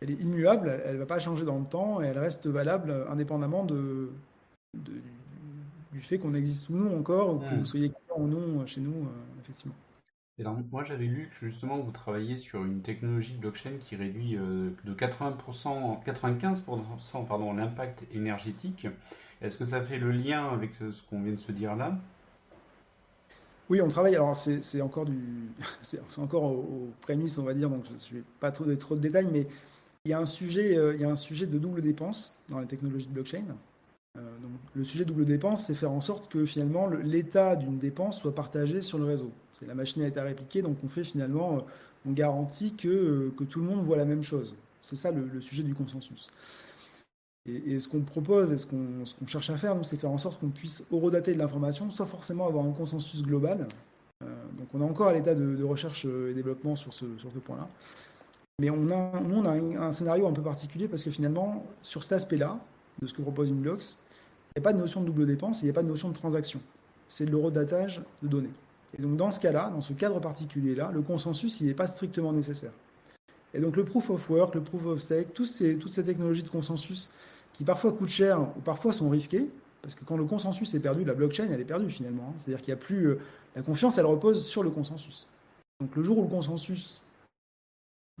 elle 0.00 0.10
est 0.10 0.20
immuable, 0.20 0.80
elle 0.84 0.94
ne 0.94 0.98
va 0.98 1.06
pas 1.06 1.18
changer 1.18 1.44
dans 1.44 1.58
le 1.58 1.66
temps 1.66 2.02
et 2.02 2.06
elle 2.06 2.18
reste 2.18 2.46
valable 2.46 3.06
indépendamment 3.08 3.64
de, 3.64 4.10
du 5.92 6.00
fait 6.00 6.18
qu'on 6.18 6.34
existe 6.34 6.68
ou 6.70 6.76
non 6.76 6.98
encore, 6.98 7.34
ou 7.34 7.38
que 7.38 7.54
vous 7.54 7.66
soyez 7.66 7.90
client 7.90 8.16
ou 8.18 8.26
non 8.26 8.66
chez 8.66 8.80
nous, 8.80 9.06
euh, 9.06 9.40
effectivement. 9.40 9.74
alors, 10.38 10.56
moi, 10.70 10.84
j'avais 10.84 11.06
lu 11.06 11.28
que 11.32 11.46
justement 11.46 11.78
vous 11.78 11.90
travaillez 11.90 12.36
sur 12.36 12.64
une 12.64 12.80
technologie 12.80 13.34
de 13.34 13.38
blockchain 13.38 13.72
qui 13.80 13.96
réduit 13.96 14.36
euh, 14.36 14.70
de 14.84 14.94
80%, 14.94 16.02
95% 16.04 17.26
pardon, 17.26 17.52
l'impact 17.52 18.06
énergétique. 18.12 18.86
Est-ce 19.42 19.56
que 19.56 19.64
ça 19.64 19.82
fait 19.82 19.98
le 19.98 20.10
lien 20.10 20.48
avec 20.48 20.74
ce 20.76 21.02
qu'on 21.08 21.22
vient 21.22 21.32
de 21.32 21.38
se 21.38 21.52
dire 21.52 21.76
là? 21.76 21.98
Oui, 23.70 23.80
on 23.80 23.88
travaille. 23.88 24.14
Alors, 24.16 24.36
c'est 24.36 24.82
encore 24.82 25.06
du, 25.06 25.18
encore 26.18 26.42
aux, 26.42 26.90
prémices, 27.00 27.38
on 27.38 27.44
va 27.44 27.54
dire. 27.54 27.70
Donc, 27.70 27.84
je 27.86 28.14
ne 28.14 28.20
vais 28.20 28.26
pas 28.40 28.50
trop, 28.50 28.64
trop 28.74 28.96
de 28.96 29.00
détails, 29.00 29.28
mais 29.32 29.46
il 30.04 30.10
y 30.10 30.12
a 30.12 30.18
un 30.18 30.26
sujet, 30.26 30.76
euh, 30.76 30.94
il 30.94 31.00
y 31.00 31.04
a 31.04 31.10
un 31.10 31.16
sujet 31.16 31.46
de 31.46 31.56
double 31.56 31.80
dépense 31.80 32.36
dans 32.48 32.58
les 32.58 32.66
technologies 32.66 33.06
de 33.06 33.12
blockchain. 33.12 33.44
Euh, 34.18 34.20
donc, 34.42 34.50
le 34.74 34.84
sujet 34.84 35.04
double 35.04 35.24
dépense, 35.24 35.64
c'est 35.66 35.74
faire 35.74 35.92
en 35.92 36.00
sorte 36.00 36.30
que 36.30 36.44
finalement 36.44 36.88
l'état 36.88 37.54
d'une 37.54 37.78
dépense 37.78 38.18
soit 38.18 38.34
partagé 38.34 38.82
sur 38.82 38.98
le 38.98 39.04
réseau. 39.04 39.30
La 39.66 39.74
machine 39.74 40.02
à 40.02 40.06
être 40.06 40.20
répliquée, 40.20 40.62
donc 40.62 40.78
on 40.82 40.88
fait 40.88 41.04
finalement, 41.04 41.58
euh, 41.58 41.60
on 42.08 42.12
garantit 42.12 42.74
que, 42.74 43.30
que 43.36 43.44
tout 43.44 43.60
le 43.60 43.66
monde 43.66 43.84
voit 43.84 43.98
la 43.98 44.06
même 44.06 44.24
chose. 44.24 44.56
C'est 44.80 44.96
ça 44.96 45.10
le 45.10 45.40
sujet 45.42 45.62
du 45.62 45.74
consensus. 45.74 46.30
Et, 47.46 47.78
ce 47.78 47.88
qu'on 47.88 48.02
propose 48.02 48.52
et 48.52 48.58
ce 48.58 48.66
qu'on 48.66 49.26
cherche 49.26 49.50
à 49.50 49.56
faire, 49.56 49.74
c'est 49.82 49.96
faire 49.96 50.10
en 50.10 50.18
sorte 50.18 50.40
qu'on 50.40 50.50
puisse 50.50 50.86
horodater 50.90 51.32
de 51.32 51.38
l'information 51.38 51.90
sans 51.90 52.06
forcément 52.06 52.46
avoir 52.46 52.64
un 52.66 52.72
consensus 52.72 53.22
global. 53.22 53.66
Euh, 54.22 54.26
donc 54.58 54.68
on 54.74 54.80
est 54.82 54.84
encore 54.84 55.08
à 55.08 55.14
l'état 55.14 55.34
de, 55.34 55.62
recherche 55.64 56.04
et 56.04 56.34
développement 56.34 56.76
sur 56.76 56.92
ce, 56.92 57.06
point-là. 57.06 57.66
Mais 58.58 58.68
on 58.68 58.90
a, 58.90 59.20
nous, 59.20 59.36
on 59.36 59.44
a 59.46 59.52
un, 59.52 59.90
scénario 59.92 60.26
un 60.26 60.32
peu 60.32 60.42
particulier 60.42 60.86
parce 60.86 61.02
que 61.02 61.10
finalement, 61.10 61.64
sur 61.80 62.02
cet 62.02 62.12
aspect-là, 62.12 62.58
de 63.00 63.06
ce 63.06 63.14
que 63.14 63.22
propose 63.22 63.50
Inblocks, 63.50 63.96
il 64.54 64.60
n'y 64.60 64.60
a 64.60 64.62
pas 64.62 64.74
de 64.74 64.78
notion 64.78 65.00
de 65.00 65.06
double 65.06 65.26
dépense, 65.26 65.62
il 65.62 65.64
n'y 65.64 65.70
a 65.70 65.74
pas 65.74 65.82
de 65.82 65.88
notion 65.88 66.10
de 66.10 66.14
transaction. 66.14 66.60
C'est 67.08 67.24
de 67.24 67.30
l'horodatage 67.30 68.02
de 68.22 68.28
données. 68.28 68.52
Et 68.98 69.02
donc 69.02 69.16
dans 69.16 69.30
ce 69.30 69.40
cas-là, 69.40 69.70
dans 69.70 69.80
ce 69.80 69.94
cadre 69.94 70.20
particulier-là, 70.20 70.90
le 70.92 71.00
consensus, 71.00 71.60
il 71.62 71.68
n'est 71.68 71.74
pas 71.74 71.86
strictement 71.86 72.32
nécessaire. 72.34 72.72
Et 73.54 73.60
donc 73.60 73.76
le 73.76 73.84
proof 73.84 74.10
of 74.10 74.30
work, 74.30 74.54
le 74.54 74.62
proof 74.62 74.86
of 74.86 75.00
stake, 75.00 75.34
toutes 75.34 75.46
ces, 75.46 75.78
toutes 75.78 75.92
ces 75.92 76.04
technologies 76.04 76.42
de 76.42 76.48
consensus 76.48 77.10
qui 77.52 77.64
parfois 77.64 77.92
coûtent 77.92 78.08
cher 78.08 78.40
ou 78.40 78.60
parfois 78.60 78.92
sont 78.92 79.10
risquées, 79.10 79.48
parce 79.82 79.94
que 79.94 80.04
quand 80.04 80.16
le 80.16 80.24
consensus 80.24 80.72
est 80.74 80.80
perdu, 80.80 81.04
la 81.04 81.14
blockchain, 81.14 81.48
elle 81.50 81.60
est 81.60 81.64
perdue 81.64 81.90
finalement. 81.90 82.28
Hein. 82.30 82.34
C'est-à-dire 82.38 82.62
qu'il 82.62 82.74
n'y 82.74 82.80
a 82.80 82.84
plus... 82.84 83.08
Euh, 83.08 83.18
la 83.56 83.62
confiance, 83.62 83.98
elle 83.98 84.06
repose 84.06 84.46
sur 84.46 84.62
le 84.62 84.70
consensus. 84.70 85.28
Donc 85.80 85.96
le 85.96 86.02
jour 86.02 86.18
où 86.18 86.22
le 86.22 86.28
consensus 86.28 87.02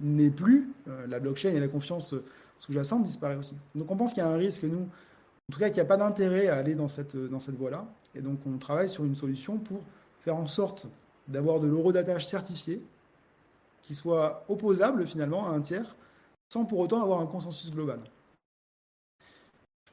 n'est 0.02 0.30
plus, 0.30 0.72
euh, 0.88 1.06
la 1.06 1.20
blockchain 1.20 1.50
et 1.50 1.60
la 1.60 1.68
confiance 1.68 2.14
sous-jacente 2.58 3.04
disparaît 3.04 3.36
aussi. 3.36 3.56
Donc 3.74 3.90
on 3.90 3.96
pense 3.96 4.14
qu'il 4.14 4.22
y 4.22 4.26
a 4.26 4.28
un 4.28 4.36
risque, 4.36 4.64
nous, 4.64 4.80
en 4.82 5.52
tout 5.52 5.58
cas 5.58 5.68
qu'il 5.68 5.76
n'y 5.76 5.80
a 5.80 5.84
pas 5.84 5.96
d'intérêt 5.96 6.48
à 6.48 6.56
aller 6.56 6.74
dans 6.74 6.88
cette, 6.88 7.16
dans 7.16 7.40
cette 7.40 7.56
voie-là. 7.56 7.86
Et 8.14 8.22
donc 8.22 8.38
on 8.46 8.58
travaille 8.58 8.88
sur 8.88 9.04
une 9.04 9.14
solution 9.14 9.58
pour 9.58 9.82
faire 10.20 10.36
en 10.36 10.46
sorte 10.46 10.88
d'avoir 11.28 11.60
de 11.60 11.66
l'eurodatage 11.66 12.26
certifié, 12.26 12.82
qui 13.82 13.94
soit 13.94 14.44
opposable 14.48 15.06
finalement 15.06 15.48
à 15.48 15.50
un 15.50 15.60
tiers, 15.60 15.96
sans 16.52 16.64
pour 16.64 16.78
autant 16.80 17.02
avoir 17.02 17.20
un 17.20 17.26
consensus 17.26 17.70
global 17.70 18.00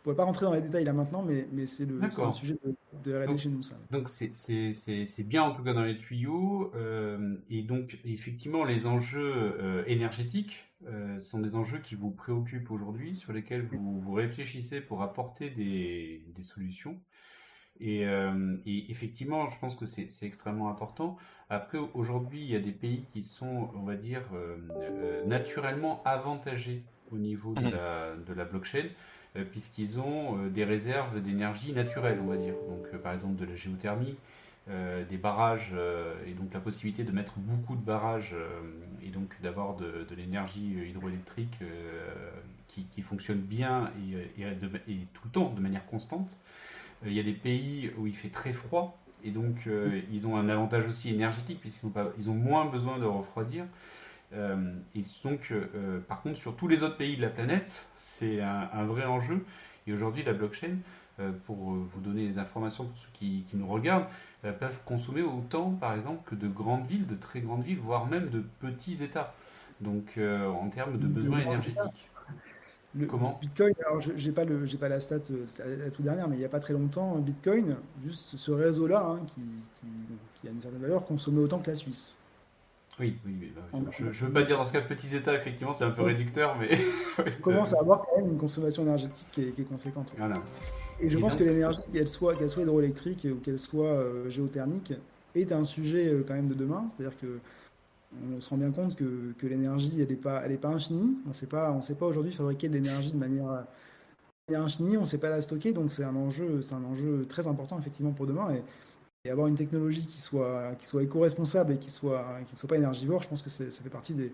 ne 0.07 0.13
pourrais 0.13 0.23
pas 0.23 0.23
rentrer 0.23 0.45
dans 0.45 0.53
les 0.53 0.61
détails 0.61 0.85
là 0.85 0.93
maintenant, 0.93 1.21
mais, 1.21 1.47
mais 1.51 1.65
c'est 1.65 1.87
un 2.21 2.31
sujet 2.31 2.57
de, 2.63 2.75
de 3.03 3.25
RD 3.25 3.37
chez 3.37 3.49
nous. 3.49 3.63
Ça. 3.63 3.75
Donc 3.91 4.07
c'est 4.09 5.23
bien 5.23 5.43
en 5.43 5.53
tout 5.53 5.63
cas 5.63 5.73
dans 5.73 5.83
les 5.83 5.97
tuyaux. 5.97 6.71
Euh, 6.75 7.33
et 7.49 7.61
donc 7.61 7.99
effectivement, 8.05 8.63
les 8.63 8.85
enjeux 8.85 9.33
euh, 9.59 9.83
énergétiques 9.85 10.63
euh, 10.87 11.19
sont 11.19 11.39
des 11.39 11.55
enjeux 11.55 11.79
qui 11.79 11.95
vous 11.95 12.11
préoccupent 12.11 12.71
aujourd'hui, 12.71 13.15
sur 13.15 13.33
lesquels 13.33 13.63
vous, 13.63 13.99
vous 13.99 14.13
réfléchissez 14.13 14.79
pour 14.79 15.01
apporter 15.01 15.49
des, 15.49 16.23
des 16.35 16.43
solutions. 16.43 16.97
Et, 17.79 18.01
et, 18.65 18.91
effectivement, 18.91 19.49
je 19.49 19.59
pense 19.59 19.75
que 19.75 19.85
c'est 19.85 20.25
extrêmement 20.25 20.69
important. 20.69 21.17
Après, 21.49 21.77
aujourd'hui, 21.93 22.41
il 22.41 22.49
y 22.51 22.55
a 22.55 22.59
des 22.59 22.71
pays 22.71 23.03
qui 23.13 23.23
sont, 23.23 23.69
on 23.75 23.83
va 23.83 23.95
dire, 23.95 24.23
naturellement 25.25 26.01
avantagés 26.05 26.83
au 27.11 27.17
niveau 27.17 27.53
de 27.53 27.61
mmh. 27.61 27.71
la, 27.71 28.15
de 28.15 28.33
la 28.33 28.45
blockchain. 28.45 28.89
Euh, 29.37 29.43
puisqu'ils 29.43 29.99
ont 29.99 30.37
euh, 30.37 30.49
des 30.49 30.63
réserves 30.63 31.21
d'énergie 31.21 31.73
naturelle, 31.73 32.19
on 32.21 32.27
va 32.27 32.37
dire. 32.37 32.53
Donc, 32.67 32.85
euh, 32.93 32.97
par 32.97 33.13
exemple, 33.13 33.35
de 33.35 33.45
la 33.45 33.55
géothermie, 33.55 34.15
des 35.09 35.15
barrages, 35.15 35.73
et 36.25 36.33
donc 36.33 36.53
la 36.53 36.59
possibilité 36.59 37.05
de 37.05 37.13
mettre 37.13 37.35
beaucoup 37.37 37.77
de 37.77 37.81
barrages, 37.81 38.35
et 39.01 39.07
donc 39.11 39.33
d'avoir 39.41 39.77
de, 39.77 40.05
l'énergie 40.17 40.75
hydroélectrique 40.89 41.57
qui, 42.67 42.83
qui, 42.93 43.01
fonctionne 43.01 43.39
bien 43.39 43.89
et, 44.37 44.41
et, 44.41 44.97
tout 45.13 45.21
le 45.23 45.31
temps, 45.31 45.53
de 45.55 45.61
manière 45.61 45.85
constante. 45.85 46.37
Il 47.05 47.13
y 47.13 47.19
a 47.19 47.23
des 47.23 47.33
pays 47.33 47.91
où 47.97 48.07
il 48.07 48.15
fait 48.15 48.29
très 48.29 48.53
froid, 48.53 48.97
et 49.23 49.31
donc 49.31 49.67
ils 50.11 50.27
ont 50.27 50.35
un 50.35 50.49
avantage 50.49 50.87
aussi 50.87 51.09
énergétique, 51.09 51.59
puisqu'ils 51.59 51.87
ont, 51.87 51.93
ils 52.17 52.29
ont 52.29 52.35
moins 52.35 52.65
besoin 52.65 52.97
de 52.97 53.05
refroidir. 53.05 53.65
et 54.33 55.01
donc, 55.23 55.53
par 56.07 56.21
contre, 56.21 56.37
sur 56.37 56.55
tous 56.55 56.67
les 56.67 56.83
autres 56.83 56.97
pays 56.97 57.17
de 57.17 57.21
la 57.21 57.29
planète, 57.29 57.87
c'est 57.95 58.41
un, 58.41 58.85
vrai 58.85 59.05
enjeu. 59.05 59.45
Et 59.85 59.93
aujourd'hui, 59.93 60.23
la 60.23 60.33
blockchain, 60.33 60.77
euh, 61.19 61.31
pour 61.45 61.73
euh, 61.73 61.83
vous 61.87 61.99
donner 61.99 62.27
des 62.27 62.37
informations 62.37 62.85
pour 62.85 62.97
ceux 62.97 63.07
qui, 63.13 63.43
nous 63.53 63.67
regardent, 63.67 64.05
euh, 64.45 64.51
peuvent 64.51 64.79
consommer 64.85 65.23
autant, 65.23 65.71
par 65.71 65.95
exemple, 65.95 66.21
que 66.29 66.35
de 66.35 66.47
grandes 66.47 66.85
villes, 66.85 67.07
de 67.07 67.15
très 67.15 67.41
grandes 67.41 67.63
villes, 67.63 67.79
voire 67.79 68.05
même 68.05 68.29
de 68.29 68.43
petits 68.59 69.03
États. 69.03 69.33
Donc, 69.81 70.17
en 70.17 70.69
termes 70.69 70.97
de 70.97 71.05
besoins 71.05 71.41
énergétiques. 71.41 72.09
Le 72.95 73.05
Comment? 73.05 73.37
Bitcoin, 73.41 73.73
alors 73.85 74.01
j'ai 74.01 74.31
pas 74.31 74.45
le, 74.45 74.65
j'ai 74.65 74.77
pas 74.77 74.89
la 74.89 74.99
stat 74.99 75.19
la, 75.59 75.89
toute 75.91 76.05
dernière, 76.05 76.27
mais 76.27 76.35
il 76.35 76.39
n'y 76.39 76.45
a 76.45 76.49
pas 76.49 76.59
très 76.59 76.73
longtemps, 76.73 77.15
Bitcoin, 77.17 77.75
juste 78.05 78.37
ce 78.37 78.51
réseau-là, 78.51 79.05
hein, 79.05 79.19
qui, 79.27 79.41
qui, 80.41 80.47
a 80.47 80.51
une 80.51 80.61
certaine 80.61 80.81
valeur, 80.81 81.05
consommait 81.05 81.41
autant 81.41 81.59
que 81.59 81.69
la 81.69 81.75
Suisse. 81.75 82.17
Oui, 82.99 83.15
oui, 83.25 83.53
bah 83.55 83.79
Je 83.91 84.05
ne 84.05 84.09
veux 84.09 84.33
pas 84.33 84.41
dire 84.41 84.57
dans 84.57 84.65
ce 84.65 84.73
cas 84.73 84.81
petits 84.81 85.15
états, 85.15 85.35
effectivement, 85.35 85.73
c'est 85.73 85.83
un 85.83 85.91
peu 85.91 86.01
réducteur, 86.01 86.55
mais. 86.59 86.79
on 87.19 87.41
commence 87.41 87.73
à 87.73 87.79
avoir 87.79 88.05
quand 88.05 88.17
même 88.17 88.31
une 88.31 88.37
consommation 88.37 88.83
énergétique 88.83 89.27
qui 89.31 89.41
est, 89.41 89.69
conséquente. 89.69 90.13
Et 90.99 91.09
je 91.09 91.19
pense 91.19 91.35
que 91.35 91.43
l'énergie, 91.43 91.81
qu'elle 91.93 92.07
soit, 92.07 92.35
qu'elle 92.35 92.49
soit 92.49 92.63
hydroélectrique 92.63 93.27
ou 93.31 93.35
qu'elle 93.35 93.59
soit 93.59 93.91
euh, 93.91 94.29
géothermique, 94.29 94.93
est 95.35 95.51
un 95.51 95.63
sujet 95.63 96.07
euh, 96.07 96.25
quand 96.27 96.33
même 96.33 96.47
de 96.47 96.55
demain. 96.55 96.87
C'est-à-dire 96.89 97.17
que 97.19 97.39
on 98.13 98.41
se 98.41 98.49
rend 98.49 98.57
bien 98.57 98.71
compte 98.71 98.95
que, 98.95 99.33
l'énergie, 99.43 100.01
elle 100.01 100.07
n'est 100.09 100.15
pas, 100.15 100.69
infinie. 100.69 101.17
On 101.27 101.33
sait 101.33 101.47
pas, 101.47 101.71
on 101.71 101.81
sait 101.81 101.95
pas 101.95 102.05
aujourd'hui 102.05 102.33
fabriquer 102.33 102.69
de 102.69 102.73
l'énergie 102.73 103.11
de 103.11 103.17
manière, 103.17 103.65
infinie. 104.49 104.97
On 104.97 105.01
ne 105.01 105.05
sait 105.05 105.19
pas 105.19 105.29
la 105.29 105.41
stocker, 105.41 105.73
donc 105.73 105.91
c'est 105.91 106.03
un 106.03 106.15
enjeu, 106.15 107.25
très 107.27 107.47
important 107.47 107.77
effectivement 107.79 108.11
pour 108.11 108.27
demain. 108.27 108.53
Et, 108.53 108.63
avoir 109.29 109.47
une 109.47 109.55
technologie 109.55 110.05
qui 110.05 110.21
soit, 110.21 110.71
éco-responsable 111.01 111.73
et 111.73 111.77
qui 111.77 111.87
ne 111.87 111.91
soit 111.91 112.69
pas 112.69 112.77
énergivore, 112.77 113.21
je 113.23 113.27
pense 113.27 113.41
que 113.41 113.49
ça 113.49 113.65
fait 113.69 113.89
partie 113.89 114.13
des, 114.13 114.31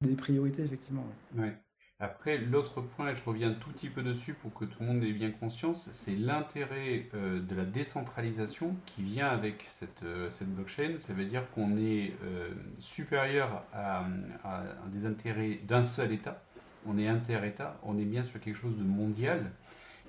des 0.00 0.14
priorités, 0.14 0.62
effectivement. 0.62 1.04
Ouais. 1.36 1.54
Après, 2.02 2.36
l'autre 2.36 2.80
point, 2.80 3.10
et 3.10 3.14
je 3.14 3.22
reviens 3.22 3.50
un 3.50 3.54
tout 3.54 3.70
petit 3.70 3.88
peu 3.88 4.02
dessus 4.02 4.34
pour 4.34 4.52
que 4.52 4.64
tout 4.64 4.78
le 4.80 4.86
monde 4.86 5.04
ait 5.04 5.12
bien 5.12 5.30
conscience, 5.30 5.88
c'est 5.92 6.16
l'intérêt 6.16 7.06
euh, 7.14 7.40
de 7.40 7.54
la 7.54 7.64
décentralisation 7.64 8.74
qui 8.86 9.04
vient 9.04 9.28
avec 9.28 9.64
cette, 9.68 10.02
euh, 10.02 10.28
cette 10.32 10.52
blockchain. 10.52 10.96
Ça 10.98 11.12
veut 11.12 11.26
dire 11.26 11.48
qu'on 11.52 11.76
est 11.76 12.12
euh, 12.24 12.50
supérieur 12.80 13.62
à, 13.72 14.04
à, 14.42 14.64
des 14.88 15.06
intérêts 15.06 15.60
d'un 15.62 15.84
seul 15.84 16.10
État. 16.10 16.42
On 16.86 16.98
est 16.98 17.06
inter-État, 17.06 17.78
on 17.84 17.96
est 17.96 18.04
bien 18.04 18.24
sur 18.24 18.40
quelque 18.40 18.56
chose 18.56 18.76
de 18.76 18.82
mondial. 18.82 19.52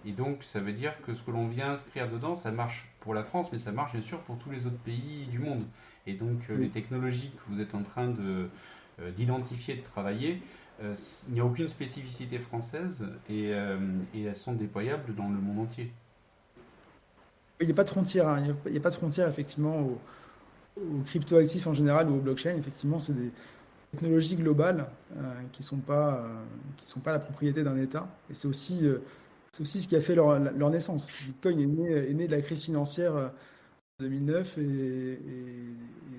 Et 0.03 0.13
donc, 0.13 0.43
ça 0.43 0.61
veut 0.61 0.73
dire 0.73 0.99
que 1.05 1.13
ce 1.13 1.21
que 1.21 1.29
l'on 1.29 1.47
vient 1.47 1.73
inscrire 1.73 2.09
dedans, 2.09 2.35
ça 2.35 2.51
marche 2.51 2.87
pour 3.01 3.13
la 3.13 3.23
France, 3.23 3.51
mais 3.51 3.59
ça 3.59 3.71
marche 3.71 3.91
bien 3.91 4.01
sûr 4.01 4.19
pour 4.21 4.39
tous 4.39 4.49
les 4.49 4.65
autres 4.65 4.79
pays 4.79 5.27
du 5.29 5.37
monde. 5.37 5.63
Et 6.07 6.13
donc, 6.13 6.39
les 6.49 6.69
technologies 6.69 7.29
que 7.29 7.53
vous 7.53 7.61
êtes 7.61 7.75
en 7.75 7.83
train 7.83 8.07
de, 8.07 8.49
d'identifier, 9.15 9.75
de 9.75 9.83
travailler, 9.83 10.41
euh, 10.81 10.95
il 11.27 11.35
n'y 11.35 11.39
a 11.39 11.45
aucune 11.45 11.69
spécificité 11.69 12.39
française 12.39 13.03
euh, 13.29 13.77
et, 14.13 14.23
elles 14.23 14.35
sont 14.35 14.53
déployables 14.53 15.13
dans 15.15 15.29
le 15.29 15.37
monde 15.37 15.67
entier. 15.67 15.91
Il 17.59 17.67
n'y 17.67 17.71
a 17.71 17.75
pas 17.75 17.83
de 17.83 17.89
frontières, 17.89 18.27
hein. 18.27 18.43
il 18.65 18.71
n'y 18.71 18.77
a, 18.77 18.81
pas 18.81 18.89
de 18.89 18.95
frontières 18.95 19.29
effectivement 19.29 19.81
aux, 19.81 19.99
cryptoactifs 21.05 21.67
en 21.67 21.73
général 21.73 22.09
ou 22.09 22.15
aux 22.15 22.19
blockchains. 22.19 22.55
Effectivement, 22.57 22.97
c'est 22.97 23.13
des 23.13 23.31
technologies 23.91 24.35
globales 24.35 24.87
euh, 25.15 25.21
qui 25.51 25.61
ne 25.61 25.65
sont, 25.65 25.77
pas, 25.77 26.25
sont 26.83 26.99
pas 26.99 27.11
la 27.11 27.19
propriété 27.19 27.63
d'un 27.63 27.77
État. 27.77 28.07
Et 28.29 28.33
c'est 28.33 28.47
aussi, 28.47 28.81
c'est 29.51 29.61
aussi 29.61 29.79
ce 29.79 29.87
qui 29.87 29.95
a 29.95 30.01
fait 30.01 30.15
leur, 30.15 30.39
naissance. 30.71 31.13
Bitcoin 31.25 31.59
est 31.61 32.13
né, 32.13 32.27
de 32.27 32.31
la 32.31 32.41
crise 32.41 32.63
financière 32.63 33.15
en 33.15 34.03
2009 34.03 34.57
et, 34.57 34.61
et 34.63 35.19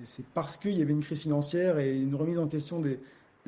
c'est 0.03 0.25
parce 0.27 0.57
qu'il 0.57 0.77
y 0.77 0.81
avait 0.81 0.93
une 0.93 1.03
crise 1.03 1.19
financière 1.19 1.77
et 1.77 2.01
une 2.01 2.15
remise 2.15 2.39
en 2.39 2.47
question 2.47 2.79
des, 2.79 2.97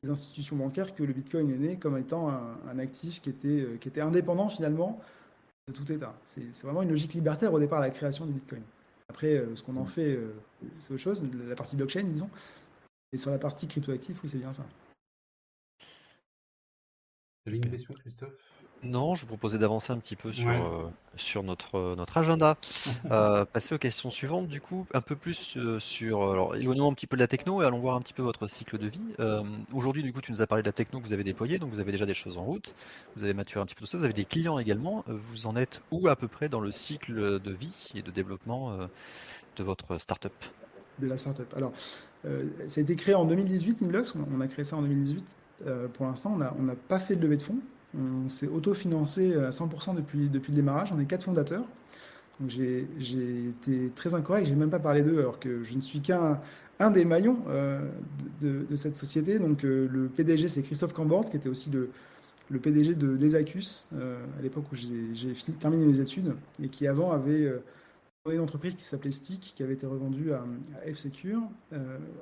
les 0.03 0.09
institutions 0.09 0.55
bancaires 0.55 0.93
que 0.93 1.03
le 1.03 1.13
Bitcoin 1.13 1.49
est 1.49 1.57
né 1.57 1.77
comme 1.77 1.97
étant 1.97 2.29
un, 2.29 2.79
actif 2.79 3.21
qui 3.21 3.29
était, 3.29 3.61
euh, 3.61 3.77
qui 3.77 3.87
était 3.87 4.01
indépendant 4.01 4.49
finalement 4.49 5.01
de 5.67 5.73
tout 5.73 5.91
État. 5.91 6.13
C'est 6.23 6.55
vraiment 6.63 6.83
une 6.83 6.89
logique 6.89 7.13
libertaire 7.13 7.51
au 7.53 7.59
départ, 7.59 7.81
la 7.81 7.89
création 7.89 8.25
du 8.25 8.33
Bitcoin. 8.33 8.61
Après, 9.09 9.37
euh, 9.37 9.55
ce 9.55 9.63
qu'on 9.63 9.77
en 9.77 9.83
mm. 9.83 9.87
fait, 9.87 10.15
euh, 10.15 10.33
c'est 10.79 10.93
autre 10.93 11.01
chose, 11.01 11.23
la 11.47 11.55
partie 11.55 11.75
blockchain, 11.75 12.03
disons. 12.03 12.29
Et 13.11 13.17
sur 13.17 13.31
la 13.31 13.39
partie 13.39 13.67
cryptoactif, 13.67 14.21
oui, 14.21 14.29
c'est 14.29 14.37
bien 14.37 14.51
ça. 14.51 14.65
Avez 17.45 17.57
une 17.57 17.69
question, 17.69 17.93
Christophe 17.93 18.33
non, 18.83 19.15
je 19.15 19.21
vous 19.21 19.27
proposais 19.27 19.57
d'avancer 19.57 19.91
un 19.91 19.97
petit 19.97 20.15
peu 20.15 20.31
sur, 20.31 20.49
euh, 20.49 20.87
sur 21.15 21.41
notre, 21.41 21.75
euh, 21.75 21.95
notre 21.95 22.17
agenda. 22.17 22.57
Euh, 23.11 23.45
passer 23.45 23.73
aux 23.73 23.77
questions 23.77 24.11
suivantes, 24.11 24.47
du 24.47 24.59
coup, 24.59 24.85
un 24.93 25.01
peu 25.01 25.15
plus 25.15 25.57
sur. 25.79 26.29
Alors, 26.29 26.55
éloignons 26.55 26.91
un 26.91 26.93
petit 26.93 27.07
peu 27.07 27.15
de 27.15 27.21
la 27.21 27.27
techno 27.27 27.61
et 27.61 27.65
allons 27.65 27.79
voir 27.79 27.95
un 27.95 28.01
petit 28.01 28.13
peu 28.13 28.21
votre 28.21 28.47
cycle 28.47 28.77
de 28.77 28.87
vie. 28.87 29.01
Aujourd'hui, 29.73 30.03
du 30.03 30.11
coup, 30.11 30.19
tu 30.19 30.31
nous 30.31 30.41
as 30.41 30.47
parlé 30.47 30.61
de 30.61 30.67
la 30.67 30.73
techno 30.73 30.99
que 30.99 31.05
vous 31.05 31.13
avez 31.13 31.23
déployée, 31.23 31.57
donc 31.57 31.69
vous 31.69 31.79
avez 31.79 31.91
déjà 31.91 32.05
des 32.05 32.13
choses 32.13 32.37
en 32.37 32.43
route, 32.43 32.75
vous 33.15 33.23
avez 33.23 33.33
maturé 33.33 33.61
un 33.61 33.65
petit 33.65 33.75
peu 33.75 33.81
tout 33.81 33.87
ça, 33.87 33.97
vous 33.97 34.03
avez 34.03 34.13
des 34.13 34.25
clients 34.25 34.59
également. 34.59 35.05
Vous 35.07 35.47
en 35.47 35.55
êtes 35.55 35.81
où 35.91 36.07
à 36.07 36.15
peu 36.15 36.27
près 36.27 36.49
dans 36.49 36.59
le 36.59 36.71
cycle 36.71 37.39
de 37.39 37.51
vie 37.51 37.91
et 37.95 38.01
de 38.01 38.11
développement 38.11 38.77
de 39.55 39.63
votre 39.63 39.99
startup? 39.99 40.33
De 40.99 41.07
la 41.07 41.17
startup. 41.17 41.53
Alors, 41.55 41.71
ça 41.75 42.79
a 42.79 42.81
été 42.81 42.95
créé 42.95 43.15
en 43.15 43.25
2018, 43.25 43.83
Inblocks, 43.83 44.09
on 44.15 44.41
a 44.41 44.47
créé 44.47 44.65
ça 44.65 44.75
en 44.75 44.81
2018. 44.81 45.37
pour 45.93 46.05
l'instant, 46.05 46.37
on 46.59 46.63
n'a 46.63 46.75
pas 46.75 46.99
fait 46.99 47.15
de 47.15 47.21
levée 47.21 47.37
de 47.37 47.43
fonds. 47.43 47.59
On 47.95 48.29
s'est 48.29 48.47
autofinancé 48.47 49.35
à 49.35 49.49
100% 49.49 49.95
depuis, 49.95 50.29
depuis 50.29 50.51
le 50.51 50.57
démarrage. 50.57 50.91
On 50.93 50.99
est 50.99 51.05
quatre 51.05 51.23
fondateurs. 51.23 51.65
j'ai 52.47 52.87
été 53.49 53.91
très 53.95 54.13
incorrect, 54.13 54.47
j'ai 54.47 54.55
même 54.55 54.69
pas 54.69 54.79
parlé 54.79 55.01
d'eux 55.01 55.19
alors 55.19 55.39
que 55.39 55.63
je 55.63 55.73
ne 55.75 55.81
suis 55.81 56.01
qu'un 56.01 56.39
un 56.79 56.91
des 56.91 57.05
maillons 57.05 57.39
euh, 57.47 57.89
de, 58.41 58.75
cette 58.75 58.95
société. 58.95 59.39
Donc 59.39 59.63
euh, 59.63 59.87
le 59.91 60.07
PDG 60.07 60.47
c'est 60.47 60.61
Christophe 60.61 60.93
Cambord 60.93 61.29
qui 61.29 61.37
était 61.37 61.49
aussi 61.49 61.69
le, 61.69 61.89
le 62.49 62.59
PDG 62.59 62.95
de 62.95 63.17
Desacus 63.17 63.87
euh, 63.93 64.23
à 64.39 64.41
l'époque 64.41 64.65
où 64.71 64.75
j'ai 64.75 65.33
terminé 65.59 65.85
mes 65.85 65.99
études 65.99 66.35
et 66.61 66.69
qui 66.69 66.87
avant 66.87 67.11
avait 67.11 67.51
une 68.29 68.39
entreprise 68.41 68.75
qui 68.75 68.83
s'appelait 68.83 69.11
Stick 69.11 69.53
qui 69.55 69.63
avait 69.63 69.73
été 69.73 69.85
revendue 69.85 70.33
à, 70.33 70.45
F-Secure. 70.91 71.41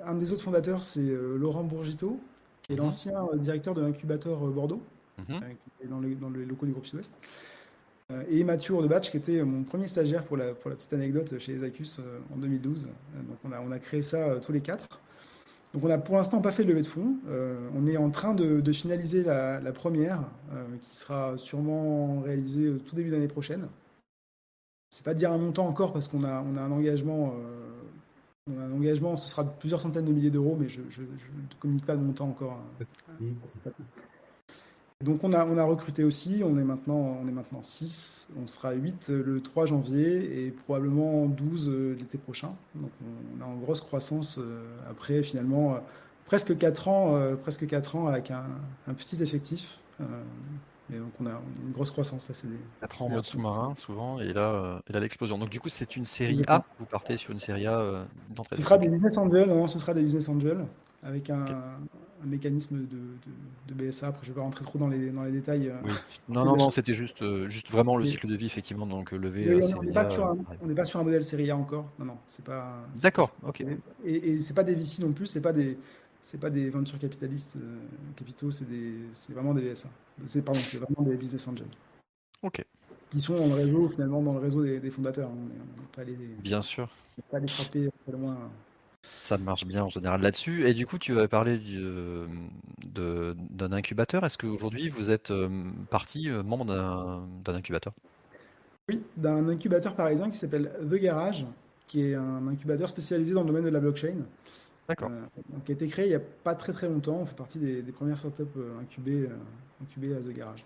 un 0.06 0.16
des 0.16 0.34
autres 0.34 0.44
fondateurs 0.44 0.84
c'est 0.84 1.16
Laurent 1.36 1.64
Bourgito 1.64 2.20
qui 2.62 2.74
est 2.74 2.76
mhm. 2.76 2.84
l'ancien 2.84 3.14
directeur 3.36 3.74
de 3.74 3.82
l'incubateur 3.82 4.40
Bordeaux. 4.48 4.82
Mhm. 5.18 5.42
Euh, 5.44 5.88
dans, 5.88 6.02
dans, 6.02 6.30
les 6.30 6.46
locaux 6.46 6.66
du 6.66 6.72
groupe 6.72 6.86
Sud-Ouest. 6.86 7.14
Euh, 8.12 8.24
et 8.30 8.44
Mathieu 8.44 8.76
Ordebach, 8.76 9.10
qui 9.10 9.18
était 9.18 9.44
mon 9.44 9.64
premier 9.64 9.88
stagiaire 9.88 10.24
pour 10.24 10.38
la, 10.38 10.54
pour 10.54 10.70
la 10.70 10.76
petite 10.76 10.94
anecdote 10.94 11.38
chez 11.40 11.58
Zacus 11.58 12.00
euh, 12.00 12.20
en 12.34 12.38
2012. 12.38 12.84
Donc 12.84 13.38
on 13.44 13.52
a, 13.52 13.60
on 13.62 13.72
a 13.72 13.80
créé 13.80 14.02
ça 14.02 14.36
tous 14.38 14.52
les 14.52 14.62
quatre. 14.62 15.00
Donc 15.74 15.84
on 15.84 15.88
n'a 15.88 15.98
pour 15.98 16.16
l'instant 16.16 16.42
pas 16.42 16.52
fait 16.52 16.64
de 16.64 16.70
levée 16.70 16.82
de 16.82 16.88
fonds. 16.88 17.18
on 17.76 17.86
est 17.86 17.98
en 17.98 18.10
train 18.10 18.34
de, 18.34 18.72
finaliser 18.72 19.24
la, 19.24 19.72
première, 19.74 20.22
qui 20.80 20.96
sera 20.96 21.38
sûrement 21.38 22.22
réalisée 22.22 22.72
tout 22.86 22.96
début 22.96 23.10
d'année 23.10 23.28
prochaine. 23.28 23.68
C'est 24.90 25.04
pas 25.04 25.14
dire 25.14 25.34
un 25.34 25.38
montant 25.38 25.68
encore 25.68 25.92
parce 25.92 26.08
qu'on 26.08 26.24
a, 26.24 26.42
on 26.50 26.56
a 26.56 26.62
un 26.62 26.72
engagement. 26.72 27.34
on 28.50 28.58
a 28.58 28.64
un 28.64 28.72
engagement, 28.72 29.18
ce 29.18 29.28
sera 29.28 29.44
de 29.44 29.50
plusieurs 29.60 29.82
centaines 29.82 30.06
de 30.06 30.14
milliers 30.14 30.30
d'euros, 30.30 30.56
mais 30.58 30.70
je 30.70 30.80
ne 30.80 31.60
communique 31.60 31.86
pas 31.86 31.98
de 31.98 32.02
montant 32.02 32.30
encore. 32.30 32.58
Donc 35.04 35.26
on 35.26 35.34
a, 35.34 35.46
on 35.46 35.58
a 35.58 35.64
recruté 35.66 36.06
aussi, 36.06 36.42
on 36.46 36.58
est 36.58 36.64
maintenant 36.64 37.20
on 37.22 37.28
est 37.28 37.32
maintenant 37.34 37.62
6, 37.62 38.30
on 38.42 38.48
sera 38.48 38.72
8 38.72 39.10
le 39.10 39.42
3 39.42 39.66
janvier 39.66 40.46
et 40.46 40.52
probablement 40.52 41.26
12 41.26 41.70
euh, 41.70 41.96
l'été 42.00 42.18
prochain. 42.18 42.56
Donc 42.76 42.92
on, 43.38 43.44
a 43.44 43.46
en 43.46 43.56
grosse 43.56 43.82
croissance 43.82 44.38
euh, 44.40 44.64
après 44.90 45.22
finalement 45.22 45.74
euh, 45.74 45.80
presque 46.26 46.58
4 46.58 46.88
ans 46.88 47.36
presque 47.42 47.68
4 47.68 47.98
ans 47.98 48.08
avec 48.08 48.32
un, 48.32 48.46
petit 48.94 49.22
effectif. 49.22 49.80
et 50.00 50.98
donc 50.98 51.12
on 51.20 51.26
a 51.26 51.42
une 51.66 51.74
grosse 51.74 51.92
croissance. 51.92 52.30
c'est 52.32 52.48
4 52.80 53.02
ans 53.02 53.06
en 53.08 53.10
mode 53.10 53.26
sous-marin 53.26 53.74
souvent 53.78 54.22
et 54.22 54.32
là, 54.32 54.82
et 54.90 54.94
là 54.94 55.02
l'explosion. 55.02 55.38
Donc 55.38 55.50
du 55.50 55.60
coup 55.60 55.68
c'est 55.70 55.98
une 55.98 56.06
série 56.06 56.42
A, 56.48 56.64
vous 56.80 56.86
partez 56.86 57.18
sur 57.18 57.34
une 57.34 57.42
série 57.42 57.68
A 57.68 58.06
d'entrée. 58.34 58.56
Ce 58.56 58.62
sera 58.62 58.78
des 58.78 58.88
business 58.88 59.18
angels, 59.18 59.50
non, 59.50 59.68
ce 59.68 59.78
sera 59.78 59.94
des 59.94 60.04
business 60.04 60.30
angels 60.30 60.66
avec 61.04 61.30
un, 61.30 61.46
mécanisme 62.24 62.86
de, 62.88 62.98
de, 63.68 63.74
BSA. 63.74 64.08
Après, 64.08 64.24
je 64.24 64.30
ne 64.30 64.34
vais 64.34 64.40
pas 64.40 64.44
rentrer 64.44 64.64
trop 64.64 64.80
dans 64.80 64.88
les, 64.88 65.10
dans 65.10 65.24
les 65.24 65.32
détails. 65.32 65.70
Euh, 65.70 65.90
non, 66.30 66.46
non, 66.46 66.56
non, 66.56 66.70
c'était 66.70 66.94
juste, 66.94 67.22
euh, 67.22 67.48
juste 67.50 67.70
vraiment 67.70 67.98
le 67.98 68.06
cycle 68.06 68.28
de 68.28 68.36
vie, 68.36 68.46
effectivement. 68.46 68.86
Donc, 68.86 69.14
euh, 69.14 69.18
lever. 69.18 69.62
on 69.78 69.84
n'est 69.84 69.92
pas, 69.92 70.86
sur 70.86 71.00
un 71.00 71.04
modèle 71.04 71.24
série 71.24 71.50
A 71.52 71.58
encore. 71.58 71.90
Non, 72.00 72.06
non, 72.06 72.18
c'est 72.28 72.46
pas. 72.46 72.86
D'accord, 73.02 73.36
ok. 73.44 73.64
Et, 74.06 74.30
et 74.30 74.40
c'est 74.40 74.54
pas 74.54 74.64
des 74.64 74.76
VC 74.76 75.02
non 75.02 75.12
plus, 75.12 75.28
c'est 75.28 75.42
pas 75.42 75.54
des. 75.54 75.78
C'est 76.24 76.40
pas 76.40 76.50
des 76.50 76.72
ventures 76.72 76.98
capitalistes 76.98 77.56
capitaux, 78.16 78.50
c'est 78.50 78.66
vraiment 79.32 79.54
des 79.54 79.62
BSA. 79.62 79.90
C'est 80.26 80.44
pardon, 80.44 80.60
c'est 80.66 80.80
vraiment 80.80 81.08
des 81.08 81.18
business 81.18 81.48
angels. 81.48 81.68
Ok. 82.42 82.66
Qui 83.12 83.22
sont 83.22 83.36
dans 83.36 83.46
le 83.46 83.54
réseau 83.54 83.90
finalement 83.90 84.24
dans 84.24 84.34
le 84.34 84.40
réseau 84.40 84.64
des, 84.64 84.90
fondateurs. 84.90 85.30
On 85.30 85.36
n'est 85.36 85.88
pas 85.96 86.04
les. 86.04 86.16
Bien 86.42 86.64
sûr. 86.64 86.90
pas 87.30 87.38
les 87.38 87.48
frapper 87.48 87.92
très 88.04 88.18
loin. 88.18 88.36
Ça 89.06 89.38
marche 89.38 89.66
bien 89.66 89.84
en 89.84 89.90
général 89.90 90.22
là-dessus. 90.22 90.68
Et 90.68 90.74
du 90.74 90.86
coup, 90.86 90.98
tu 90.98 91.18
avais 91.18 91.28
parlé 91.28 91.60
d'un 92.94 93.72
incubateur. 93.72 94.24
Est-ce 94.24 94.38
qu'aujourd'hui, 94.38 94.90
vous 94.90 95.10
êtes 95.10 95.32
euh, 95.32 95.50
partie 95.90 96.30
euh, 96.30 96.44
membre 96.44 96.66
d'un 96.66 97.56
incubateur? 97.56 97.94
Oui, 98.90 99.02
d'un 99.18 99.50
incubateur 99.50 99.96
parisien 99.96 100.30
qui 100.30 100.38
s'appelle 100.38 100.72
The 100.80 100.96
Garage, 100.96 101.46
qui 101.88 102.04
est 102.04 102.16
un 102.16 102.48
incubateur 102.48 102.88
spécialisé 102.88 103.34
dans 103.34 103.42
le 103.42 103.48
domaine 103.48 103.64
de 103.64 103.70
la 103.70 103.80
blockchain. 103.80 104.18
D'accord. 104.88 105.10
Euh, 105.12 105.26
qui 105.66 105.72
a 105.72 105.76
été 105.76 105.88
créé 105.88 106.06
il 106.06 106.10
n'y 106.10 106.16
a 106.16 106.22
pas 106.44 106.54
très 106.54 106.74
très 106.74 106.88
longtemps. 106.88 107.18
On 107.22 107.26
fait 107.26 107.36
partie 107.36 107.58
des, 107.58 107.82
des 107.82 107.92
premières 107.92 108.18
startups 108.18 108.44
incubées, 108.80 109.28
incubées 109.82 110.16
à 110.16 110.20
The 110.20 110.34
Garage. 110.36 110.64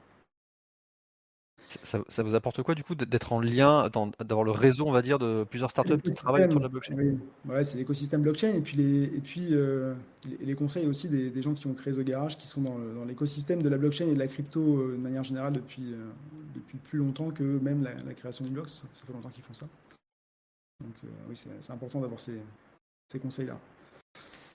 Ça, 1.84 2.24
vous 2.24 2.34
apporte 2.34 2.64
quoi 2.64 2.74
du 2.74 2.84
coup 2.84 2.96
d'être 2.96 3.32
en 3.32 3.40
lien, 3.40 3.90
d'avoir 4.20 4.44
le 4.44 4.52
réseau, 4.52 4.88
on 4.88 4.92
va 4.92 5.04
dire, 5.04 5.20
de 5.20 5.46
plusieurs 5.48 5.70
startups 5.70 6.02
qui 6.02 6.12
travaillent 6.12 6.46
autour 6.46 6.60
de 6.60 6.66
la 6.66 6.70
blockchain? 6.70 6.96
Oui. 6.96 7.18
Ouais, 7.48 7.64
c'est 7.64 7.78
l'écosystème 7.78 8.24
blockchain 8.24 8.54
et 8.54 8.62
puis 8.62 8.76
les, 8.76 9.04
et 9.04 9.22
puis, 9.22 9.50
euh, 9.52 9.94
les, 10.42 10.56
conseils 10.56 10.88
aussi 10.88 11.10
des, 11.10 11.42
gens 11.42 11.54
qui 11.54 11.68
ont 11.68 11.76
créé 11.76 11.94
The 11.94 12.00
Garage, 12.00 12.38
qui 12.38 12.48
sont 12.48 12.62
dans, 12.62 13.06
l'écosystème 13.06 13.62
de 13.62 13.70
la 13.70 13.78
blockchain 13.78 14.08
et 14.08 14.16
de 14.16 14.20
la 14.20 14.28
crypto 14.28 14.60
euh, 14.62 14.94
de 14.94 15.02
manière 15.02 15.24
générale 15.24 15.54
depuis, 15.54 15.94
euh, 15.94 16.10
depuis 16.56 16.80
plus 16.80 16.98
longtemps 16.98 17.30
que 17.30 17.44
même 17.44 17.84
la, 17.84 18.14
création 18.14 18.46
d'Inblocks. 18.46 18.70
Ça 18.70 19.06
fait 19.06 19.14
longtemps 19.14 19.30
qu'ils 19.30 19.44
font 19.44 19.54
ça. 19.54 19.68
Donc 20.82 21.12
oui, 21.28 21.36
c'est 21.36 21.72
important 21.72 22.00
d'avoir 22.00 22.20
ces, 22.20 22.42
ces 23.12 23.20
conseils-là. 23.20 23.60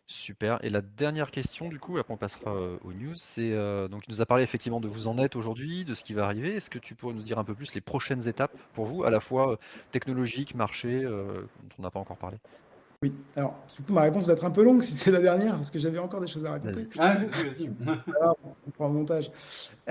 Super. 0.07 0.63
Et 0.63 0.69
la 0.69 0.83
dernière 0.83 1.31
question, 1.31 1.69
du 1.69 1.79
coup, 1.79 1.97
après 1.97 2.13
on 2.13 2.19
passera 2.19 2.55
euh, 2.55 2.77
aux 2.85 2.93
news, 2.93 3.15
c'est 3.15 3.53
euh, 3.53 3.89
donc 3.89 4.03
tu 4.03 4.11
nous 4.11 4.21
as 4.21 4.27
parlé 4.27 4.45
effectivement 4.45 4.81
de 4.81 4.87
vous 4.87 5.09
en 5.09 5.17
êtes 5.17 5.35
aujourd'hui, 5.35 5.85
de 5.87 5.95
ce 5.95 6.05
qui 6.05 6.13
va 6.13 6.27
arriver. 6.27 6.55
Est-ce 6.55 6.69
que 6.69 6.79
tu 6.79 6.95
pourrais 6.95 7.15
nous 7.15 7.23
dire 7.23 7.39
un 7.39 7.45
peu 7.45 7.55
plus 7.55 7.75
les 7.75 7.81
prochaines 7.81 8.29
étapes 8.29 8.55
pour 8.75 8.85
vous, 8.85 9.05
à 9.05 9.11
la 9.11 9.21
fois 9.21 9.53
euh, 9.53 9.57
technologiques, 9.93 10.55
marché, 10.55 11.03
dont 11.03 11.49
on 11.79 11.83
n'a 11.83 11.91
pas 11.91 12.01
encore 12.01 12.19
parlé? 12.19 12.37
Oui. 13.03 13.13
Alors, 13.37 13.57
du 13.77 13.83
coup, 13.83 13.93
ma 13.93 14.03
réponse 14.03 14.27
va 14.27 14.35
être 14.35 14.45
un 14.45 14.51
peu 14.51 14.63
longue 14.63 14.83
si 14.83 14.95
c'est 14.95 15.11
la 15.11 15.21
dernière, 15.21 15.55
parce 15.55 15.71
que 15.71 15.79
j'avais 15.79 15.99
encore 15.99 16.21
des 16.21 16.27
choses 16.27 16.45
à 16.45 16.53
raconter. 16.53 16.87
Ah, 16.99 17.15
vas-y, 17.15 17.49
vas-y. 17.49 17.71
Alors, 18.21 18.39
on 18.67 18.71
prend 18.71 18.89
le 18.89 18.95
montage. 18.95 19.31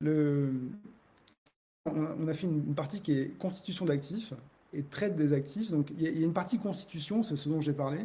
Le, 0.00 0.52
On, 1.86 2.28
a 2.28 2.34
fait 2.34 2.46
une, 2.46 2.74
partie 2.74 3.00
qui 3.00 3.18
est 3.18 3.38
constitution 3.38 3.84
d'actifs 3.84 4.34
et 4.72 4.82
traite 4.82 5.16
des 5.16 5.32
actifs. 5.32 5.70
Donc 5.70 5.90
il 5.96 6.02
y, 6.02 6.22
a 6.22 6.26
une 6.26 6.32
partie 6.32 6.58
constitution, 6.58 7.22
c'est 7.22 7.36
ce 7.36 7.48
dont 7.48 7.60
j'ai 7.60 7.72
parlé, 7.72 8.00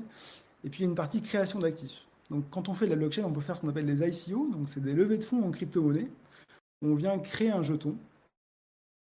et 0.64 0.70
puis 0.70 0.82
il 0.82 0.84
y 0.84 0.88
a 0.88 0.90
une 0.90 0.96
partie 0.96 1.22
création 1.22 1.60
d'actifs. 1.60 2.06
Donc 2.30 2.46
quand 2.50 2.70
on 2.70 2.74
fait 2.74 2.86
de 2.86 2.92
la 2.92 2.96
blockchain, 2.96 3.24
on 3.24 3.32
peut 3.32 3.42
faire 3.42 3.58
ce 3.58 3.62
qu'on 3.62 3.70
appelle 3.70 3.86
des 3.86 4.08
ICO, 4.08 4.50
donc 4.52 4.68
c'est 4.68 4.82
des 4.82 4.94
levées 4.94 5.18
de 5.18 5.24
fonds 5.24 5.44
en 5.44 5.52
crypto-monnaie. 5.52 6.08
On 6.82 6.96
vient 6.96 7.18
créer 7.20 7.52
un 7.52 7.62
jeton, 7.62 7.98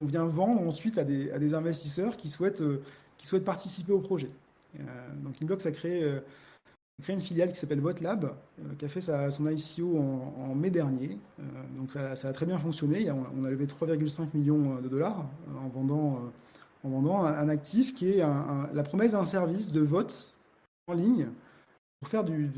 on 0.00 0.06
vient 0.06 0.26
vendre 0.26 0.60
ensuite 0.62 0.98
à 0.98 1.04
des, 1.04 1.54
investisseurs 1.54 2.16
qui 2.16 2.28
souhaitent, 2.28 2.60
euh, 2.60 2.82
qui 3.16 3.26
souhaitent 3.26 3.44
participer 3.44 3.92
au 3.92 3.98
projet. 3.98 4.30
Euh, 4.78 4.82
donc 5.24 5.34
Inblock, 5.42 5.60
ça 5.60 5.72
crée, 5.72 6.04
euh, 6.04 6.20
une 7.08 7.20
filiale 7.20 7.50
qui 7.52 7.58
s'appelle 7.58 7.80
VoteLab, 7.80 8.34
qui 8.78 8.84
a 8.84 8.88
fait 8.88 9.00
son 9.00 9.48
ICO 9.48 9.98
en, 9.98 10.54
mai 10.56 10.70
dernier. 10.70 11.16
donc 11.76 11.92
ça, 11.92 12.10
a 12.10 12.32
très 12.32 12.44
bien 12.44 12.58
fonctionné. 12.58 13.08
On 13.12 13.44
a 13.44 13.50
levé 13.50 13.66
3,5 13.66 14.34
millions 14.34 14.80
de 14.80 14.88
dollars 14.88 15.24
en 15.56 15.68
vendant 15.68 17.24
un, 17.24 17.48
actif 17.48 17.94
qui 17.94 18.10
est 18.10 18.16
la 18.18 18.82
promesse 18.82 19.12
d'un 19.12 19.22
service 19.22 19.70
de 19.70 19.80
vote 19.80 20.34
en 20.88 20.94
ligne 20.94 21.28
pour 22.00 22.08
faire 22.08 22.24
du, 22.24 22.50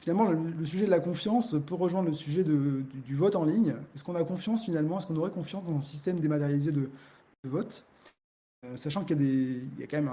finalement 0.00 0.30
le, 0.30 0.64
sujet 0.66 0.86
de 0.86 0.90
la 0.90 1.00
confiance 1.00 1.56
peut 1.66 1.74
rejoindre 1.74 2.08
le 2.08 2.14
sujet 2.14 2.44
du, 2.44 3.14
vote 3.14 3.36
en 3.36 3.44
ligne. 3.44 3.74
Est-ce 3.94 4.04
qu'on 4.04 4.14
a 4.14 4.24
confiance 4.24 4.64
finalement? 4.64 4.98
Est-ce 4.98 5.06
qu'on 5.06 5.16
aurait 5.16 5.30
confiance 5.30 5.64
dans 5.64 5.76
un 5.76 5.80
système 5.80 6.20
dématérialisé 6.20 6.72
de, 6.72 6.90
vote? 7.44 7.84
Euh, 8.64 8.76
Sachant 8.76 9.04
qu'il 9.04 9.16
y, 9.16 9.20
a 9.20 9.24
des, 9.24 9.62
il 9.74 9.80
y 9.80 9.82
a 9.82 9.86
quand 9.86 9.96
même 9.96 10.10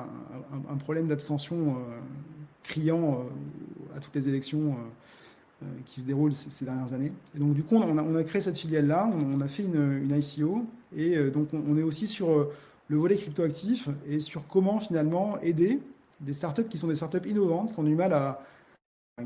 un, 0.69 0.77
problème 0.77 1.07
d'abstention 1.07 1.55
euh, 1.69 1.99
criant 2.63 3.19
euh, 3.19 3.97
à 3.97 3.99
toutes 3.99 4.15
les 4.15 4.27
élections 4.29 4.77
qui 5.85 5.99
se 5.99 6.05
déroulent 6.05 6.35
ces, 6.35 6.63
dernières 6.63 6.93
années. 6.93 7.11
Et 7.35 7.39
donc 7.39 7.53
du 7.53 7.63
coup, 7.63 7.75
on 7.75 7.97
a, 7.97 8.01
on 8.01 8.15
a 8.15 8.23
créé 8.23 8.39
cette 8.39 8.57
filiale-là, 8.57 9.11
on, 9.13 9.41
a 9.41 9.47
fait 9.49 9.63
une, 9.63 10.03
une 10.03 10.17
ICO, 10.17 10.65
et 10.95 11.17
donc 11.31 11.53
on, 11.53 11.61
on, 11.67 11.77
est 11.77 11.83
aussi 11.83 12.07
sur 12.07 12.47
le 12.87 12.97
volet 12.97 13.17
cryptoactif 13.17 13.89
et 14.07 14.21
sur 14.21 14.47
comment 14.47 14.79
finalement 14.79 15.37
aider 15.41 15.81
des 16.21 16.33
startups 16.33 16.67
qui 16.67 16.77
sont 16.77 16.87
des 16.87 16.95
startups 16.95 17.27
innovantes, 17.27 17.73
qui 17.73 17.79
ont 17.79 17.83
du 17.83 17.95
mal 17.95 18.13
à, 18.13 18.41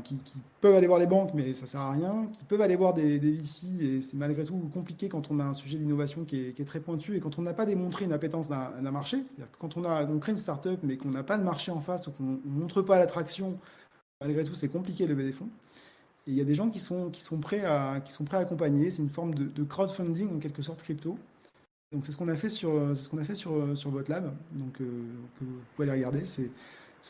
qui, 0.02 0.16
peuvent 0.60 0.74
aller 0.74 0.86
voir 0.86 0.98
les 0.98 1.06
banques, 1.06 1.32
mais 1.34 1.54
ça 1.54 1.66
sert 1.66 1.80
à 1.80 1.92
rien, 1.92 2.28
qui 2.32 2.44
peuvent 2.44 2.60
aller 2.60 2.76
voir 2.76 2.94
des, 2.94 3.18
des 3.18 3.32
VC, 3.32 3.66
et 3.80 4.00
c'est 4.00 4.16
malgré 4.16 4.44
tout 4.44 4.56
compliqué 4.72 5.08
quand 5.08 5.30
on 5.30 5.38
a 5.40 5.44
un 5.44 5.54
sujet 5.54 5.78
d'innovation 5.78 6.24
qui, 6.24 6.40
est, 6.40 6.66
très 6.66 6.80
pointu 6.80 7.16
et 7.16 7.20
quand 7.20 7.38
on 7.38 7.42
n'a 7.42 7.54
pas 7.54 7.66
démontré 7.66 8.04
une 8.04 8.12
appétence 8.12 8.48
d'un 8.48 8.90
marché. 8.90 9.18
C'est-à-dire 9.28 9.50
que 9.52 9.58
quand 9.58 9.76
on, 9.76 10.18
crée 10.18 10.32
une 10.32 10.38
startup, 10.38 10.80
mais 10.82 10.96
qu'on 10.96 11.10
n'a 11.10 11.22
pas 11.22 11.36
de 11.36 11.44
marché 11.44 11.70
en 11.70 11.80
face 11.80 12.06
ou 12.06 12.12
qu'on 12.12 12.24
ne 12.44 12.60
montre 12.60 12.82
pas 12.82 12.98
l'attraction, 12.98 13.58
malgré 14.20 14.44
tout, 14.44 14.54
c'est 14.54 14.70
compliqué 14.70 15.04
de 15.04 15.10
lever 15.10 15.24
des 15.24 15.32
fonds. 15.32 15.48
Et 16.26 16.30
il 16.30 16.34
y 16.34 16.40
a 16.40 16.44
des 16.44 16.54
gens 16.54 16.70
qui 16.70 16.80
sont, 16.80 17.10
qui 17.10 17.22
sont, 17.22 17.38
prêts, 17.38 17.64
à, 17.64 18.00
qui 18.00 18.12
sont 18.12 18.24
prêts 18.24 18.38
à 18.38 18.40
accompagner. 18.40 18.90
C'est 18.90 19.02
une 19.02 19.10
forme 19.10 19.34
de, 19.34 19.64
crowdfunding, 19.64 20.36
en 20.36 20.38
quelque 20.38 20.62
sorte, 20.62 20.82
crypto. 20.82 21.18
Donc 21.92 22.06
c'est 22.06 22.12
ce 22.12 22.16
qu'on 22.16 22.28
a 22.28 22.34
fait 22.34 22.48
sur, 22.48 22.96
ce 22.96 23.08
qu'on 23.08 23.18
lab. 24.08 24.34
Donc 24.52 24.80
euh, 24.80 24.84
vous 25.40 25.46
pouvez 25.76 25.90
aller 25.90 25.98
regarder. 25.98 26.26
C'est 26.26 26.50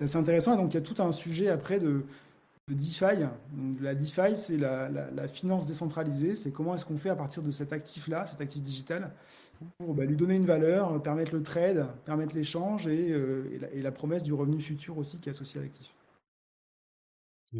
assez 0.02 0.16
intéressant. 0.16 0.54
Et 0.54 0.56
donc 0.56 0.72
il 0.72 0.74
y 0.74 0.78
a 0.78 0.82
tout 0.82 1.00
un 1.00 1.12
sujet 1.12 1.48
après 1.48 1.78
de 1.78 2.04
DeFi. 2.68 3.24
Donc, 3.52 3.80
la 3.80 3.94
DeFi, 3.94 4.36
c'est 4.36 4.56
la, 4.56 5.28
finance 5.28 5.66
décentralisée. 5.66 6.34
C'est 6.34 6.52
comment 6.52 6.74
est-ce 6.74 6.84
qu'on 6.84 6.98
fait 6.98 7.10
à 7.10 7.16
partir 7.16 7.42
de 7.42 7.50
cet 7.50 7.72
actif-là, 7.72 8.24
cet 8.24 8.40
actif 8.40 8.62
digital, 8.62 9.12
pour 9.78 9.94
bah, 9.94 10.04
lui 10.04 10.16
donner 10.16 10.34
une 10.34 10.46
valeur, 10.46 11.02
permettre 11.02 11.34
le 11.34 11.42
trade, 11.42 11.86
permettre 12.04 12.34
l'échange 12.34 12.86
et, 12.86 13.10
euh, 13.12 13.58
la, 13.74 13.92
promesse 13.92 14.22
du 14.22 14.32
revenu 14.32 14.60
futur 14.60 14.96
aussi 14.98 15.20
qui 15.20 15.28
est 15.28 15.30
associé 15.30 15.60
à 15.60 15.64
l'actif. 15.64 15.94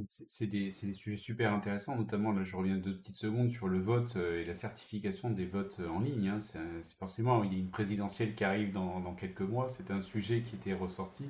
C'est 0.09 0.49
des, 0.49 0.72
sujets 0.72 1.16
super 1.16 1.53
intéressants, 1.53 1.97
notamment, 1.97 2.32
là 2.32 2.43
je 2.43 2.57
reviens 2.57 2.76
deux 2.76 2.97
petites 2.97 3.14
secondes 3.14 3.53
sur 3.53 3.68
le 3.68 3.80
vote 3.80 4.16
euh, 4.16 4.41
et 4.41 4.45
la 4.45 4.55
certification 4.55 5.30
des 5.30 5.47
votes 5.47 5.78
en 5.89 6.01
ligne. 6.01 6.28
Hein. 6.28 6.41
C'est 6.41 6.59
forcément, 6.99 7.45
il 7.45 7.53
y 7.53 7.57
a 7.57 7.59
une 7.61 7.70
présidentielle 7.70 8.35
qui 8.35 8.43
arrive 8.43 8.72
dans, 8.72 8.99
dans 8.99 9.14
quelques 9.14 9.43
mois, 9.43 9.68
c'est 9.68 9.93
un 9.93 10.01
sujet 10.01 10.43
qui 10.43 10.57
était 10.57 10.74
ressorti. 10.74 11.24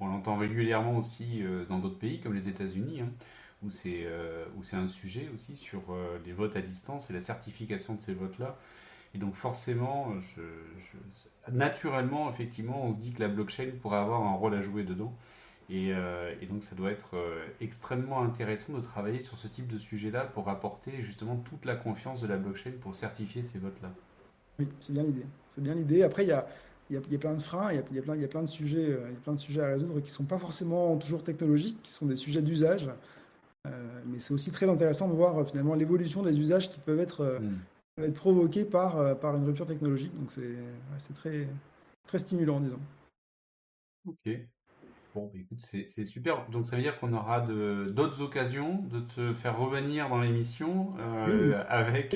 On 0.00 0.08
l'entend 0.08 0.36
régulièrement 0.36 0.96
aussi 0.96 1.42
euh, 1.42 1.64
dans 1.66 1.78
d'autres 1.78 1.98
pays 1.98 2.20
comme 2.20 2.34
les 2.34 2.48
États-Unis, 2.48 3.00
hein, 3.00 3.08
euh, 3.86 4.44
où 4.56 4.62
c'est 4.62 4.76
un 4.76 4.88
sujet 4.88 5.28
aussi 5.32 5.56
sur 5.56 5.80
euh, 5.90 6.18
les 6.26 6.32
votes 6.32 6.56
à 6.56 6.60
distance 6.60 7.10
et 7.10 7.12
la 7.12 7.20
certification 7.20 7.94
de 7.94 8.00
ces 8.00 8.14
votes-là. 8.14 8.58
Et 9.14 9.18
donc 9.18 9.36
forcément, 9.36 10.12
naturellement, 11.52 12.32
effectivement, 12.32 12.84
on 12.84 12.90
se 12.90 12.96
dit 12.96 13.12
que 13.12 13.20
la 13.20 13.28
blockchain 13.28 13.70
pourrait 13.80 13.98
avoir 13.98 14.22
un 14.22 14.34
rôle 14.34 14.54
à 14.54 14.60
jouer 14.60 14.82
dedans. 14.82 15.14
Et, 15.70 15.94
donc 16.50 16.64
ça 16.64 16.74
doit 16.74 16.90
être 16.90 17.14
extrêmement 17.60 18.22
intéressant 18.22 18.72
de 18.72 18.80
travailler 18.80 19.20
sur 19.20 19.38
ce 19.38 19.46
type 19.46 19.68
de 19.68 19.78
sujet-là 19.78 20.24
pour 20.24 20.48
apporter 20.48 21.00
justement 21.00 21.36
toute 21.36 21.64
la 21.64 21.76
confiance 21.76 22.22
de 22.22 22.26
la 22.26 22.36
blockchain 22.36 22.72
pour 22.80 22.96
certifier 22.96 23.44
ces 23.44 23.60
votes-là. 23.60 23.92
Oui, 24.58 24.66
c'est 24.80 24.92
bien 24.92 25.04
l'idée. 25.04 25.26
C'est 25.48 25.62
bien 25.62 25.76
l'idée. 25.76 26.02
Après, 26.02 26.24
il 26.24 26.30
y 26.30 26.32
a, 26.32 26.44
il 26.90 26.96
y, 26.96 26.98
a, 26.98 27.18
plein 27.18 27.34
de 27.34 27.40
freins, 27.40 27.72
il 27.72 27.76
y 27.76 27.78
a, 27.78 27.82
il 27.90 27.96
y 27.96 27.98
a, 27.98 28.02
plein, 28.02 28.14
il 28.14 28.20
y 28.20 28.24
a 28.24 28.28
plein 28.28 28.42
de 28.42 28.48
sujets, 28.48 28.90
euh, 28.90 29.06
il 29.08 29.14
y 29.14 29.16
a 29.16 29.20
plein 29.20 29.32
de 29.32 29.38
sujets 29.38 29.62
à 29.62 29.68
résoudre 29.68 30.00
qui 30.00 30.10
sont 30.10 30.26
pas 30.26 30.38
forcément 30.38 30.96
toujours 30.98 31.24
technologiques, 31.24 31.82
qui 31.82 31.90
sont 31.90 32.06
des 32.06 32.16
sujets 32.16 32.42
d'usage. 32.42 32.90
Euh, 33.66 34.00
mais 34.06 34.18
c'est 34.18 34.34
aussi 34.34 34.52
très 34.52 34.68
intéressant 34.68 35.08
de 35.08 35.14
voir 35.14 35.38
euh, 35.38 35.44
finalement 35.44 35.74
l'évolution 35.74 36.20
des 36.20 36.38
usages 36.38 36.70
qui 36.70 36.78
peuvent 36.80 37.00
être, 37.00 37.40
mm. 37.40 38.02
être 38.04 38.14
provoqués 38.14 38.66
par, 38.66 39.18
par 39.18 39.34
une 39.34 39.44
rupture 39.44 39.64
technologique. 39.64 40.14
Donc 40.18 40.30
c'est 40.30 41.14
très 42.06 42.18
stimulant, 42.18 42.60
disons. 42.60 42.80
Ok. 44.06 44.38
Bon, 45.14 45.30
bah, 45.32 45.40
écoute, 45.40 45.60
c'est 45.60 46.04
super. 46.04 46.46
Donc 46.50 46.66
ça 46.66 46.76
veut 46.76 46.82
dire 46.82 47.00
qu'on 47.00 47.14
aura 47.14 47.40
d'autres 47.40 48.20
occasions 48.20 48.82
de 48.90 49.00
te 49.00 49.32
faire 49.32 49.58
revenir 49.58 50.10
dans 50.10 50.20
l'émission 50.20 50.90
avec 51.70 52.14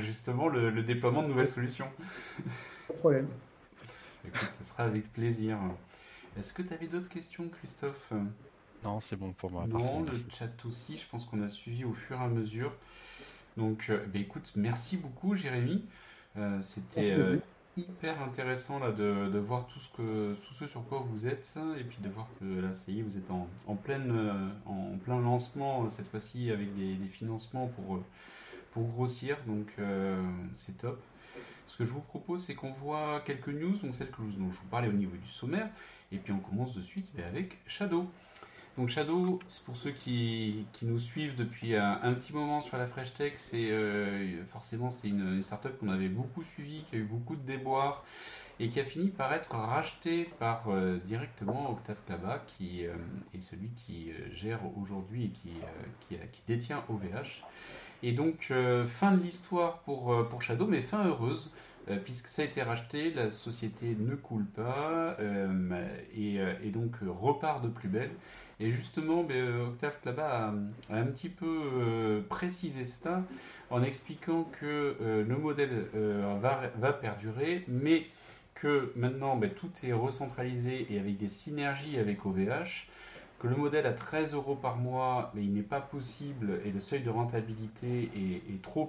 justement 0.00 0.48
le, 0.48 0.70
le, 0.70 0.82
déploiement 0.82 1.22
de 1.22 1.28
nouvelles 1.28 1.48
solutions. 1.48 1.88
Pas 2.86 2.94
de 2.94 2.98
problème. 3.00 3.28
Écoute, 4.28 4.50
ce 4.60 4.68
sera 4.68 4.84
avec 4.84 5.12
plaisir. 5.12 5.58
Est-ce 6.38 6.52
que 6.52 6.62
tu 6.62 6.72
avais 6.74 6.86
d'autres 6.86 7.08
questions, 7.08 7.48
Christophe? 7.48 8.12
Non, 8.84 9.00
c'est 9.00 9.16
bon 9.16 9.32
pour 9.32 9.50
moi. 9.50 9.66
Non, 9.66 10.02
le 10.02 10.12
chat 10.30 10.64
aussi, 10.66 10.96
je 10.96 11.06
pense 11.08 11.24
qu'on 11.24 11.42
a 11.42 11.48
suivi 11.48 11.84
au 11.84 11.94
fur 11.94 12.20
et 12.20 12.24
à 12.24 12.28
mesure. 12.28 12.72
Donc, 13.56 13.86
euh, 13.90 14.04
bah, 14.06 14.20
écoute, 14.20 14.52
merci 14.54 14.96
beaucoup, 14.96 15.34
Jérémy. 15.34 15.84
Euh, 16.36 16.60
c'était 16.62 17.12
euh, 17.12 17.38
hyper 17.76 18.22
intéressant 18.22 18.78
là, 18.78 18.92
de, 18.92 19.38
voir 19.38 19.66
tout 19.66 19.80
ce, 19.80 19.88
que, 19.96 20.34
tout 20.46 20.54
ce 20.54 20.66
sur 20.66 20.84
quoi 20.84 21.04
vous 21.10 21.26
êtes 21.26 21.58
et 21.78 21.84
puis 21.84 21.98
de 22.00 22.08
voir 22.08 22.28
que 22.38 22.44
là, 22.44 22.72
ça 22.72 22.92
y 22.92 23.00
est, 23.00 23.02
vous 23.02 23.16
êtes 23.16 23.30
en, 23.30 23.48
en, 23.66 23.74
pleine, 23.74 24.52
en 24.66 24.96
plein 25.04 25.20
lancement 25.20 25.88
cette 25.90 26.06
fois-ci 26.08 26.50
avec 26.50 26.74
des, 26.76 26.94
des, 26.94 27.08
financements 27.08 27.66
pour, 27.68 28.00
pour 28.72 28.84
grossir. 28.88 29.38
Donc, 29.46 29.74
c'est 30.52 30.76
top. 30.78 31.00
Ce 31.68 31.76
que 31.76 31.84
je 31.84 31.92
vous 31.92 32.00
propose, 32.00 32.42
c'est 32.44 32.54
qu'on 32.54 32.72
voit 32.72 33.22
quelques 33.24 33.48
news, 33.48 33.76
donc 33.76 33.94
celles 33.94 34.10
que 34.10 34.22
dont 34.22 34.50
je 34.50 34.58
vous 34.58 34.66
parlais 34.70 34.88
au 34.88 34.92
niveau 34.92 35.16
du 35.16 35.28
sommaire, 35.28 35.68
et 36.10 36.16
puis 36.16 36.32
on 36.32 36.40
commence 36.40 36.74
de 36.74 36.82
suite 36.82 37.12
avec 37.26 37.58
Shadow. 37.66 38.10
Donc 38.78 38.90
Shadow, 38.90 39.40
pour 39.66 39.76
ceux 39.76 39.90
qui, 39.90 40.64
nous 40.82 41.00
suivent 41.00 41.34
depuis 41.34 41.74
un, 41.74 42.14
petit 42.14 42.32
moment 42.32 42.60
sur 42.60 42.78
la 42.78 42.86
Fresh 42.86 43.12
Tech, 43.14 43.32
c'est 43.36 43.72
euh, 43.72 44.44
forcément 44.52 44.88
c'est 44.90 45.08
une, 45.08 45.42
startup 45.42 45.76
qu'on 45.78 45.88
avait 45.88 46.08
beaucoup 46.08 46.44
suivi, 46.44 46.84
qui 46.84 46.94
a 46.94 46.98
eu 47.00 47.04
beaucoup 47.04 47.34
de 47.34 47.42
déboires 47.42 48.04
et 48.60 48.68
qui 48.70 48.78
a 48.78 48.84
fini 48.84 49.08
par 49.08 49.32
être 49.32 49.50
racheté 49.50 50.30
par 50.38 50.68
euh, 50.68 50.98
directement 51.04 51.72
Octave 51.72 51.96
Klaba, 52.06 52.44
qui 52.56 52.86
euh, 52.86 52.94
est 53.34 53.40
celui 53.40 53.70
qui 53.70 54.12
gère 54.32 54.60
aujourd'hui 54.80 55.24
et 55.24 55.30
qui, 56.08 56.16
détient 56.46 56.84
OVH. 56.88 57.42
Et 58.02 58.12
donc, 58.12 58.48
euh, 58.50 58.84
fin 58.84 59.12
de 59.12 59.22
l'histoire 59.22 59.78
pour, 59.80 60.12
euh, 60.12 60.22
pour 60.24 60.42
Shadow, 60.42 60.66
mais 60.66 60.82
fin 60.82 61.04
heureuse, 61.06 61.50
euh, 61.90 61.96
puisque 61.96 62.28
ça 62.28 62.42
a 62.42 62.44
été 62.44 62.62
racheté, 62.62 63.12
la 63.12 63.30
société 63.30 63.96
ne 63.98 64.14
coule 64.14 64.44
pas, 64.44 65.14
et, 66.16 66.70
donc 66.70 66.96
repart 67.02 67.62
de 67.62 67.68
plus 67.68 67.88
belle. 67.88 68.10
Et 68.60 68.70
justement, 68.70 69.22
ben, 69.22 69.60
Octave 69.68 69.94
Klaba 70.02 70.52
a, 70.90 70.94
un 70.94 71.06
petit 71.06 71.28
peu 71.28 72.22
précisé 72.28 72.84
ça 72.84 73.22
en 73.70 73.82
expliquant 73.82 74.48
que 74.60 74.96
le 75.00 75.36
modèle 75.36 75.86
va, 76.40 76.62
va, 76.76 76.92
perdurer, 76.92 77.64
mais 77.68 78.06
que 78.54 78.92
maintenant 78.96 79.36
ben, 79.36 79.50
tout 79.50 79.70
est 79.84 79.92
recentralisé 79.92 80.88
et 80.90 80.98
avec 80.98 81.18
des 81.18 81.28
synergies 81.28 81.98
avec 81.98 82.26
OVH 82.26 82.88
que 83.38 83.46
le 83.46 83.56
modèle 83.56 83.86
à 83.86 83.92
13 83.92 84.34
euros 84.34 84.56
par 84.56 84.76
mois, 84.76 85.30
mais 85.34 85.44
il 85.44 85.52
n'est 85.52 85.62
pas 85.62 85.80
possible 85.80 86.60
et 86.64 86.72
le 86.72 86.80
seuil 86.80 87.02
de 87.02 87.10
rentabilité 87.10 88.10
est, 88.16 88.62
trop, 88.62 88.88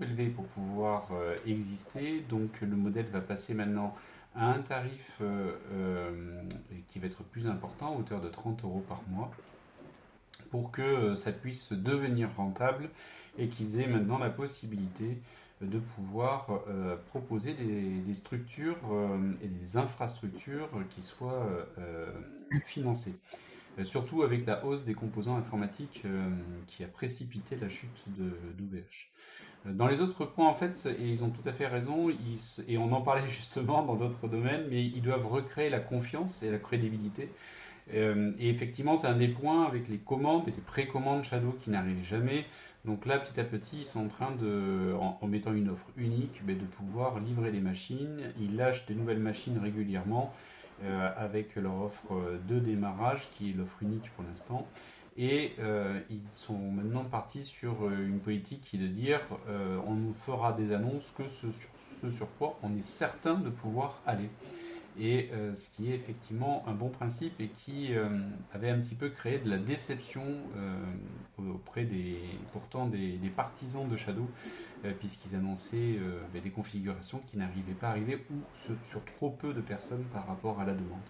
élevé 0.00 0.28
pour 0.28 0.44
pouvoir 0.46 1.08
euh, 1.12 1.36
exister. 1.46 2.24
Donc 2.28 2.60
le 2.60 2.76
modèle 2.76 3.06
va 3.06 3.20
passer 3.20 3.54
maintenant 3.54 3.94
à 4.36 4.52
un 4.52 4.60
tarif 4.60 5.18
euh, 5.20 5.52
euh, 5.72 6.42
qui 6.88 7.00
va 7.00 7.08
être 7.08 7.24
plus 7.24 7.48
important, 7.48 7.94
à 7.94 7.98
hauteur 7.98 8.20
de 8.20 8.28
30 8.28 8.62
euros 8.62 8.84
par 8.88 9.02
mois, 9.08 9.32
pour 10.50 10.70
que 10.70 11.16
ça 11.16 11.32
puisse 11.32 11.72
devenir 11.72 12.28
rentable 12.36 12.88
et 13.36 13.48
qu'ils 13.48 13.80
aient 13.80 13.88
maintenant 13.88 14.18
la 14.18 14.30
possibilité 14.30 15.18
de 15.60 15.78
pouvoir 15.78 16.48
proposer 17.06 17.54
des, 17.54 18.14
structures 18.14 18.76
et 19.42 19.46
des 19.46 19.76
infrastructures 19.76 20.68
qui 20.90 21.02
soient 21.02 21.46
financées. 22.66 23.14
Surtout 23.84 24.22
avec 24.22 24.46
la 24.46 24.64
hausse 24.64 24.84
des 24.84 24.94
composants 24.94 25.36
informatiques 25.36 26.04
qui 26.66 26.84
a 26.84 26.88
précipité 26.88 27.56
la 27.56 27.68
chute 27.68 28.04
d'OVH. 28.08 29.10
Dans 29.64 29.86
les 29.86 30.00
autres 30.00 30.24
points, 30.24 30.48
en 30.48 30.54
fait, 30.54 30.88
et 30.98 31.08
ils 31.08 31.22
ont 31.22 31.30
tout 31.30 31.48
à 31.48 31.52
fait 31.52 31.68
raison, 31.68 32.08
et 32.68 32.78
on 32.78 32.92
en 32.92 33.00
parlait 33.00 33.28
justement 33.28 33.82
dans 33.84 33.94
d'autres 33.94 34.28
domaines, 34.28 34.66
mais 34.70 34.84
ils 34.84 35.02
doivent 35.02 35.26
recréer 35.26 35.70
la 35.70 35.80
confiance 35.80 36.42
et 36.42 36.50
la 36.50 36.58
crédibilité. 36.58 37.28
Euh, 37.94 38.32
et 38.38 38.48
effectivement, 38.48 38.96
c'est 38.96 39.06
un 39.06 39.16
des 39.16 39.28
points 39.28 39.64
avec 39.64 39.88
les 39.88 39.98
commandes 39.98 40.46
et 40.48 40.52
les 40.52 40.62
précommandes 40.62 41.24
Shadow 41.24 41.52
qui 41.62 41.70
n'arrivent 41.70 42.04
jamais. 42.04 42.44
Donc 42.84 43.06
là, 43.06 43.18
petit 43.18 43.38
à 43.38 43.44
petit, 43.44 43.78
ils 43.80 43.86
sont 43.86 44.00
en 44.00 44.08
train 44.08 44.32
de, 44.32 44.94
en, 44.98 45.26
mettant 45.26 45.52
une 45.52 45.68
offre 45.68 45.86
unique, 45.96 46.44
de 46.44 46.54
pouvoir 46.54 47.20
livrer 47.20 47.52
les 47.52 47.60
machines. 47.60 48.32
Ils 48.40 48.56
lâchent 48.56 48.86
des 48.86 48.94
nouvelles 48.94 49.20
machines 49.20 49.58
régulièrement 49.58 50.32
euh, 50.82 51.10
avec 51.16 51.56
leur 51.56 51.80
offre 51.82 52.38
de 52.48 52.58
démarrage, 52.58 53.28
qui 53.36 53.50
est 53.50 53.52
l'offre 53.54 53.82
unique 53.82 54.10
pour 54.14 54.24
l'instant. 54.24 54.66
Et 55.16 55.52
euh, 55.58 56.00
ils 56.10 56.22
sont 56.32 56.58
maintenant 56.58 57.04
partis 57.04 57.44
sur 57.44 57.90
une 57.90 58.20
politique 58.20 58.62
qui 58.64 58.76
est 58.76 58.80
de 58.80 58.86
dire 58.86 59.20
on 59.86 59.94
ne 59.94 60.12
fera 60.14 60.52
des 60.54 60.72
annonces 60.72 61.12
que 61.16 61.28
ce 61.28 61.48
ce 62.02 62.10
sur 62.10 62.26
quoi 62.38 62.58
on 62.62 62.76
est 62.76 62.82
certain 62.82 63.34
de 63.34 63.48
pouvoir 63.48 64.00
aller 64.06 64.28
et 65.00 65.30
euh, 65.32 65.54
ce 65.54 65.70
qui 65.70 65.90
est 65.90 65.94
effectivement 65.94 66.62
un 66.66 66.72
bon 66.72 66.88
principe 66.88 67.40
et 67.40 67.48
qui 67.64 67.94
euh, 67.94 68.08
avait 68.52 68.70
un 68.70 68.78
petit 68.78 68.94
peu 68.94 69.08
créé 69.08 69.38
de 69.38 69.48
la 69.48 69.56
déception 69.56 70.22
euh, 70.56 71.50
auprès 71.50 71.84
des 71.84 72.18
pourtant 72.52 72.86
des, 72.86 73.18
partisans 73.34 73.88
de 73.88 73.96
Shadow 73.96 74.28
puisqu'ils 74.98 75.36
annonçaient 75.36 75.98
ben, 76.32 76.42
des 76.42 76.50
configurations 76.50 77.20
qui 77.30 77.38
n'arrivaient 77.38 77.72
pas 77.72 77.88
à 77.88 77.90
arriver 77.90 78.24
ou 78.30 78.34
sur, 78.90 79.04
trop 79.16 79.30
peu 79.30 79.54
de 79.54 79.60
personnes 79.60 80.02
par 80.12 80.26
rapport 80.26 80.60
à 80.60 80.64
la 80.64 80.72
demande. 80.72 81.00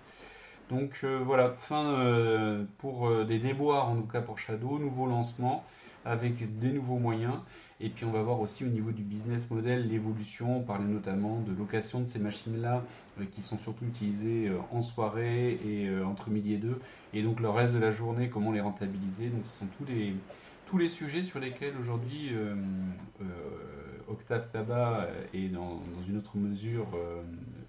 Donc 0.68 1.04
voilà, 1.04 1.50
fin 1.52 2.66
pour 2.78 3.24
des 3.24 3.38
déboires 3.38 3.88
en 3.88 3.96
tout 3.96 4.06
cas 4.06 4.20
pour 4.20 4.38
Shadow, 4.38 4.78
nouveau 4.78 5.06
lancement 5.06 5.64
avec 6.04 6.58
des 6.58 6.72
nouveaux 6.72 6.98
moyens 6.98 7.36
et 7.82 7.88
puis 7.88 8.04
on 8.04 8.12
va 8.12 8.22
voir 8.22 8.40
aussi 8.40 8.64
au 8.64 8.68
niveau 8.68 8.92
du 8.92 9.02
business 9.02 9.50
model 9.50 9.88
l'évolution. 9.88 10.58
On 10.58 10.62
parlait 10.62 10.86
notamment 10.86 11.40
de 11.40 11.52
location 11.52 12.00
de 12.00 12.06
ces 12.06 12.20
machines-là 12.20 12.84
euh, 13.20 13.24
qui 13.34 13.42
sont 13.42 13.58
surtout 13.58 13.84
utilisées 13.84 14.48
euh, 14.48 14.58
en 14.70 14.80
soirée 14.80 15.58
et 15.64 15.88
euh, 15.88 16.06
entre 16.06 16.30
midi 16.30 16.54
et 16.54 16.58
deux. 16.58 16.78
Et 17.12 17.22
donc 17.22 17.40
le 17.40 17.50
reste 17.50 17.74
de 17.74 17.80
la 17.80 17.90
journée, 17.90 18.28
comment 18.28 18.52
les 18.52 18.60
rentabiliser. 18.60 19.28
Donc 19.28 19.44
ce 19.44 19.58
sont 19.58 19.66
tous 19.78 19.84
les, 19.84 20.14
tous 20.66 20.78
les 20.78 20.88
sujets 20.88 21.24
sur 21.24 21.40
lesquels 21.40 21.74
aujourd'hui 21.80 22.30
Octave 24.08 24.48
Tabac 24.52 25.08
et 25.34 25.48
dans, 25.48 25.82
une 26.08 26.16
autre 26.16 26.36
mesure 26.36 26.86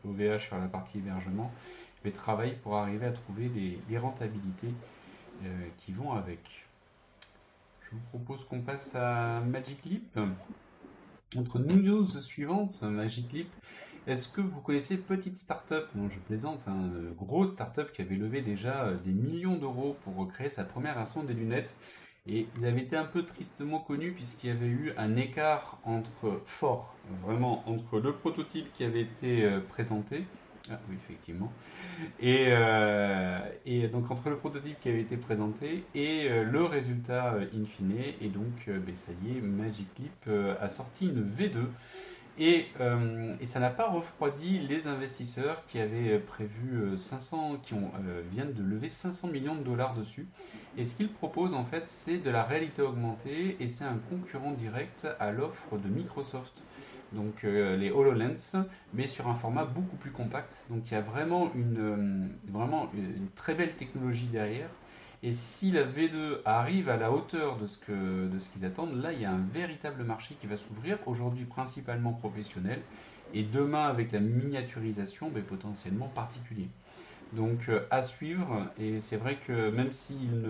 OVH 0.05 0.47
sur 0.47 0.57
la 0.57 0.67
partie 0.67 0.99
hébergement 0.99 1.51
vais 2.05 2.11
travailler 2.11 2.53
pour 2.63 2.75
arriver 2.75 3.05
à 3.05 3.11
trouver 3.11 3.49
les 3.89 3.97
rentabilités 3.97 4.73
qui 5.79 5.91
vont 5.91 6.13
avec 6.13 6.39
je 7.93 7.97
vous 7.97 8.19
propose 8.19 8.43
qu'on 8.45 8.61
passe 8.61 8.95
à 8.95 9.41
Magic 9.41 9.85
Leap. 9.85 10.19
Notre 11.35 11.59
news 11.59 12.07
suivante, 12.07 12.81
Magic 12.81 13.31
Leap, 13.31 13.47
est-ce 14.07 14.27
que 14.29 14.41
vous 14.41 14.61
connaissez 14.61 14.97
Petite 14.97 15.37
Startup? 15.37 15.85
Non, 15.95 16.09
je 16.09 16.19
plaisante, 16.19 16.67
un 16.67 16.71
hein, 16.71 16.91
gros 17.17 17.45
startup 17.45 17.91
qui 17.91 18.01
avait 18.01 18.15
levé 18.15 18.41
déjà 18.41 18.85
euh, 18.85 18.97
des 18.97 19.11
millions 19.11 19.57
d'euros 19.57 19.95
pour 20.03 20.27
créer 20.27 20.49
sa 20.49 20.63
première 20.63 20.95
version 20.95 21.23
des 21.23 21.33
lunettes. 21.33 21.75
Et 22.25 22.47
ils 22.57 22.65
avaient 22.65 22.81
été 22.81 22.95
un 22.95 23.05
peu 23.05 23.23
tristement 23.23 23.79
connus 23.79 24.13
puisqu'il 24.13 24.47
y 24.47 24.51
avait 24.51 24.67
eu 24.67 24.93
un 24.97 25.15
écart 25.15 25.79
entre 25.83 26.41
fort, 26.45 26.95
vraiment 27.21 27.67
entre 27.69 27.99
le 27.99 28.13
prototype 28.13 28.73
qui 28.73 28.83
avait 28.83 29.01
été 29.01 29.43
euh, 29.43 29.59
présenté 29.59 30.25
ah 30.71 30.79
oui, 30.89 30.95
effectivement. 31.03 31.51
Et, 32.21 32.45
euh, 32.47 33.39
et, 33.65 33.87
donc 33.89 34.09
entre 34.11 34.29
le 34.29 34.37
prototype 34.37 34.79
qui 34.79 34.87
avait 34.87 35.01
été 35.01 35.17
présenté 35.17 35.83
et 35.93 36.29
euh, 36.29 36.43
le 36.43 36.63
résultat 36.63 37.33
euh, 37.33 37.45
in 37.53 37.65
fine, 37.65 38.01
et 38.21 38.29
donc 38.29 38.67
ben, 38.67 38.95
ça 38.95 39.11
y 39.25 39.37
est, 39.37 39.41
Magic 39.41 39.87
Leap 39.99 40.29
a 40.61 40.69
sorti 40.69 41.07
une 41.07 41.29
V2. 41.29 41.65
Et, 42.39 42.65
et 43.41 43.45
ça 43.45 43.59
n'a 43.59 43.69
pas 43.69 43.87
refroidi 43.91 44.57
les 44.57 44.87
investisseurs 44.87 45.63
qui 45.67 45.77
avaient 45.77 46.17
prévu 46.17 46.97
500, 46.97 47.57
qui 47.61 47.75
ont, 47.75 47.91
viennent 48.31 48.53
de 48.53 48.63
lever 48.63 48.89
500 48.89 49.27
millions 49.27 49.53
de 49.53 49.61
dollars 49.61 49.93
dessus. 49.93 50.25
Et 50.75 50.83
ce 50.83 50.95
qu'ils 50.95 51.11
proposent 51.11 51.53
en 51.53 51.63
fait, 51.63 51.87
c'est 51.87 52.17
de 52.17 52.31
la 52.31 52.41
réalité 52.43 52.81
augmentée 52.81 53.55
et 53.59 53.67
c'est 53.67 53.83
un 53.83 53.99
concurrent 54.09 54.53
direct 54.53 55.07
à 55.19 55.31
l'offre 55.31 55.77
de 55.77 55.87
Microsoft 55.87 56.63
donc 57.13 57.43
euh, 57.43 57.77
les 57.77 57.91
HoloLens, 57.91 58.65
mais 58.93 59.07
sur 59.07 59.27
un 59.27 59.35
format 59.35 59.65
beaucoup 59.65 59.95
plus 59.97 60.11
compact. 60.11 60.65
Donc 60.69 60.89
il 60.89 60.93
y 60.93 60.97
a 60.97 61.01
vraiment 61.01 61.51
une, 61.55 61.77
euh, 61.79 62.51
vraiment 62.51 62.89
une 62.93 63.29
très 63.35 63.53
belle 63.53 63.73
technologie 63.73 64.27
derrière. 64.27 64.69
Et 65.21 65.33
si 65.33 65.71
la 65.71 65.83
V2 65.83 66.39
arrive 66.43 66.89
à 66.89 66.97
la 66.97 67.11
hauteur 67.11 67.57
de 67.57 67.65
ce 67.65 67.77
que 67.77 68.27
de 68.27 68.39
ce 68.39 68.49
qu'ils 68.49 68.65
attendent, 68.65 69.01
là 69.01 69.13
il 69.13 69.21
y 69.21 69.25
a 69.25 69.31
un 69.31 69.45
véritable 69.53 70.03
marché 70.03 70.35
qui 70.41 70.47
va 70.47 70.57
s'ouvrir. 70.57 70.97
Aujourd'hui 71.05 71.45
principalement 71.45 72.11
professionnel, 72.11 72.81
et 73.33 73.43
demain 73.43 73.85
avec 73.85 74.11
la 74.11 74.19
miniaturisation, 74.19 75.31
potentiellement 75.47 76.09
particulier. 76.09 76.67
Donc 77.31 77.69
euh, 77.69 77.85
à 77.89 78.01
suivre. 78.01 78.67
Et 78.79 78.99
c'est 78.99 79.17
vrai 79.17 79.37
que 79.47 79.69
même 79.69 79.91
s'ils 79.91 80.45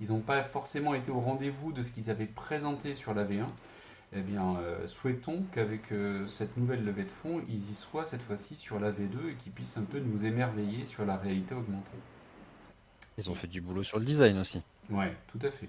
ils 0.00 0.10
n'ont 0.10 0.20
pas 0.20 0.42
forcément 0.42 0.94
été 0.94 1.10
au 1.10 1.20
rendez-vous 1.20 1.72
de 1.72 1.80
ce 1.80 1.90
qu'ils 1.90 2.10
avaient 2.10 2.26
présenté 2.26 2.92
sur 2.92 3.14
la 3.14 3.24
V1, 3.24 3.46
eh 4.16 4.22
bien, 4.22 4.56
euh, 4.56 4.86
souhaitons 4.86 5.44
qu'avec 5.52 5.92
euh, 5.92 6.26
cette 6.26 6.56
nouvelle 6.56 6.84
levée 6.84 7.04
de 7.04 7.10
fonds, 7.10 7.42
ils 7.48 7.70
y 7.70 7.74
soient 7.74 8.04
cette 8.04 8.22
fois-ci 8.22 8.56
sur 8.56 8.80
la 8.80 8.90
V2 8.90 9.30
et 9.30 9.34
qu'ils 9.34 9.52
puissent 9.52 9.76
un 9.76 9.82
peu 9.82 9.98
nous 9.98 10.24
émerveiller 10.24 10.86
sur 10.86 11.04
la 11.04 11.16
réalité 11.16 11.54
augmentée. 11.54 11.98
Ils 13.18 13.30
ont 13.30 13.34
fait 13.34 13.46
du 13.46 13.60
boulot 13.60 13.82
sur 13.82 13.98
le 13.98 14.04
design 14.04 14.38
aussi. 14.38 14.62
Ouais, 14.90 15.14
tout 15.28 15.38
à 15.42 15.50
fait. 15.50 15.68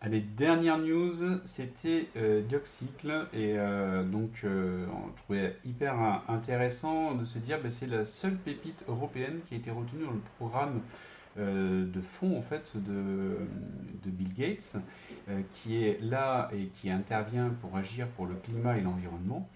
Allez, 0.00 0.20
dernière 0.20 0.78
news, 0.78 1.40
c'était 1.44 2.08
euh, 2.16 2.42
Dioxycle. 2.42 3.26
Et 3.32 3.56
donc, 4.04 4.44
on 4.44 5.10
trouvait 5.16 5.56
hyper 5.64 6.22
intéressant 6.28 7.14
de 7.14 7.24
se 7.24 7.38
dire 7.38 7.58
que 7.58 7.64
bah, 7.64 7.70
c'est 7.70 7.88
la 7.88 8.04
seule 8.04 8.36
pépite 8.36 8.84
européenne 8.88 9.40
qui 9.48 9.54
a 9.54 9.56
été 9.58 9.70
retenue 9.70 10.04
dans 10.04 10.12
le 10.12 10.20
programme 10.38 10.80
euh, 10.80 10.80
de 11.36 12.00
fonds 12.00 12.38
en 12.38 12.42
fait 12.42 12.72
de, 12.74 13.36
Bill 14.06 14.32
Gates 14.34 14.76
euh, 15.28 15.40
qui 15.52 15.82
est 15.82 16.00
là 16.00 16.48
et 16.54 16.66
qui 16.80 16.90
intervient 16.90 17.50
pour 17.60 17.76
agir 17.76 18.06
pour 18.08 18.26
le 18.26 18.34
climat 18.36 18.78
et 18.78 18.80
l'environnement. 18.80 19.48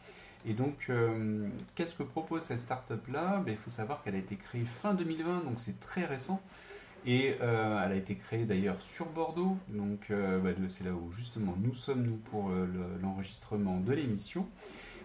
Et 0.47 0.55
donc, 0.55 0.87
euh, 0.89 1.47
qu'est-ce 1.75 1.95
que 1.95 2.03
propose 2.03 2.43
cette 2.43 2.59
startup-là? 2.59 3.43
Ben, 3.45 3.53
Il 3.53 3.59
faut 3.59 3.71
savoir 3.71 4.03
qu'elle 4.03 4.15
a 4.15 4.19
été 4.19 4.37
créée 4.37 4.65
fin 4.65 4.95
2020, 4.95 5.45
donc 5.45 5.59
c'est 5.59 5.79
très 5.81 6.05
récent. 6.05 6.41
Et 7.07 7.37
elle 7.41 7.93
a 7.93 7.95
été 7.95 8.15
créée 8.15 8.45
d'ailleurs 8.45 8.79
sur 8.83 9.07
Bordeaux, 9.07 9.57
donc 9.71 10.11
ben, 10.11 10.55
c'est 10.69 10.85
là 10.85 10.93
où 10.93 11.11
justement 11.13 11.57
nous 11.59 11.75
sommes 11.75 12.03
nous 12.03 12.17
pour 12.17 12.51
l'enregistrement 13.01 13.81
de 13.81 13.95
l'émission. 13.95 14.47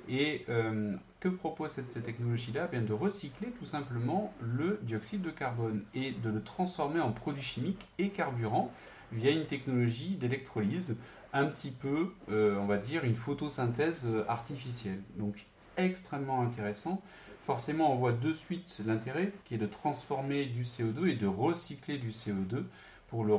Et 0.08 0.46
euh, 0.50 0.88
que 1.20 1.30
propose 1.30 1.72
cette, 1.72 2.04
technologie-là? 2.04 2.70
Eh 2.72 2.80
De 2.80 2.94
recycler 2.94 3.50
tout 3.60 3.66
simplement 3.66 4.34
le 4.42 4.80
dioxyde 4.84 5.22
de 5.22 5.32
carbone 5.32 5.84
et 5.94 6.12
de 6.12 6.30
le 6.30 6.44
transformer 6.44 7.00
en 7.00 7.12
produit 7.12 7.42
chimique 7.42 7.88
et 7.98 8.10
carburant 8.10 8.72
via 9.12 9.32
une 9.32 9.46
technologie 9.46 10.16
d'électrolyse, 10.16 10.98
un 11.34 11.46
petit 11.46 11.72
peu, 11.72 12.14
euh, 12.30 12.58
on 12.58 12.66
va 12.66 12.78
dire, 12.78 13.04
une 13.04 13.16
photosynthèse 13.16 14.06
euh, 14.06 14.26
artificielle. 14.28 15.02
Donc 15.18 15.46
extrêmement 15.78 16.42
intéressant. 16.42 17.02
Forcément, 17.46 17.94
on 17.94 17.96
voit 17.96 18.14
de 18.14 18.34
suite 18.34 18.82
l'intérêt 18.86 19.32
qui 19.46 19.56
est 19.56 19.60
de 19.60 19.68
transformer 19.68 20.46
du 20.46 20.64
CO2 20.64 21.08
et 21.08 21.16
de 21.16 21.28
recycler 21.28 21.98
du 21.98 22.10
CO2 22.10 22.64
pour 23.10 23.24
le, 23.24 23.36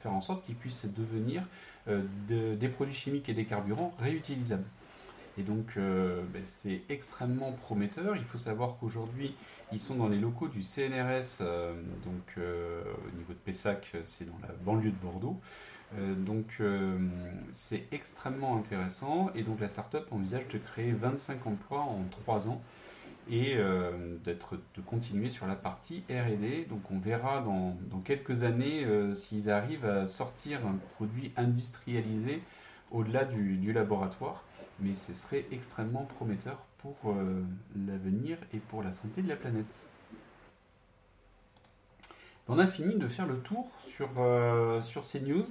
faire 0.00 0.12
en 0.12 0.20
sorte 0.20 0.44
qu'il 0.46 0.54
puisse 0.54 0.86
devenir 0.86 1.42
des 2.28 2.68
produits 2.68 2.94
chimiques 2.94 3.28
et 3.28 3.34
des 3.34 3.44
carburants 3.44 3.92
réutilisables. 3.98 4.62
Et 5.38 5.42
donc, 5.42 5.74
euh, 5.76 6.22
ben, 6.32 6.44
c'est 6.44 6.82
extrêmement 6.88 7.52
prometteur. 7.52 8.16
Il 8.16 8.24
faut 8.24 8.38
savoir 8.38 8.76
qu'aujourd'hui, 8.78 9.34
ils 9.72 9.80
sont 9.80 9.94
dans 9.94 10.08
les 10.08 10.18
locaux 10.18 10.48
du 10.48 10.62
CNRS, 10.62 11.38
euh, 11.40 11.72
donc 12.04 12.34
euh, 12.38 12.82
au 13.06 13.16
niveau 13.16 13.32
de 13.32 13.38
Pessac, 13.38 13.96
c'est 14.04 14.24
dans 14.24 14.38
la 14.42 14.52
banlieue 14.64 14.90
de 14.90 14.96
Bordeaux. 14.96 15.40
donc, 16.18 16.62
c'est 17.52 17.84
extrêmement 17.90 18.56
intéressant. 18.56 19.30
Et 19.34 19.42
donc, 19.42 19.60
la 19.60 19.68
start-up 19.68 20.06
envisage 20.12 20.46
de 20.48 20.58
créer 20.58 20.92
25 20.92 21.46
emplois 21.46 21.80
en 21.80 22.04
3 22.10 22.48
ans 22.48 22.60
et 23.28 23.56
de 23.56 24.80
continuer 24.86 25.30
sur 25.30 25.46
la 25.46 25.56
partie 25.56 26.04
R&D. 26.08 26.66
Donc, 26.68 26.82
on 26.92 26.98
verra 26.98 27.40
dans, 27.40 28.00
quelques 28.04 28.44
années 28.44 28.86
s'ils 29.14 29.50
arrivent 29.50 29.84
à 29.84 30.06
sortir 30.06 30.64
un 30.64 30.78
produit 30.94 31.32
industrialisé 31.36 32.40
au-delà 32.92 33.24
du 33.24 33.72
laboratoire 33.72 34.44
mais 34.80 34.94
ce 34.94 35.14
serait 35.14 35.46
extrêmement 35.52 36.04
prometteur 36.04 36.58
pour 36.78 36.96
euh, 37.06 37.42
l'avenir 37.86 38.38
et 38.54 38.58
pour 38.58 38.82
la 38.82 38.92
santé 38.92 39.22
de 39.22 39.28
la 39.28 39.36
planète. 39.36 39.78
On 42.48 42.58
a 42.58 42.66
fini 42.66 42.96
de 42.96 43.06
faire 43.06 43.26
le 43.26 43.38
tour 43.38 43.70
sur, 43.88 44.08
euh, 44.18 44.80
sur 44.80 45.04
ces 45.04 45.20
news. 45.20 45.46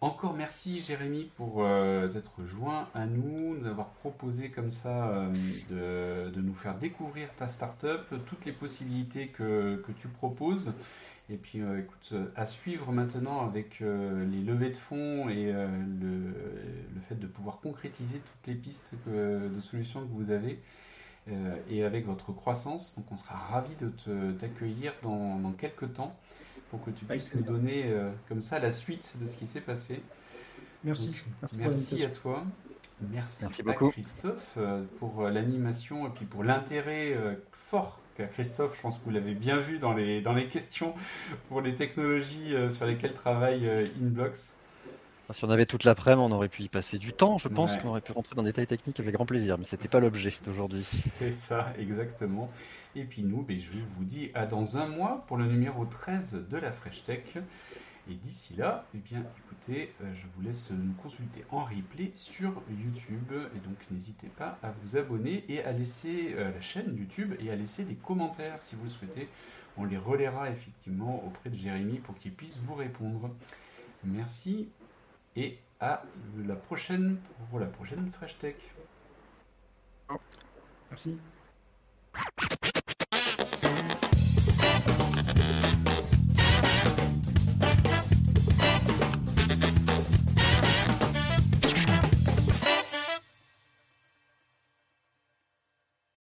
encore 0.00 0.34
merci 0.34 0.80
Jérémy 0.80 1.30
pour 1.36 1.64
euh, 1.64 2.06
d'être 2.08 2.44
joint 2.44 2.88
à 2.94 3.06
nous, 3.06 3.56
d'avoir 3.58 3.88
proposé 3.88 4.50
comme 4.50 4.70
ça 4.70 5.26
de, 5.70 6.30
de, 6.30 6.40
nous 6.40 6.54
faire 6.54 6.76
découvrir 6.78 7.28
ta 7.36 7.48
startup, 7.48 8.06
toutes 8.26 8.44
les 8.44 8.52
possibilités 8.52 9.28
que, 9.28 9.82
que 9.84 9.92
tu 9.92 10.06
proposes. 10.08 10.72
Et 11.30 11.36
puis 11.36 11.60
écoute, 11.60 12.12
à 12.34 12.44
suivre 12.44 12.90
maintenant 12.90 13.46
avec 13.46 13.78
les 13.80 14.40
levées 14.42 14.70
de 14.70 14.76
fonds 14.76 15.28
et 15.28 15.52
le, 15.52 16.08
le, 16.92 17.00
fait 17.08 17.14
de 17.14 17.26
pouvoir 17.28 17.60
concrétiser 17.60 18.18
toutes 18.18 18.46
les 18.48 18.54
pistes 18.54 18.94
de 19.06 19.60
solutions 19.60 20.00
que 20.00 20.12
vous 20.12 20.32
avez. 20.32 20.58
et 21.68 21.84
avec 21.84 22.04
votre 22.04 22.32
croissance, 22.32 22.96
donc 22.96 23.04
on 23.12 23.16
sera 23.16 23.36
ravi 23.36 23.76
de 23.76 24.32
t'accueillir 24.32 24.92
dans, 25.02 25.38
dans 25.38 25.52
quelques 25.52 25.92
temps 25.92 26.16
pour 26.70 26.82
que 26.82 26.90
tu 26.90 27.04
puisses 27.04 27.34
nous 27.34 27.42
donner 27.42 27.84
euh, 27.86 28.10
comme 28.28 28.40
ça 28.40 28.58
la 28.58 28.70
suite 28.70 29.12
de 29.20 29.26
ce 29.26 29.36
qui 29.36 29.46
s'est 29.46 29.60
passé. 29.60 30.00
Merci. 30.84 31.24
merci, 31.58 32.04
à 32.04 32.08
toi. 32.08 32.44
Merci, 33.10 33.44
à 33.44 33.48
Christophe 33.74 34.54
euh, 34.56 34.84
pour 34.98 35.22
euh, 35.22 35.30
l'animation 35.30 36.06
et 36.06 36.10
puis 36.10 36.26
pour 36.26 36.44
l'intérêt 36.44 37.16
fort 37.52 37.99
Christophe. 38.32 38.76
Je 38.76 38.80
pense 38.80 38.98
que 38.98 39.04
vous 39.04 39.10
l'avez 39.10 39.34
bien 39.34 39.58
vu 39.58 39.78
dans 39.78 39.92
les, 39.92 40.20
dans 40.20 40.34
les 40.34 40.46
questions 40.46 40.94
pour 41.48 41.60
les 41.60 41.74
technologies 41.74 42.54
sur 42.68 42.86
lesquelles 42.86 43.14
travaille 43.14 43.68
Inblocks. 44.00 44.54
Si 45.32 45.44
on 45.44 45.50
avait 45.50 45.66
toute 45.66 45.84
l'après-midi, 45.84 46.26
on 46.28 46.32
aurait 46.32 46.48
pu 46.48 46.62
y 46.62 46.68
passer 46.68 46.98
du 46.98 47.12
temps. 47.12 47.38
Je 47.38 47.48
pense 47.48 47.76
qu'on 47.76 47.88
aurait 47.88 48.00
pu 48.00 48.12
rentrer 48.12 48.34
dans 48.34 48.42
des 48.42 48.48
détails 48.48 48.66
techniques 48.66 48.98
avec 48.98 49.14
grand 49.14 49.26
plaisir, 49.26 49.58
mais 49.58 49.64
c'était 49.64 49.88
pas 49.88 50.00
l'objet 50.00 50.32
d'aujourd'hui. 50.44 50.84
C'est 51.18 51.32
ça, 51.32 51.72
exactement. 51.78 52.50
Et 52.96 53.04
puis 53.04 53.22
nous, 53.22 53.42
ben, 53.42 53.58
je 53.58 53.70
vous 53.94 54.04
dis 54.04 54.30
à 54.34 54.46
dans 54.46 54.76
un 54.76 54.86
mois 54.86 55.24
pour 55.28 55.36
le 55.36 55.46
numéro 55.46 55.84
13 55.84 56.46
de 56.50 56.56
la 56.56 56.72
Fresh 56.72 57.04
Tech. 57.04 57.22
Et 58.08 58.14
d'ici 58.14 58.54
là, 58.56 58.86
eh 58.94 58.98
bien, 58.98 59.24
écoutez, 59.38 59.92
euh, 60.00 60.14
je 60.14 60.26
vous 60.34 60.42
laisse 60.42 60.70
nous 60.70 60.94
consulter 60.94 61.44
en 61.50 61.64
replay 61.64 62.10
sur 62.14 62.62
YouTube. 62.70 63.32
Et 63.54 63.58
donc, 63.60 63.76
n'hésitez 63.90 64.28
pas 64.28 64.58
à 64.62 64.70
vous 64.70 64.96
abonner 64.96 65.44
et 65.48 65.62
à 65.62 65.72
laisser 65.72 66.34
euh, 66.34 66.50
la 66.50 66.60
chaîne 66.60 66.96
YouTube 66.96 67.34
et 67.40 67.50
à 67.50 67.56
laisser 67.56 67.84
des 67.84 67.94
commentaires 67.94 68.62
si 68.62 68.74
vous 68.76 68.84
le 68.84 68.90
souhaitez. 68.90 69.28
On 69.76 69.84
les 69.84 69.98
relaiera 69.98 70.50
effectivement 70.50 71.24
auprès 71.24 71.50
de 71.50 71.56
Jérémy 71.56 71.98
pour 71.98 72.16
qu'il 72.18 72.32
puisse 72.32 72.58
vous 72.58 72.74
répondre. 72.74 73.30
Merci 74.02 74.68
et 75.36 75.58
à 75.78 76.02
la 76.44 76.56
prochaine 76.56 77.18
pour 77.50 77.60
la 77.60 77.66
prochaine 77.66 78.10
Fresh 78.12 78.38
Tech. 78.38 78.56
Merci. 80.90 81.20